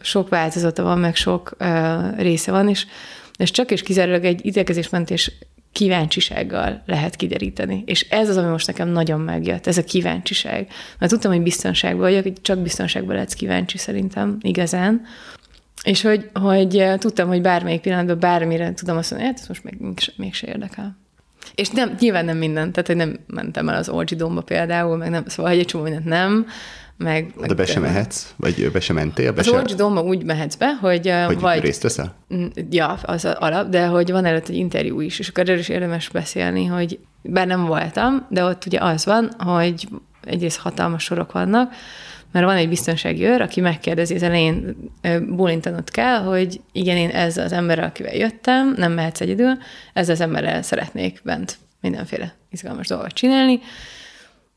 [0.00, 1.56] sok változata van, meg sok
[2.16, 2.86] része van, és,
[3.36, 5.32] és csak és kizárólag egy ítélkezésmentés
[5.76, 7.82] kíváncsisággal lehet kideríteni.
[7.86, 10.68] És ez az, ami most nekem nagyon megjött, ez a kíváncsiság.
[10.98, 15.02] Mert tudtam, hogy biztonságban vagyok, hogy csak biztonságban lehetsz kíváncsi szerintem, igazán.
[15.82, 19.78] És hogy, hogy tudtam, hogy bármelyik pillanatban bármire tudom azt mondani, hát ez most még,
[20.16, 20.96] mégse érdekel.
[21.54, 25.24] És nem, nyilván nem minden, tehát hogy nem mentem el az Orgy például, meg nem,
[25.26, 26.46] szóval egy csomó mindent nem,
[26.98, 28.34] meg, De be sem mehetsz?
[28.36, 29.32] Vagy be sem mentél?
[29.32, 29.56] Be az se...
[29.56, 31.12] Orgy Domba úgy mehetsz be, hogy...
[31.26, 32.14] Hogy vagy, részt veszel?
[32.70, 36.08] Ja, az alap, de hogy van előtt egy interjú is, és akkor erről is érdemes
[36.08, 39.88] beszélni, hogy bár nem voltam, de ott ugye az van, hogy
[40.24, 41.72] egyrészt hatalmas sorok vannak,
[42.32, 44.76] mert van egy biztonsági őr, aki megkérdezi az elején,
[45.28, 49.58] bólintanod kell, hogy igen, én ez az ember, akivel jöttem, nem mehetsz egyedül,
[49.92, 53.60] ez az emberrel szeretnék bent mindenféle izgalmas dolgot csinálni,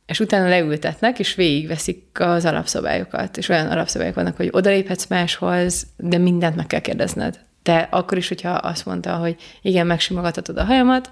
[0.10, 6.18] és utána leültetnek, és végigveszik az alapszabályokat, és olyan alapszabályok vannak, hogy odaléphetsz máshoz, de
[6.18, 7.40] mindent meg kell kérdezned.
[7.64, 11.12] De akkor is, hogyha azt mondta, hogy igen, megsimogathatod a hajamat,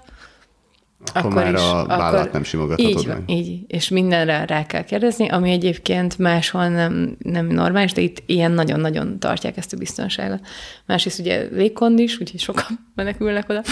[1.14, 3.22] akkor, akkor már is, a vállát akkor nem simogathatod így, meg.
[3.26, 8.52] Így, és mindenre rá kell kérdezni, ami egyébként máshol nem, nem normális, de itt ilyen
[8.52, 10.40] nagyon-nagyon tartják ezt a biztonságot.
[10.86, 13.62] Másrészt ugye légkond is, úgyhogy sokan menekülnek oda.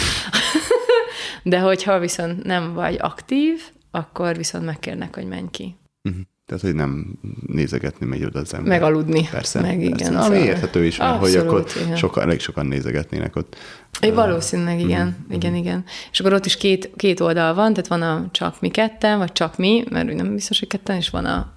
[1.42, 3.62] de hogyha viszont nem vagy aktív,
[3.96, 5.76] akkor viszont megkérnek, hogy menj ki.
[6.02, 6.22] Uh-huh.
[6.46, 8.68] Tehát, hogy nem nézegetni megy oda az ember.
[8.68, 9.28] Meg aludni.
[9.30, 9.60] Persze.
[9.60, 9.96] Meg igen.
[9.96, 10.18] Persze.
[10.18, 10.42] Ami szóval...
[10.42, 11.66] érthető is, mert hogy akkor
[11.96, 13.56] sokan, elég sokan nézegetnének ott.
[14.00, 15.32] É, valószínűleg igen, mm.
[15.34, 15.84] igen, igen.
[16.12, 19.32] És akkor ott is két, két oldal van, tehát van a csak mi ketten, vagy
[19.32, 21.55] csak mi, mert nem biztos, hogy ketten, és van a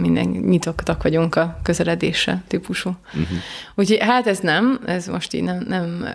[0.00, 2.90] minden nyitottak vagyunk a közeledésre típusú.
[3.06, 3.38] Uh-huh.
[3.74, 6.08] Úgyhogy hát ez nem, ez most így nem, nem,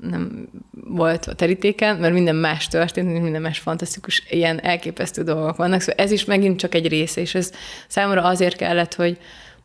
[0.00, 5.80] nem volt a terítéken, mert minden más történt, minden más fantasztikus, ilyen elképesztő dolgok vannak.
[5.80, 7.52] Szóval ez is megint csak egy része, és ez
[7.88, 9.18] számomra azért kellett, hogy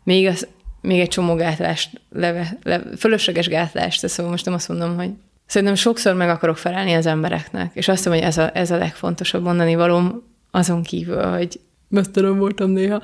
[0.03, 0.47] még, az,
[0.81, 5.09] még egy csomó gátlást, leve, le, fölösleges gátlást, szóval most nem azt mondom, hogy
[5.45, 8.77] Szerintem sokszor meg akarok felelni az embereknek, és azt mondom, hogy ez a, ez a
[8.77, 11.59] legfontosabb mondani valóm azon kívül, hogy
[11.93, 13.01] mesztelen voltam néha,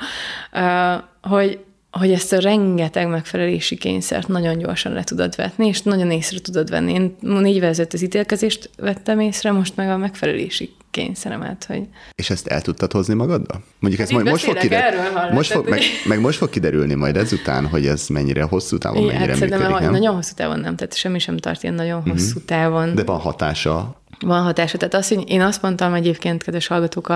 [1.22, 1.60] hogy,
[1.92, 6.70] hogy ezt a rengeteg megfelelési kényszert nagyon gyorsan le tudod vetni, és nagyon észre tudod
[6.70, 6.94] venni.
[6.94, 11.84] Én négy évvel az ítélkezést vettem észre, most meg a megfelelési kényszeremet, hogy...
[12.16, 13.62] És ezt el tudtad hozni magadba?
[13.80, 17.68] Mondjuk ez majd most fog, kiderülni, most fog, meg, meg, most fog kiderülni majd ezután,
[17.68, 19.92] hogy ez mennyire hosszú távon, mennyire hát működik, nem?
[19.92, 22.44] Nagyon hosszú távon nem, tehát semmi sem tart ilyen nagyon hosszú uh-huh.
[22.46, 22.96] távon.
[22.96, 24.78] De van hatása van hatása.
[24.78, 27.10] Tehát azt, hogy én azt mondtam egyébként, kedves hallgatók,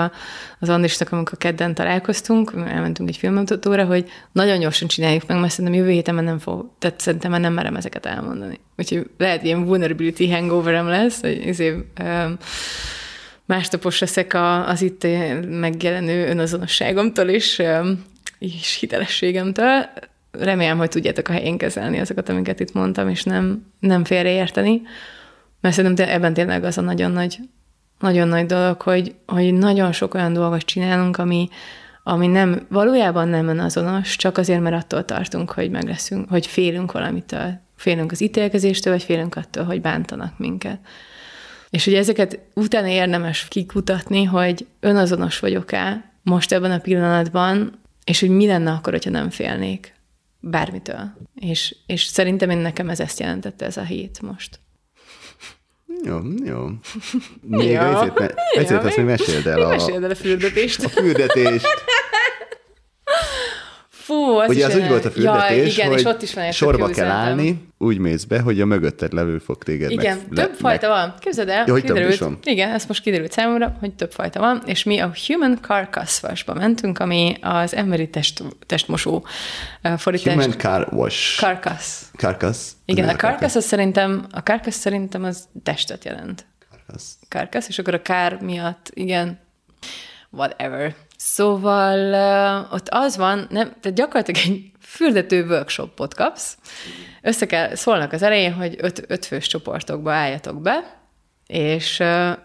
[0.59, 5.79] az Andrisnak, amikor kedden találkoztunk, elmentünk egy filmmutatóra, hogy nagyon gyorsan csináljuk meg, mert szerintem
[5.79, 8.59] jövő héten már nem fog, tehát szerintem már nem merem ezeket elmondani.
[8.77, 12.37] Úgyhogy lehet ilyen vulnerability hangoverem lesz, hogy ezért um,
[13.45, 15.07] másnapos leszek a, az itt
[15.47, 17.61] megjelenő önazonosságomtól is,
[18.39, 19.85] és hitelességemtől.
[20.31, 24.81] Remélem, hogy tudjátok a helyén kezelni azokat, amiket itt mondtam, és nem, nem félreérteni.
[25.63, 27.39] Mert szerintem ebben tényleg az a nagyon nagy,
[27.99, 31.49] nagyon nagy dolog, hogy, hogy nagyon sok olyan dolgot csinálunk, ami,
[32.03, 36.91] ami nem, valójában nem önazonos, csak azért, mert attól tartunk, hogy meg leszünk, hogy félünk
[36.91, 37.59] valamitől.
[37.75, 40.79] Félünk az ítélkezéstől, vagy félünk attól, hogy bántanak minket.
[41.69, 48.29] És hogy ezeket utána érdemes kikutatni, hogy önazonos vagyok-e most ebben a pillanatban, és hogy
[48.29, 49.95] mi lenne akkor, hogyha nem félnék
[50.39, 51.13] bármitől.
[51.35, 54.61] És, és szerintem én nekem ez ezt jelentette ez a hét most.
[56.03, 56.67] Jó, jó.
[57.41, 57.79] Még jó.
[57.81, 59.61] ezért, ezért jó, azt még meséld el.
[59.61, 60.83] A, meséld el a fürdetést.
[60.83, 61.67] A fürdetést.
[64.03, 66.51] Fú, az Ugye az úgy volt a fürdetés, ja, igen, hogy és ott is van
[66.51, 70.51] sorba kell állni, úgy mész be, hogy a mögötted levő fog téged Igen, meg, több
[70.51, 70.97] le, fajta meg...
[70.97, 71.13] van.
[71.19, 74.83] Képzeld el, ja, hogy kiderült, igen, ez most kiderült számomra, hogy több fajta van, és
[74.83, 79.25] mi a Human Carcass vasba mentünk, ami az emberi test, testmosó
[79.97, 80.33] fordítás.
[80.33, 81.39] Human car wash.
[81.39, 82.01] Carcass.
[82.17, 82.57] Carcass.
[82.85, 86.45] Igen, a carcass az szerintem, a carcass szerintem az testet jelent.
[86.69, 87.03] Carcass.
[87.29, 89.39] Carcass, és akkor a kár miatt, igen,
[90.29, 90.95] whatever.
[91.25, 96.57] Szóval ott az van, nem, tehát gyakorlatilag egy fürdető workshopot kapsz.
[97.21, 101.01] Össze kell, szólnak az elején, hogy öt, öt fős csoportokba álljatok be,
[101.47, 102.03] és,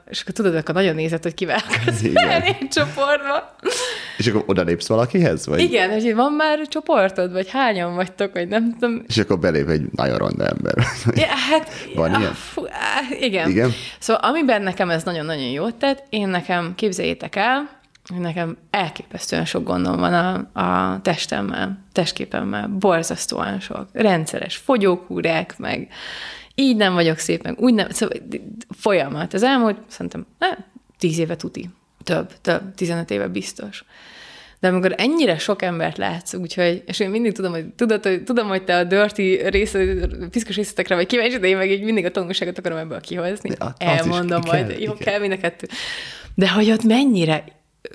[0.08, 3.56] és akkor tudod, akkor nagyon nézett, hogy kivel akarsz egy csoportba.
[4.16, 5.46] És akkor oda lépsz valakihez?
[5.46, 5.60] Vagy?
[5.60, 9.02] Igen, hogy van már csoportod, vagy hányan vagytok, vagy nem tudom.
[9.08, 10.74] És akkor belép egy nagyon ronda ember.
[11.14, 12.32] Ja, hát, van ja, ilyen?
[12.32, 13.50] Fú, á, igen.
[13.50, 13.72] Igen?
[13.98, 17.77] Szóval amiben nekem ez nagyon-nagyon jót tett, én nekem, képzeljétek el,
[18.16, 23.88] nekem elképesztően sok gondom van a, a testemmel, testképemmel, borzasztóan sok.
[23.92, 25.88] Rendszeres fogyókúrák, meg
[26.54, 28.18] így nem vagyok szép, meg úgy nem, szóval
[28.70, 29.34] folyamat.
[29.34, 30.48] Az elmúlt, szerintem, ne,
[30.98, 31.70] tíz éve tuti.
[32.04, 33.84] Több, több, 15 éve biztos.
[34.60, 38.48] De amikor ennyire sok embert látsz, úgyhogy, és én mindig tudom, hogy, tudod, hogy tudom,
[38.48, 39.76] hogy te a dirty rész,
[40.30, 43.50] piszkos részletekre vagy kíváncsi, de én meg így mindig a tanulságot akarom ebből kihozni.
[43.58, 45.66] Ja, Elmondom majd, kell, jó, kell mind a kettő.
[46.34, 47.44] De hogy ott mennyire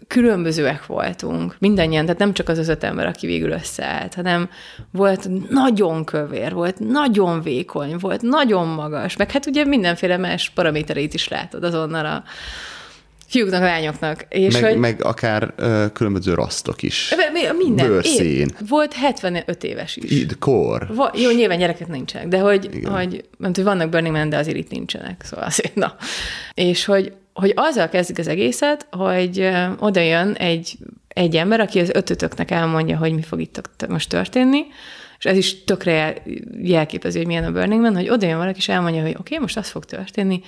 [0.08, 4.50] különbözőek voltunk, mindannyian, tehát nem csak az az öt ember, aki végül összeállt, hanem
[4.92, 11.14] volt nagyon kövér, volt nagyon vékony, volt nagyon magas, meg hát ugye mindenféle más paramétereit
[11.14, 12.24] is látod azonnal a
[13.34, 14.26] fiúknak, lányoknak.
[14.30, 17.14] És meg, hogy, meg akár uh, különböző rasztok is.
[17.58, 17.88] Minden.
[17.88, 18.26] Bőrszín.
[18.26, 20.12] Én, volt 75 éves is.
[20.12, 20.88] Id, kor.
[20.96, 24.58] Va, jó, nyilván gyerekek nincsenek, de hogy, hogy, mert, hogy vannak Burning Man, de azért
[24.58, 25.96] itt nincsenek, szóval azért, na.
[26.54, 30.78] És hogy hogy azzal kezdik az egészet, hogy oda jön egy,
[31.08, 34.66] egy ember, aki az ötötöknek elmondja, hogy mi fog itt most történni,
[35.18, 36.16] és ez is tökre
[36.62, 39.38] jelképezi, hogy milyen a Burning Man, hogy oda jön valaki, és elmondja, hogy oké, okay,
[39.40, 40.42] most az fog történni,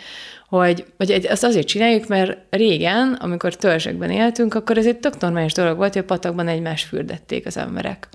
[0.47, 5.53] hogy, vagy ezt azért csináljuk, mert régen, amikor törzsekben éltünk, akkor ez egy tök normális
[5.53, 8.07] dolog volt, hogy a patakban egymást fürdették az emberek.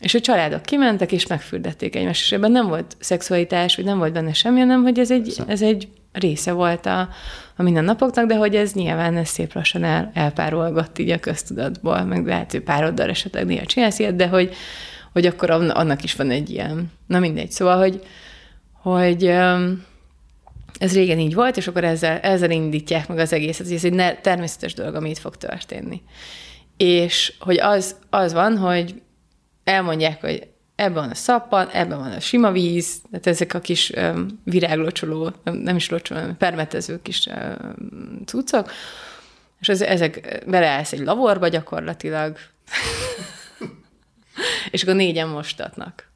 [0.00, 4.12] És a családok kimentek, és megfürdették egymást, és ebben nem volt szexualitás, vagy nem volt
[4.12, 7.08] benne semmi, hanem hogy ez egy, ez egy része volt a,
[7.56, 12.26] a mindennapoknak, de hogy ez nyilván ez szép lassan el, elpárolgott így a köztudatból, meg
[12.26, 14.54] lehet, hogy pároddal esetleg néha csinálsz ilyet, de hogy,
[15.12, 17.50] hogy akkor annak is van egy ilyen, na mindegy.
[17.50, 18.02] Szóval, hogy,
[18.72, 19.24] hogy
[20.78, 24.20] ez régen így volt, és akkor ezzel, ezzel indítják meg az egészet, hogy ez egy
[24.20, 26.02] természetes dolog, ami itt fog történni.
[26.76, 29.02] És hogy az, az van, hogy
[29.64, 33.92] elmondják, hogy ebben van a szappan, ebben van a sima víz, tehát ezek a kis
[34.44, 38.70] viráglocsoló, nem, is locsoló, hanem permetező kis um, cuccok,
[39.60, 42.36] és ez, ezek beleállsz egy lavorba gyakorlatilag,
[44.70, 46.11] és akkor négyen mostatnak.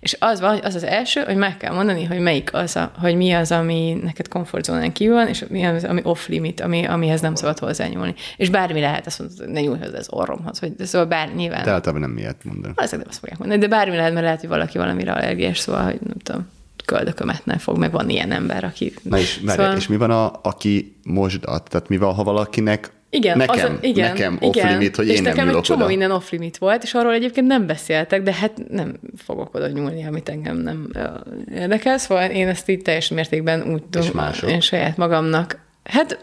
[0.00, 3.16] És az van, az az első, hogy meg kell mondani, hogy melyik az, a, hogy
[3.16, 7.34] mi az, ami neked komfortzónán kívül van, és mi az, ami off-limit, ami, amihez nem
[7.34, 8.14] szabad hozzányúlni.
[8.36, 11.34] És bármi lehet, azt mondod, hogy ne nyúlj hozzá az orromhoz, vagy de szóval bár
[11.34, 11.62] nyilván.
[11.62, 12.74] De általában nem miért mondani.
[12.76, 15.84] Azért nem azt fogják mondani, de bármi lehet, mert lehet, hogy valaki valamire allergiás, szóval,
[15.84, 16.52] hogy nem tudom,
[16.84, 18.92] köldökömet fog, meg van ilyen ember, aki...
[19.02, 19.76] Na és, szóval...
[19.76, 21.68] és mi van, a, aki mosdat?
[21.68, 25.34] Tehát mi van, ha valakinek igen, nekem, az, igen, nekem off-limit, hogy és én nem
[25.34, 25.88] nekem egy csomó oda.
[25.88, 30.28] minden off-limit volt, és arról egyébként nem beszéltek, de hát nem fogok oda nyúlni, amit
[30.28, 30.90] engem nem
[31.54, 35.58] érdekel, szóval én ezt így teljes mértékben úgy tudom, én saját magamnak.
[35.84, 36.18] Hát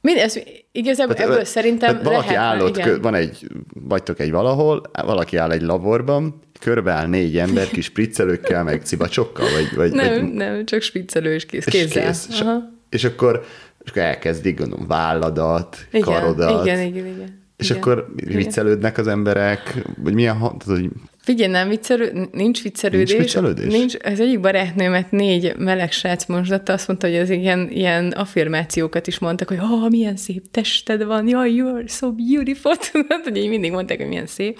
[0.00, 0.38] mind, ez,
[0.72, 3.00] igazából tehát, ebből szerintem tehát valaki lehet, állott, igen.
[3.00, 8.82] van egy, vagytok egy valahol, valaki áll egy laborban, körbeáll négy ember kis spriccelőkkel, meg
[8.84, 12.08] cibacsokkal, vagy, vagy nem, vagy, nem, csak spriccelő és kész, kézzel.
[12.08, 12.40] És, kész.
[12.40, 12.44] És,
[12.88, 13.44] és akkor
[13.86, 16.66] és akkor elkezdik, gondolom, válladat, igen, karodat.
[16.66, 17.44] Igen, igen, igen.
[17.56, 23.10] És igen, akkor viccelődnek az emberek, vagy milyen, tehát, hogy Figyelj, nem viccelő, nincs viccelődés.
[23.10, 23.72] Nincs viccelődés?
[23.72, 29.06] Nincs, az egyik barátnőmet négy meleg srác mosatta, azt mondta, hogy az ilyen, ilyen affirmációkat
[29.06, 33.36] is mondtak, hogy oh, milyen szép tested van, jaj, you are so beautiful, tudod, hogy
[33.36, 34.58] így mindig mondták, hogy milyen szép.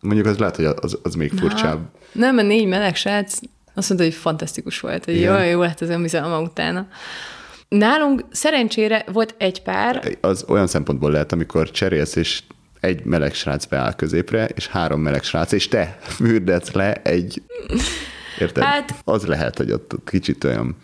[0.00, 1.78] Mondjuk az lehet, hogy az, az még furcsább.
[2.12, 3.38] Na, nem, a négy meleg srác
[3.74, 6.88] azt mondta, hogy fantasztikus volt, hogy jó, jó lett az önbizalma utána.
[7.78, 10.16] Nálunk szerencsére volt egy pár.
[10.20, 12.42] Az olyan szempontból lehet, amikor cserélsz, és
[12.80, 17.42] egy meleg srác beáll középre, és három meleg srác, és te fürdetsz le egy...
[18.38, 18.62] Érted?
[18.62, 20.76] Hát, az lehet, hogy ott kicsit olyan...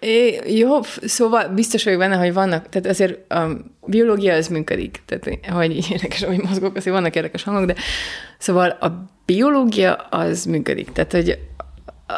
[0.00, 3.56] É, jó, szóval biztos vagyok benne, hogy vannak, tehát azért a
[3.86, 7.74] biológia az működik, tehát hogy érdekes, hogy mozgok, azért vannak érdekes hangok, de
[8.38, 11.38] szóval a biológia az működik, tehát hogy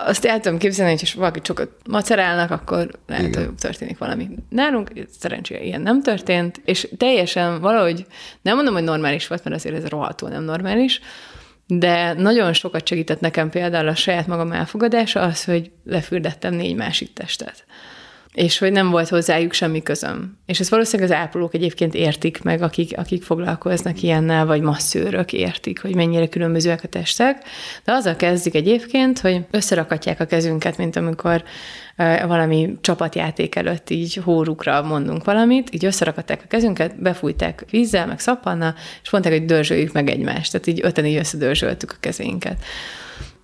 [0.07, 3.45] azt el tudom képzelni, hogy ha valaki sokat macerálnak, akkor lehet, Igen.
[3.45, 4.29] hogy történik valami.
[4.49, 8.07] Nálunk szerencsére ilyen nem történt, és teljesen valahogy,
[8.43, 11.01] nem mondom, hogy normális volt, mert azért ez rohadtul nem normális,
[11.67, 17.13] de nagyon sokat segített nekem például a saját magam elfogadása az, hogy lefürdettem négy másik
[17.13, 17.65] testet
[18.33, 20.39] és hogy nem volt hozzájuk semmi közöm.
[20.47, 25.81] És ezt valószínűleg az ápolók egyébként értik meg, akik, akik foglalkoznak ilyennel, vagy masszőrök értik,
[25.81, 27.45] hogy mennyire különbözőek a testek.
[27.85, 31.43] De azzal kezdik egyébként, hogy összerakatják a kezünket, mint amikor
[32.27, 38.75] valami csapatjáték előtt így hórukra mondunk valamit, így összerakatták a kezünket, befújták vízzel, meg szappannal,
[39.03, 40.53] és mondták, hogy dörzsöljük meg egymást.
[40.53, 42.65] Tehát így öten így összedörzsöltük a kezénket.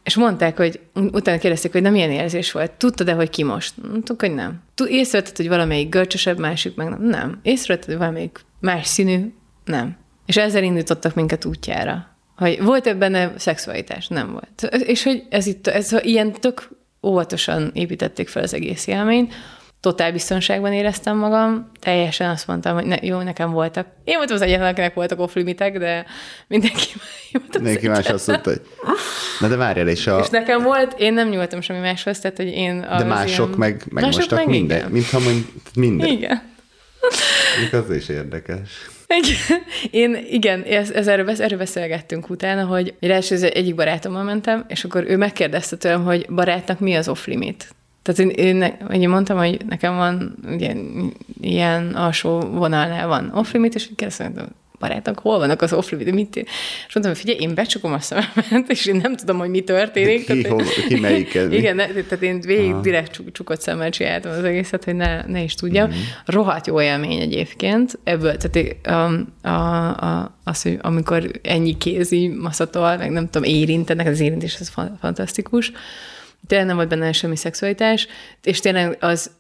[0.09, 2.70] És mondták, hogy utána kérdezték, hogy nem milyen érzés volt.
[2.70, 3.74] Tudtad-e, hogy ki most?
[3.88, 4.62] Mondtuk, hogy nem.
[4.86, 7.02] Észrevetted, hogy valamelyik görcsösebb, másik meg nem.
[7.02, 7.38] Nem.
[7.42, 9.32] Észrevetted, hogy valamelyik más színű?
[9.64, 9.96] Nem.
[10.26, 12.16] És ezzel indítottak minket útjára.
[12.36, 14.09] Hogy volt-e benne szexualitás?
[14.09, 14.74] Nem volt.
[14.84, 16.68] És hogy ez itt, ez ilyen tök
[17.02, 19.34] óvatosan építették fel az egész élményt,
[19.81, 23.87] totál biztonságban éreztem magam, teljesen azt mondtam, hogy ne, jó, nekem voltak.
[24.05, 26.07] Én voltam az egyetlen, akinek voltak off-limitek, de
[26.47, 26.87] mindenki,
[27.53, 28.61] mindenki más azt mondta, hogy
[29.41, 30.18] na de várjál, és a...
[30.18, 32.81] És nekem volt, én nem nyúltam semmi máshoz, tehát, hogy én...
[32.81, 33.59] De mások ilyen...
[33.59, 34.91] meg, meg mások mostak meg minden, igen.
[34.91, 36.09] mintha mond, minden.
[36.09, 36.43] Igen.
[37.72, 38.70] az is érdekes.
[39.09, 39.62] Igen.
[39.91, 45.05] Én, igen, ez, ez erről, erről beszélgettünk utána, hogy első egyik barátommal mentem, és akkor
[45.07, 47.68] ő megkérdezte tőlem, hogy barátnak mi az off-limit.
[48.09, 50.74] Tehát én, én, én mondtam, hogy nekem van ugye,
[51.40, 54.32] ilyen alsó vonalnál van off-limit, és kérdeztem,
[54.78, 58.86] barátok, hol vannak az off mit És mondtam, hogy figyelj, én becsukom a szememet, és
[58.86, 60.18] én nem tudom, hogy mi történik.
[60.26, 62.80] Ki, tehát, hol, ki melyik Igen, ne, tehát én végig Aha.
[62.80, 65.88] direkt csukott szemmel csináltam az egészet, hogy ne, ne is tudjam.
[65.88, 65.98] Mm-hmm.
[66.24, 67.98] Rohadt jó élmény egyébként.
[68.04, 74.06] Ebből, tehát a, a, a, az, hogy amikor ennyi kézi maszatol, meg nem tudom, érintenek,
[74.06, 75.72] az érintés az fantasztikus
[76.47, 78.07] tényleg nem volt benne semmi szexualitás,
[78.43, 79.30] és tényleg az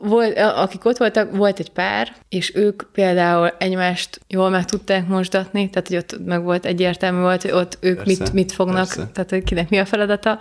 [0.00, 5.70] volt, akik ott voltak, volt egy pár, és ők például egymást jól meg tudták mosdatni,
[5.70, 9.10] tehát hogy ott meg volt egyértelmű volt, hogy ott ők persze, mit, mit fognak, persze.
[9.12, 10.38] tehát hogy kinek mi a feladata.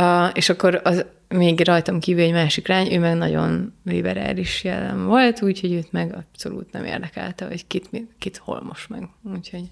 [0.00, 5.06] Uh, és akkor az, még rajtam kívül egy másik lány, ő meg nagyon liberális jelen
[5.06, 7.88] volt, úgyhogy őt meg abszolút nem érdekelte, hogy kit,
[8.18, 9.08] kit hol most meg.
[9.34, 9.64] Úgyhogy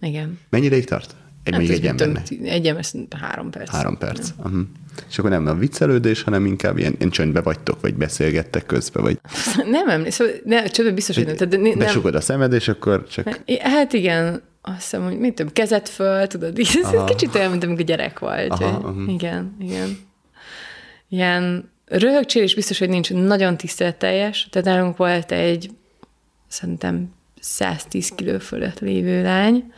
[0.00, 0.38] igen.
[0.50, 1.14] Mennyi ideig tart?
[1.42, 2.26] Egy, hát egy embernek?
[2.42, 2.84] Egy ember
[3.20, 3.70] három perc.
[3.70, 4.28] Három perc.
[4.38, 4.44] Ja.
[4.44, 4.60] Uh-huh.
[5.08, 9.18] És akkor nem a viccelődés, hanem inkább ilyen, ilyen csöndbe vagytok, vagy beszélgettek közben, vagy...
[9.70, 11.36] Nem emlékszem, ne, csöndbe biztos, hogy nem.
[11.36, 11.78] Tehát, nem.
[11.78, 13.42] Besugod a szemed, és akkor csak...
[13.60, 17.84] Hát, igen, azt hiszem, hogy mit tudom, kezet föl, tudod, ez kicsit olyan, mint amikor
[17.84, 18.50] gyerek volt.
[18.50, 19.12] Aha, uh-huh.
[19.12, 19.98] Igen, igen.
[21.08, 24.48] Ilyen röhögcsélés biztos, hogy nincs nagyon tiszteletteljes.
[24.50, 25.70] Tehát nálunk volt egy,
[26.48, 29.72] szerintem 110 kiló fölött lévő lány,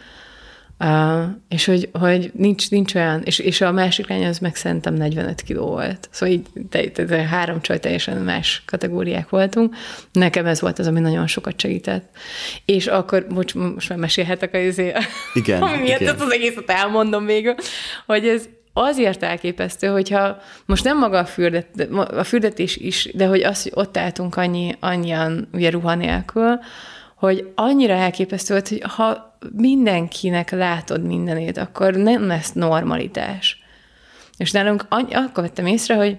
[0.83, 4.95] Uh, és hogy, hogy nincs, nincs olyan, és, és a másik lány az meg szerintem
[4.95, 6.09] 45 kiló volt.
[6.11, 9.75] Szóval így te, te, te, három csaj teljesen más kategóriák voltunk.
[10.13, 12.17] Nekem ez volt az, ami nagyon sokat segített.
[12.65, 14.79] És akkor, most, most már mesélhetek az
[15.35, 16.21] igen, ami miatt igen.
[16.21, 17.55] az egészet elmondom végül,
[18.07, 23.43] hogy ez azért elképesztő, hogyha most nem maga a, fürdet, a fürdetés is, de hogy
[23.43, 26.59] az, hogy ott álltunk annyi, annyian ugye ruha nélkül,
[27.23, 33.63] hogy annyira elképesztő volt, hogy ha mindenkinek látod mindenét, akkor nem lesz normalitás.
[34.37, 36.17] És nálunk akkor vettem észre, hogy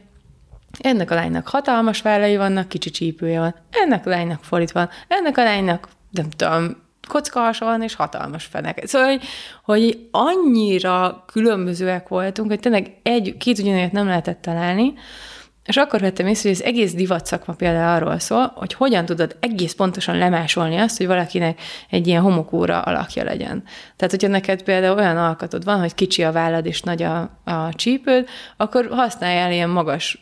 [0.79, 5.37] ennek a lánynak hatalmas vállai vannak, kicsi csípője van, ennek a lánynak folit van, ennek
[5.37, 6.75] a lánynak, nem tudom,
[7.07, 8.83] kockahasa van, és hatalmas fenek.
[8.85, 9.21] Szóval, hogy,
[9.63, 14.93] hogy annyira különbözőek voltunk, hogy tényleg egy, két ugyanért nem lehetett találni,
[15.65, 19.35] és akkor vettem észre, hogy az egész divat szakma például arról szól, hogy hogyan tudod
[19.39, 23.63] egész pontosan lemásolni azt, hogy valakinek egy ilyen homokóra alakja legyen.
[23.95, 27.73] Tehát, hogyha neked például olyan alkatod van, hogy kicsi a vállad és nagy a, a
[27.73, 30.19] csípőd, akkor használjál ilyen magas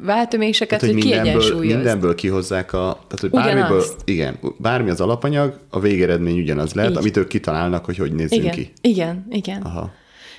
[0.00, 2.98] váltöméseket, tehát, hogy, hogy mindenből, mindenből kihozzák a...
[3.06, 6.96] Tehát, hogy bármiből, igen, bármi az alapanyag, a végeredmény ugyanaz lehet, Így.
[6.96, 8.72] amit ők kitalálnak, hogy hogy nézzünk igen, ki.
[8.80, 9.62] Igen, igen.
[9.62, 9.90] Aha.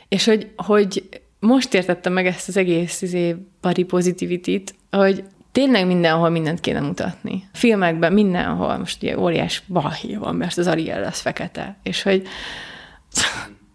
[0.08, 1.04] És hogy, hogy
[1.40, 7.44] most értettem meg ezt az egész izé, body positivity-t, hogy tényleg mindenhol mindent kéne mutatni.
[7.54, 12.28] Filmekben mindenhol, most ugye óriás balhé van, mert az Ariel az fekete, és hogy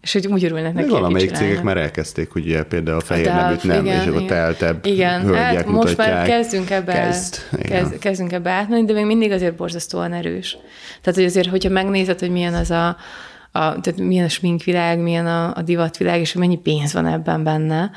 [0.01, 3.25] és hogy úgy örülnek neki, Valamelyik cégek már elkezdték, ugye például a fehér
[3.63, 8.31] nem, igen, és akkor teltebb igen, hölgyek hát most már kezdünk ebbe, kezd, kezd, kezdünk
[8.31, 10.57] ebbe átmenni, de még mindig azért borzasztóan erős.
[11.01, 12.97] Tehát, hogy azért, hogyha megnézed, hogy milyen az a
[13.55, 17.43] a, tehát milyen a sminkvilág, milyen a, a divatvilág, és hogy mennyi pénz van ebben
[17.43, 17.91] benne.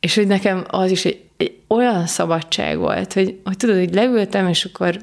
[0.00, 4.48] És hogy nekem az is egy, egy olyan szabadság volt, hogy, hogy tudod, hogy leültem,
[4.48, 4.96] és akkor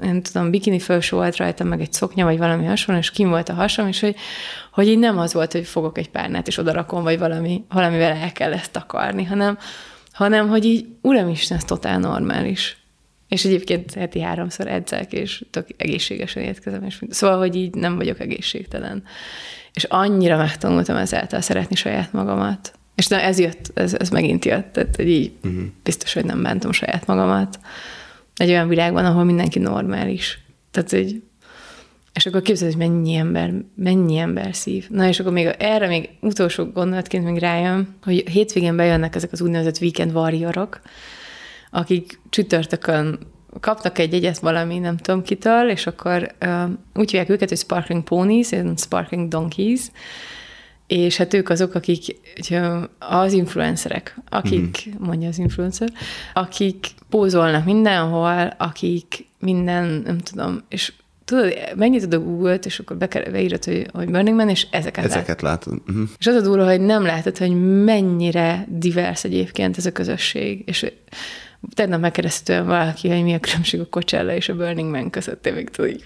[0.00, 3.48] nem tudom, bikini felső volt rajtam, meg egy szoknya, vagy valami hasonló, és kim volt
[3.48, 4.16] a hasam, és hogy,
[4.72, 8.32] hogy így nem az volt, hogy fogok egy párnát, és odarakom, vagy valami, valamivel el
[8.32, 9.58] kell ezt akarni, hanem,
[10.12, 12.83] hanem hogy így, uramisten, ez totál normális.
[13.34, 18.20] És egyébként heti háromszor edzek, és tök egészségesen étkezem, és szóval, hogy így nem vagyok
[18.20, 19.02] egészségtelen.
[19.72, 22.72] És annyira megtanultam ezáltal szeretni saját magamat.
[22.94, 25.62] És na, ez jött, ez, ez megint jött, tehát hogy így uh-huh.
[25.82, 27.58] biztos, hogy nem bántom saját magamat.
[28.36, 30.38] Egy olyan világban, ahol mindenki normális.
[30.70, 31.22] Tehát, hogy
[32.12, 34.86] és akkor képzeld, hogy mennyi ember, mennyi ember szív.
[34.88, 39.40] Na, és akkor még erre még utolsó gondolatként még rájön, hogy hétvégén bejönnek ezek az
[39.40, 40.80] úgynevezett weekend warriorok,
[41.74, 43.18] akik csütörtökön
[43.60, 48.02] kapnak egy jegyet valami, nem tudom kitől, és akkor uh, úgy hívják őket, hogy Sparkling
[48.02, 49.80] Ponies, Sparkling Donkeys,
[50.86, 52.16] és hát ők azok, akik
[52.98, 55.04] az influencerek, akik, mm.
[55.04, 55.88] mondja az influencer,
[56.34, 60.92] akik pózolnak mindenhol, akik minden, nem tudom, és
[61.24, 62.96] tudod, megnyitod a Google-t, és akkor
[63.30, 65.72] beírod, hogy, hogy Burning Man, és ezeket, ezeket látod.
[65.72, 65.82] látod.
[65.88, 66.08] Uh-huh.
[66.18, 70.92] És az a durva, hogy nem látod, hogy mennyire divers egyébként ez a közösség, és
[71.74, 75.52] tegnap megkérdezte valaki, hogy mi a különbség a Coachella és a Burning Man között, én
[75.52, 76.04] még tudod,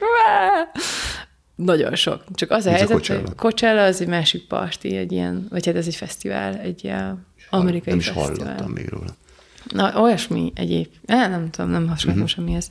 [1.55, 2.25] nagyon sok.
[2.35, 3.21] Csak az a helyzet, a Coachella?
[3.21, 7.27] hogy Coachella az egy másik parti, egy ilyen, vagy hát ez egy fesztivál, egy ilyen
[7.51, 8.47] amerikai Nem is fesztivál.
[8.47, 9.17] hallottam még róla.
[9.73, 10.87] Na, olyasmi egyéb.
[11.07, 12.35] Eh, nem tudom, nem hasonló uh-huh.
[12.35, 12.71] semmi ez.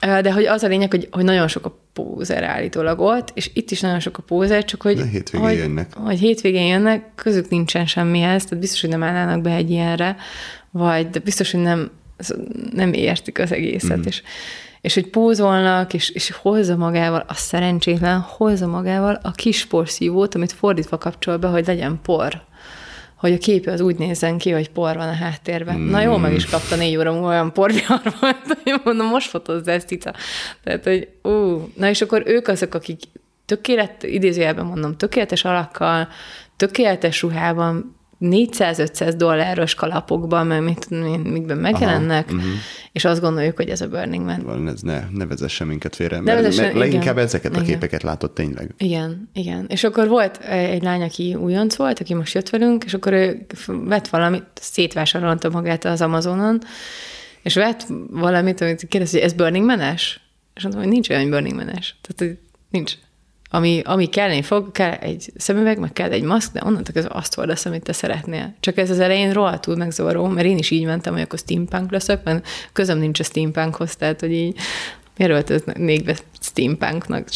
[0.00, 3.70] De hogy az a lényeg, hogy, hogy nagyon sok a pózer állítólag ott, és itt
[3.70, 4.96] is nagyon sok a pózer, csak hogy...
[4.96, 5.94] De hétvégén hogy, jönnek.
[5.94, 10.16] Hogy hétvégén jönnek, közük nincsen semmihez, tehát biztos, hogy nem állnának be egy ilyenre,
[10.70, 11.90] vagy de biztos, hogy nem,
[12.72, 14.02] nem értik az egészet, mm.
[14.04, 14.22] és,
[14.80, 20.52] és hogy pózolnak, és, és hozza magával, a szerencsétlen hozza magával a kis porszívót, amit
[20.52, 22.44] fordítva kapcsol be, hogy legyen por
[23.16, 25.78] hogy a képe az úgy nézzen ki, hogy por van a háttérben.
[25.78, 25.90] Mm.
[25.90, 29.68] Na jó, meg is kapta négy óra múlva olyan porvihar volt, hogy mondom, most fotózz
[29.68, 30.14] ezt cica.
[30.64, 33.00] Tehát, hogy ú, na és akkor ők azok, akik
[33.44, 36.08] tökélet, idézőjelben mondom, tökéletes alakkal,
[36.56, 40.90] tökéletes ruhában, 400-500 dolláros kalapokban, mert mit,
[41.24, 42.52] mikben megjelennek, Aha, uh-huh.
[42.92, 44.42] és azt gondoljuk, hogy ez a Burning Man.
[44.42, 48.02] Van, ez ne, ne vezesse minket félre, mert, vezessen, mert leginkább igen, ezeket a képeket
[48.02, 48.74] látott tényleg.
[48.78, 49.64] Igen, igen.
[49.68, 53.46] És akkor volt egy lány, aki újonc volt, aki most jött velünk, és akkor ő
[53.66, 56.60] vett valamit, szétvásárolta magát az Amazonon,
[57.42, 60.20] és vett valamit, amit kérdez, hogy ez Burning Man-es?
[60.54, 61.96] És mondtam, hogy nincs olyan Burning Man-es.
[62.00, 62.38] Tehát, hogy
[62.70, 62.94] nincs
[63.50, 67.34] ami, ami kelleni fog, kell egy szemüveg, meg kell egy maszk, de onnantól kezdve azt
[67.34, 68.54] hordasz, amit te szeretnél.
[68.60, 72.24] Csak ez az elején rohadtul megzavaró, mert én is így mentem, hogy akkor steampunk leszek,
[72.24, 74.56] mert közöm nincs a steampunkhoz, tehát hogy így
[75.16, 77.28] miért öltöznék be steampunknak,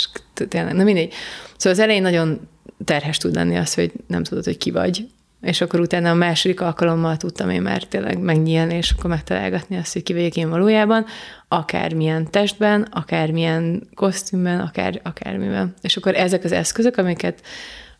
[0.48, 1.12] tényleg, na mindegy.
[1.56, 2.48] Szóval az elején nagyon
[2.84, 5.06] terhes tud lenni az, hogy nem tudod, hogy ki vagy,
[5.40, 9.92] és akkor utána a második alkalommal tudtam én már tényleg megnyílni, és akkor megtalálgatni azt,
[9.92, 11.06] hogy ki vagyok én valójában,
[11.48, 15.74] akármilyen testben, akármilyen kosztümben, akár, akármiben.
[15.82, 17.42] És akkor ezek az eszközök, amiket,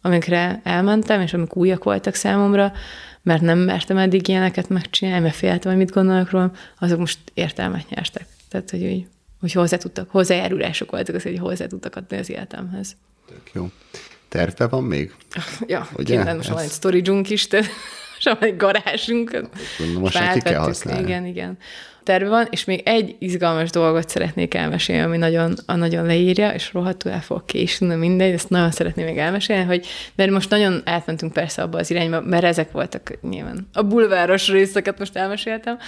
[0.01, 2.73] amikre elmentem, és amik újak voltak számomra,
[3.23, 7.89] mert nem mertem eddig ilyeneket megcsinálni, mert féltem, hogy mit gondolok róla, azok most értelmet
[7.89, 8.27] nyertek.
[8.49, 9.07] Tehát, hogy, úgy,
[9.41, 12.97] hogy hozzá tudtak, hozzájárulások voltak az, hogy hozzá tudtak adni az életemhez.
[13.27, 13.71] Tök jó.
[14.31, 15.15] Terve van még?
[15.67, 16.35] Ja, Ugye?
[16.35, 17.67] most van egy storage is, tehát
[18.15, 19.41] most van egy garázsunk.
[19.99, 21.03] Most már ki kell használni.
[21.03, 21.59] Igen, igen.
[22.03, 26.73] Terve van, és még egy izgalmas dolgot szeretnék elmesélni, ami nagyon, a nagyon leírja, és
[26.73, 31.33] rohadtul el fog késni, mindegy, ezt nagyon szeretném még elmesélni, hogy de most nagyon átmentünk
[31.33, 33.69] persze abba az irányba, mert ezek voltak nyilván.
[33.73, 35.79] A bulváros részeket most elmeséltem,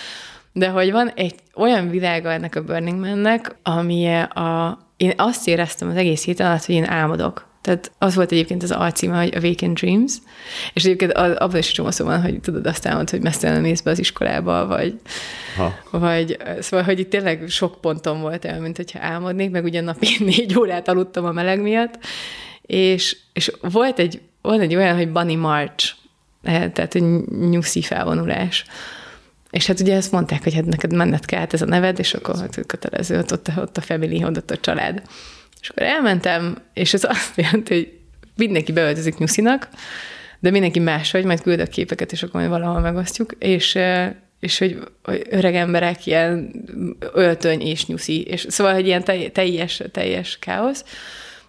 [0.53, 5.89] de hogy van egy olyan világa ennek a Burning Man-nek, ami a, én azt éreztem
[5.89, 7.51] az egész hét alatt, hogy én álmodok.
[7.63, 10.13] Tehát az volt egyébként az alcíme, hogy Awakened Dreams,
[10.73, 13.91] és egyébként abban is csomó szó van, hogy tudod, azt elmond, hogy mesztelen mész be
[13.91, 15.01] az iskolába, vagy,
[15.57, 15.75] ha.
[15.91, 20.09] vagy szóval, hogy itt tényleg sok ponton volt el, mint hogyha álmodnék, meg ugye napi
[20.25, 21.99] négy órát aludtam a meleg miatt,
[22.63, 25.93] és, és volt egy, volt egy olyan, hogy Bunny March,
[26.43, 27.05] eh, tehát egy
[27.51, 28.65] nyuszi felvonulás.
[29.51, 32.37] És hát ugye ezt mondták, hogy hát neked menned kell ez a neved, és akkor
[32.39, 35.03] hát kötelező, ott, ott, ott a family, ott a család.
[35.63, 37.93] És akkor elmentem, és ez azt jelenti, hogy
[38.37, 39.69] mindenki beöltözik nyuszinak,
[40.39, 43.79] de mindenki máshogy, majd küldök képeket, és akkor majd valahol megosztjuk, és,
[44.41, 46.51] és hogy, hogy öreg emberek ilyen
[47.13, 50.85] öltöny és nyuszi, és szóval, hogy ilyen teljes, teljes káosz.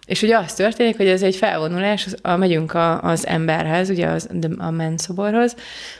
[0.06, 4.28] És ugye az történik, hogy ez egy felvonulás, a, megyünk a, az emberhez, ugye az,
[4.58, 5.56] a menszoborhoz,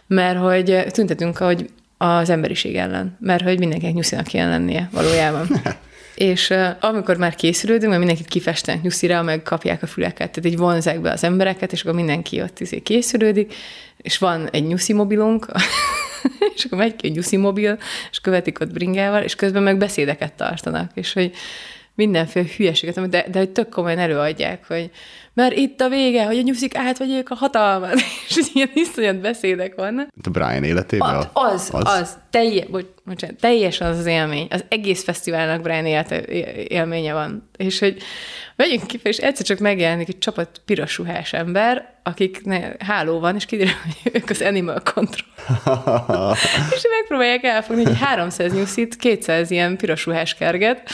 [0.06, 5.46] mert hogy tüntetünk, hogy az emberiség ellen, mert hogy mindenkinek nyuszinak kell lennie valójában.
[6.14, 10.56] És uh, amikor már készülődünk, mert mindenkit kifestenek nyuszira, meg kapják a füleket, tehát így
[10.56, 13.54] vonzák be az embereket, és akkor mindenki ott izé készülődik,
[13.96, 15.46] és van egy nyuszi mobilunk,
[16.54, 17.78] és akkor megy ki a nyuszi mobil,
[18.10, 21.32] és követik ott bringával, és közben meg beszédeket tartanak, és hogy
[21.94, 24.90] mindenféle hülyeséget, de, de hogy tök komolyan előadják, hogy
[25.34, 27.94] mert itt a vége, hogy a nyuszik átvegyék a hatalmat,
[28.28, 30.08] és ilyen iszonyat beszédek vannak.
[30.22, 31.14] A Brian életében?
[31.14, 34.46] Az, az, az, az telje, bocs, bocsánat, teljesen az az élmény.
[34.50, 36.24] Az egész fesztiválnak Brian élete,
[36.68, 37.50] élménye van.
[37.56, 37.96] És hogy
[38.56, 43.34] megyünk ki, és egyszer csak megjelenik egy csapat piros ruhás ember, akik ne, háló van,
[43.34, 45.28] és kiderül, hogy ők az Animal Control.
[46.74, 50.90] és megpróbálják elfogni, hogy 300 nyuszit, 200 ilyen piros ruhás kerget,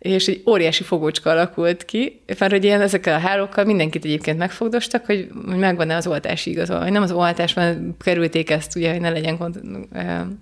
[0.00, 5.06] és egy óriási fogócska alakult ki, mert hogy ilyen ezekkel a hálókkal mindenkit egyébként megfogdostak,
[5.06, 6.84] hogy, hogy megvan-e az oltási igazolvány.
[6.84, 9.38] Hogy nem az oltásban kerülték ezt, ugye, hogy ne legyen,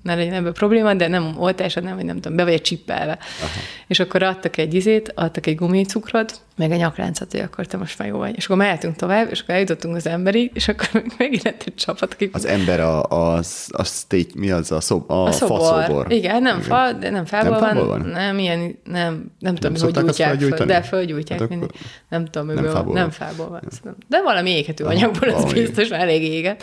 [0.02, 3.18] ne legyen ebből probléma, de nem oltás, nem, hogy nem tudom, be vagy csippelve.
[3.40, 3.60] Aha.
[3.86, 7.98] És akkor adtak egy izét, adtak egy gumicukrot, meg egy nyakláncot, hogy akkor te most
[7.98, 8.36] már jó vagy.
[8.36, 12.12] És akkor mehetünk tovább, és akkor eljutottunk az emberi, és akkor megint lett egy csapat,
[12.12, 12.34] akik...
[12.34, 15.58] Az ember a, a, a state, mi az a, szob, a, a szobor.
[15.58, 16.12] faszobor.
[16.12, 16.68] Igen, nem Igen.
[16.68, 18.00] fa, de nem fából nem van, van.
[18.00, 21.70] Nem, ilyen, nem, nem tudom, nem hogy gyújtják föl, de fölgyújtják hát mindig.
[22.08, 23.62] Nem tudom, nem fából, nem fából van.
[23.84, 23.96] Nem.
[24.08, 26.62] De valami éghető anyagból, az biztos, elég éget.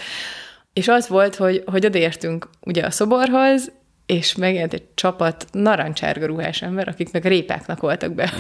[0.74, 3.72] És az volt, hogy, hogy odaértünk ugye a szoborhoz,
[4.06, 8.34] és megjelent egy csapat narancsárga ruhás ember, akik meg répáknak voltak be.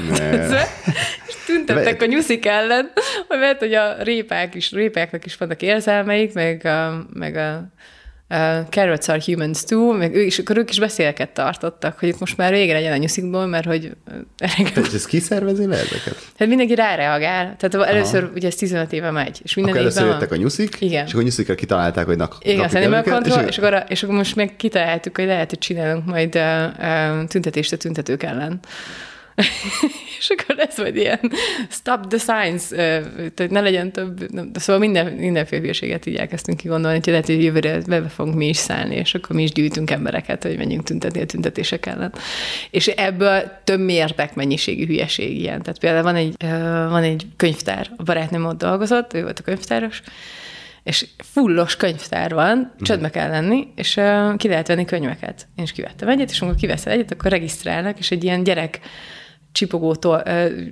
[1.28, 2.92] és tüntettek a nyuszik ellen,
[3.28, 7.68] mert hogy a répák is, répáknak is vannak érzelmeik, meg a, meg a
[8.30, 12.20] uh, carrots are humans too, meg ő is, akkor ők is beszélket tartottak, hogy itt
[12.20, 13.92] most már végre legyen a nyuszikból, mert hogy...
[14.38, 16.18] Tehát ez ki szervezi le ezeket?
[16.38, 17.56] Hát mindenki ráreagál.
[17.58, 18.32] Tehát először, Aha.
[18.36, 19.40] ugye ez 15 éve megy.
[19.44, 21.06] És minden akkor először jöttek a nyuszik, Igen.
[21.06, 24.16] és akkor nyuszikra kitalálták, hogy nak, Igen, aztán animal control, és, és, akkor, és akkor
[24.16, 26.42] most meg kitaláltuk, hogy lehet, hogy csinálunk majd uh,
[26.80, 28.60] uh, tüntetést a tüntetők ellen.
[30.20, 31.20] és akkor lesz majd ilyen
[31.70, 32.76] stop the science,
[33.34, 37.44] tehát ne legyen több, nem, szóval minden, mindenféle hülyeséget így elkezdtünk kigondolni, hogy lehet, hogy
[37.44, 41.22] jövőre be fogunk mi is szállni, és akkor mi is gyűjtünk embereket, hogy menjünk tüntetni
[41.22, 42.14] a tüntetések ellen.
[42.70, 45.62] És ebből több mértek mennyiségű hülyeség ilyen.
[45.62, 46.36] Tehát például van egy,
[46.90, 50.02] van egy könyvtár, a barátnőm ott dolgozott, ő volt a könyvtáros,
[50.86, 52.84] és fullos könyvtár van, mhm.
[52.84, 55.48] csöndbe kell lenni, és uh, ki lehet venni könyveket.
[55.56, 58.80] Én is kivettem egyet, és amikor kiveszel egyet, akkor regisztrálnak, és egy ilyen gyerek
[59.56, 60.24] csipogótól,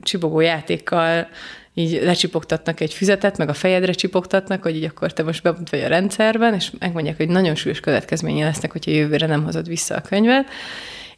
[0.01, 1.27] csipogó játékkal
[1.73, 5.79] így lecsipogtatnak egy füzetet, meg a fejedre csipogtatnak, hogy így akkor te most bemut vagy
[5.79, 10.01] a rendszerben, és megmondják, hogy nagyon súlyos következménye lesznek, hogyha jövőre nem hozod vissza a
[10.01, 10.49] könyvet.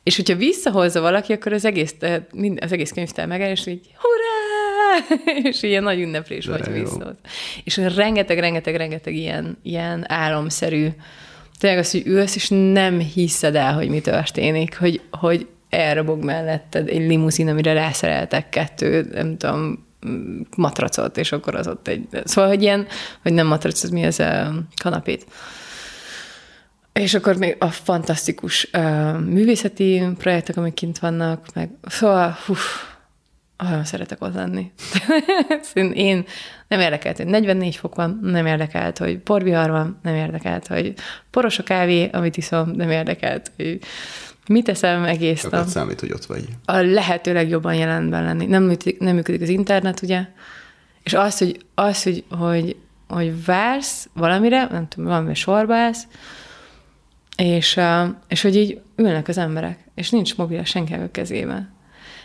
[0.04, 1.96] És hogyha visszahozza valaki, akkor az egész,
[2.60, 4.36] az egész könyvtár megáll, és így hurrá!
[5.50, 7.16] és ilyen nagy ünneplés vagy visszahoz.
[7.64, 10.88] És rengeteg, rengeteg, rengeteg ilyen, ilyen álomszerű,
[11.60, 16.88] tényleg az, hogy ülsz, és nem hiszed el, hogy mi történik, hogy, hogy elrobog melletted
[16.88, 19.86] egy limuzin, amire rászereltek kettő, nem tudom,
[20.56, 22.08] matracot, és akkor az ott egy...
[22.24, 22.88] Szóval, hogy ilyen,
[23.22, 25.26] hogy nem matrac, mi az a kanapét.
[26.94, 32.54] És akkor még a fantasztikus uh, művészeti projektek, amik kint vannak, meg szóval, hú,
[33.64, 34.72] olyan szeretek ott lenni.
[35.94, 36.26] én
[36.68, 40.94] nem érdekelt, hogy 44 fok van, nem érdekelt, hogy porvihar van, nem érdekelt, hogy
[41.32, 43.80] poros a kávé, amit iszom, nem érdekelt, hogy
[44.48, 45.68] Mit teszem egész nap?
[45.68, 46.46] Számít, hogy ott vagy.
[46.66, 48.46] A lehető legjobban jelenben lenni.
[48.46, 50.28] Nem működik, nem működik az internet, ugye?
[51.04, 52.76] És az, hogy, az, hogy, hogy,
[53.08, 56.08] hogy vársz valamire, nem tudom, valami sorba állsz,
[57.38, 57.80] és,
[58.28, 61.74] és hogy így ülnek az emberek, és nincs mobil senki a kezében.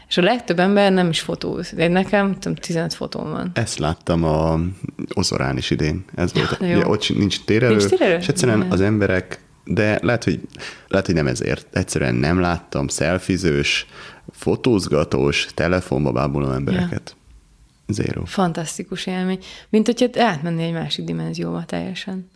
[0.08, 1.72] És a legtöbb ember nem is fotóz.
[1.72, 3.50] De nekem tudom, 15 fotóm van.
[3.54, 4.60] Ezt láttam a
[5.14, 6.04] Ozorán is idén.
[6.14, 6.60] Ez ja, volt.
[6.60, 9.40] Ugye, ott nincs térelő, nincs térelő, és egyszerűen az emberek
[9.74, 10.40] de lehet, hogy,
[10.88, 11.66] lehet, hogy nem ezért.
[11.76, 13.86] Egyszerűen nem láttam szelfizős,
[14.32, 17.16] fotózgatós, telefonba bábuló embereket.
[17.86, 17.94] Ja.
[17.94, 18.24] Zero.
[18.24, 19.38] Fantasztikus élmény.
[19.68, 22.30] Mint hogyha átmenni egy másik dimenzióba teljesen.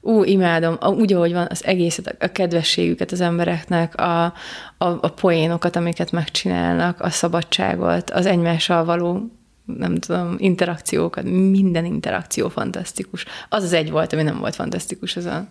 [0.00, 4.32] Ú, imádom, úgy, ahogy van, az egészet, a kedvességüket az embereknek, a, a,
[4.78, 9.30] a poénokat, amiket megcsinálnak, a szabadságot, az egymással való
[9.64, 13.24] nem tudom, interakciókat, minden interakció fantasztikus.
[13.48, 15.48] Az az egy volt, ami nem volt fantasztikus, az a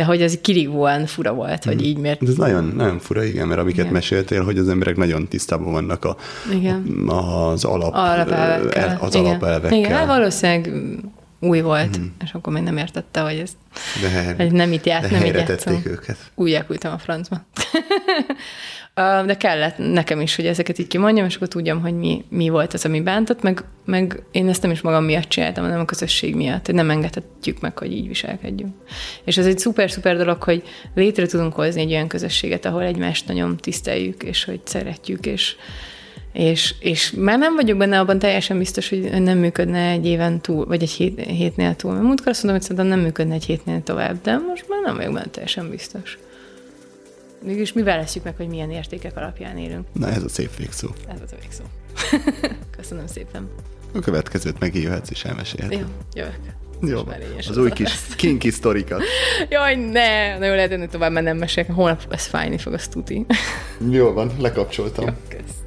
[0.00, 1.84] de hogy ez kirívóan fura volt, hogy mhm.
[1.84, 2.22] így miért.
[2.22, 3.92] Ez nagyon, nagyon fura, igen, mert amiket igen.
[3.92, 6.16] meséltél, hogy az emberek nagyon tisztában vannak a,
[6.52, 7.08] igen.
[7.08, 8.98] az alap, alapelvekkel.
[9.00, 9.26] az igen.
[9.26, 9.78] alapelvekkel.
[9.78, 10.72] Igen, hát valószínűleg
[11.40, 12.04] új volt, mm.
[12.24, 13.50] és akkor még nem értette, hogy ez
[14.02, 15.82] de, hogy nem itt járt, de nem itt játszom.
[15.84, 16.16] őket.
[16.34, 17.36] Újjákultam a francba.
[19.26, 22.74] de kellett nekem is, hogy ezeket így kimondjam, és akkor tudjam, hogy mi, mi volt
[22.74, 26.34] az, ami bántott, meg, meg én ezt nem is magam miatt csináltam, hanem a közösség
[26.34, 28.74] miatt, hogy nem engedhetjük meg, hogy így viselkedjünk.
[29.24, 30.62] És ez egy szuper-szuper dolog, hogy
[30.94, 35.56] létre tudunk hozni egy olyan közösséget, ahol egymást nagyon tiszteljük, és hogy szeretjük, és,
[36.32, 40.66] és, és már nem vagyok benne abban teljesen biztos, hogy nem működne egy éven túl,
[40.66, 41.92] vagy egy hét, hétnél túl.
[41.92, 44.96] Mert múltkor azt mondom, hogy szerintem nem működne egy hétnél tovább, de most már nem
[44.96, 46.18] vagyok benne teljesen biztos.
[47.44, 49.86] Mégis mivel leszük meg, hogy milyen értékek alapján élünk?
[49.92, 50.88] Na ez a szép végszó.
[51.08, 51.62] Ez az a végszó.
[52.76, 53.48] Köszönöm szépen.
[53.94, 55.78] A következőt megélhetsz és elmesélheted.
[55.78, 56.38] Jó, jövök.
[56.82, 57.00] Jó,
[57.48, 59.02] az új kis kinky sztorikat.
[59.50, 60.38] Jaj, ne!
[60.38, 61.72] Na jó, lehet ennél tovább, mert nem mesélek.
[61.72, 63.26] Holnap ez fájni fog, az tuti.
[63.90, 65.04] Jó van, lekapcsoltam.
[65.04, 65.60] Jó, kösz.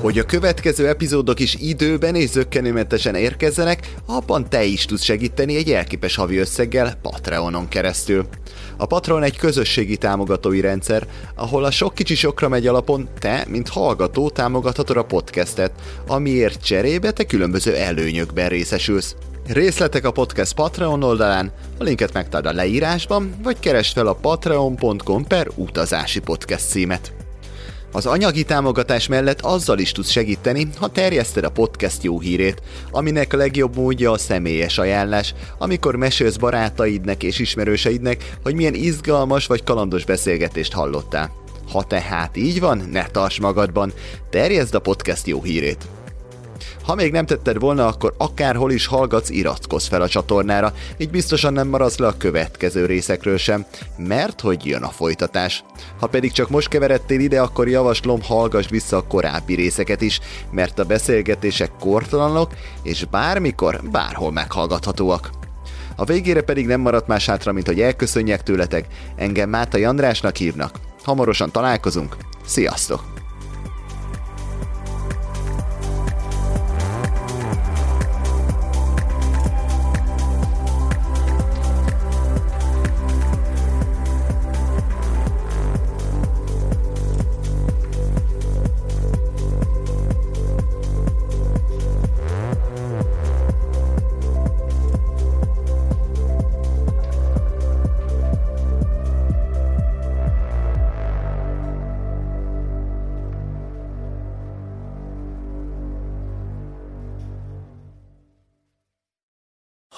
[0.00, 5.70] Hogy a következő epizódok is időben és zöggenőmentesen érkezzenek, abban te is tudsz segíteni egy
[5.70, 8.26] elképes havi összeggel Patreonon keresztül.
[8.80, 13.68] A Patreon egy közösségi támogatói rendszer, ahol a sok kicsi sokra megy alapon te, mint
[13.68, 15.72] hallgató támogathatod a podcastet,
[16.06, 19.16] amiért cserébe te különböző előnyökben részesülsz.
[19.46, 25.24] Részletek a podcast Patreon oldalán, a linket megtalálod a leírásban, vagy keresd fel a patreon.com
[25.24, 27.19] per utazási podcast címet.
[27.92, 33.32] Az anyagi támogatás mellett azzal is tudsz segíteni, ha terjeszted a podcast jó hírét, aminek
[33.32, 39.64] a legjobb módja a személyes ajánlás, amikor mesélsz barátaidnek és ismerőseidnek, hogy milyen izgalmas vagy
[39.64, 41.32] kalandos beszélgetést hallottál.
[41.72, 43.92] Ha tehát így van, ne tarts magadban,
[44.30, 45.99] terjeszd a podcast jó hírét.
[46.90, 51.52] Ha még nem tetted volna, akkor akárhol is hallgatsz, iratkozz fel a csatornára, így biztosan
[51.52, 55.64] nem maradsz le a következő részekről sem, mert hogy jön a folytatás.
[56.00, 60.78] Ha pedig csak most keveredtél ide, akkor javaslom hallgass vissza a korábbi részeket is, mert
[60.78, 62.52] a beszélgetések kortalanok,
[62.82, 65.30] és bármikor, bárhol meghallgathatóak.
[65.96, 68.86] A végére pedig nem maradt más hátra, mint hogy elköszönjek tőletek,
[69.16, 70.78] engem Máta Andrásnak hívnak.
[71.04, 73.19] Hamarosan találkozunk, sziasztok!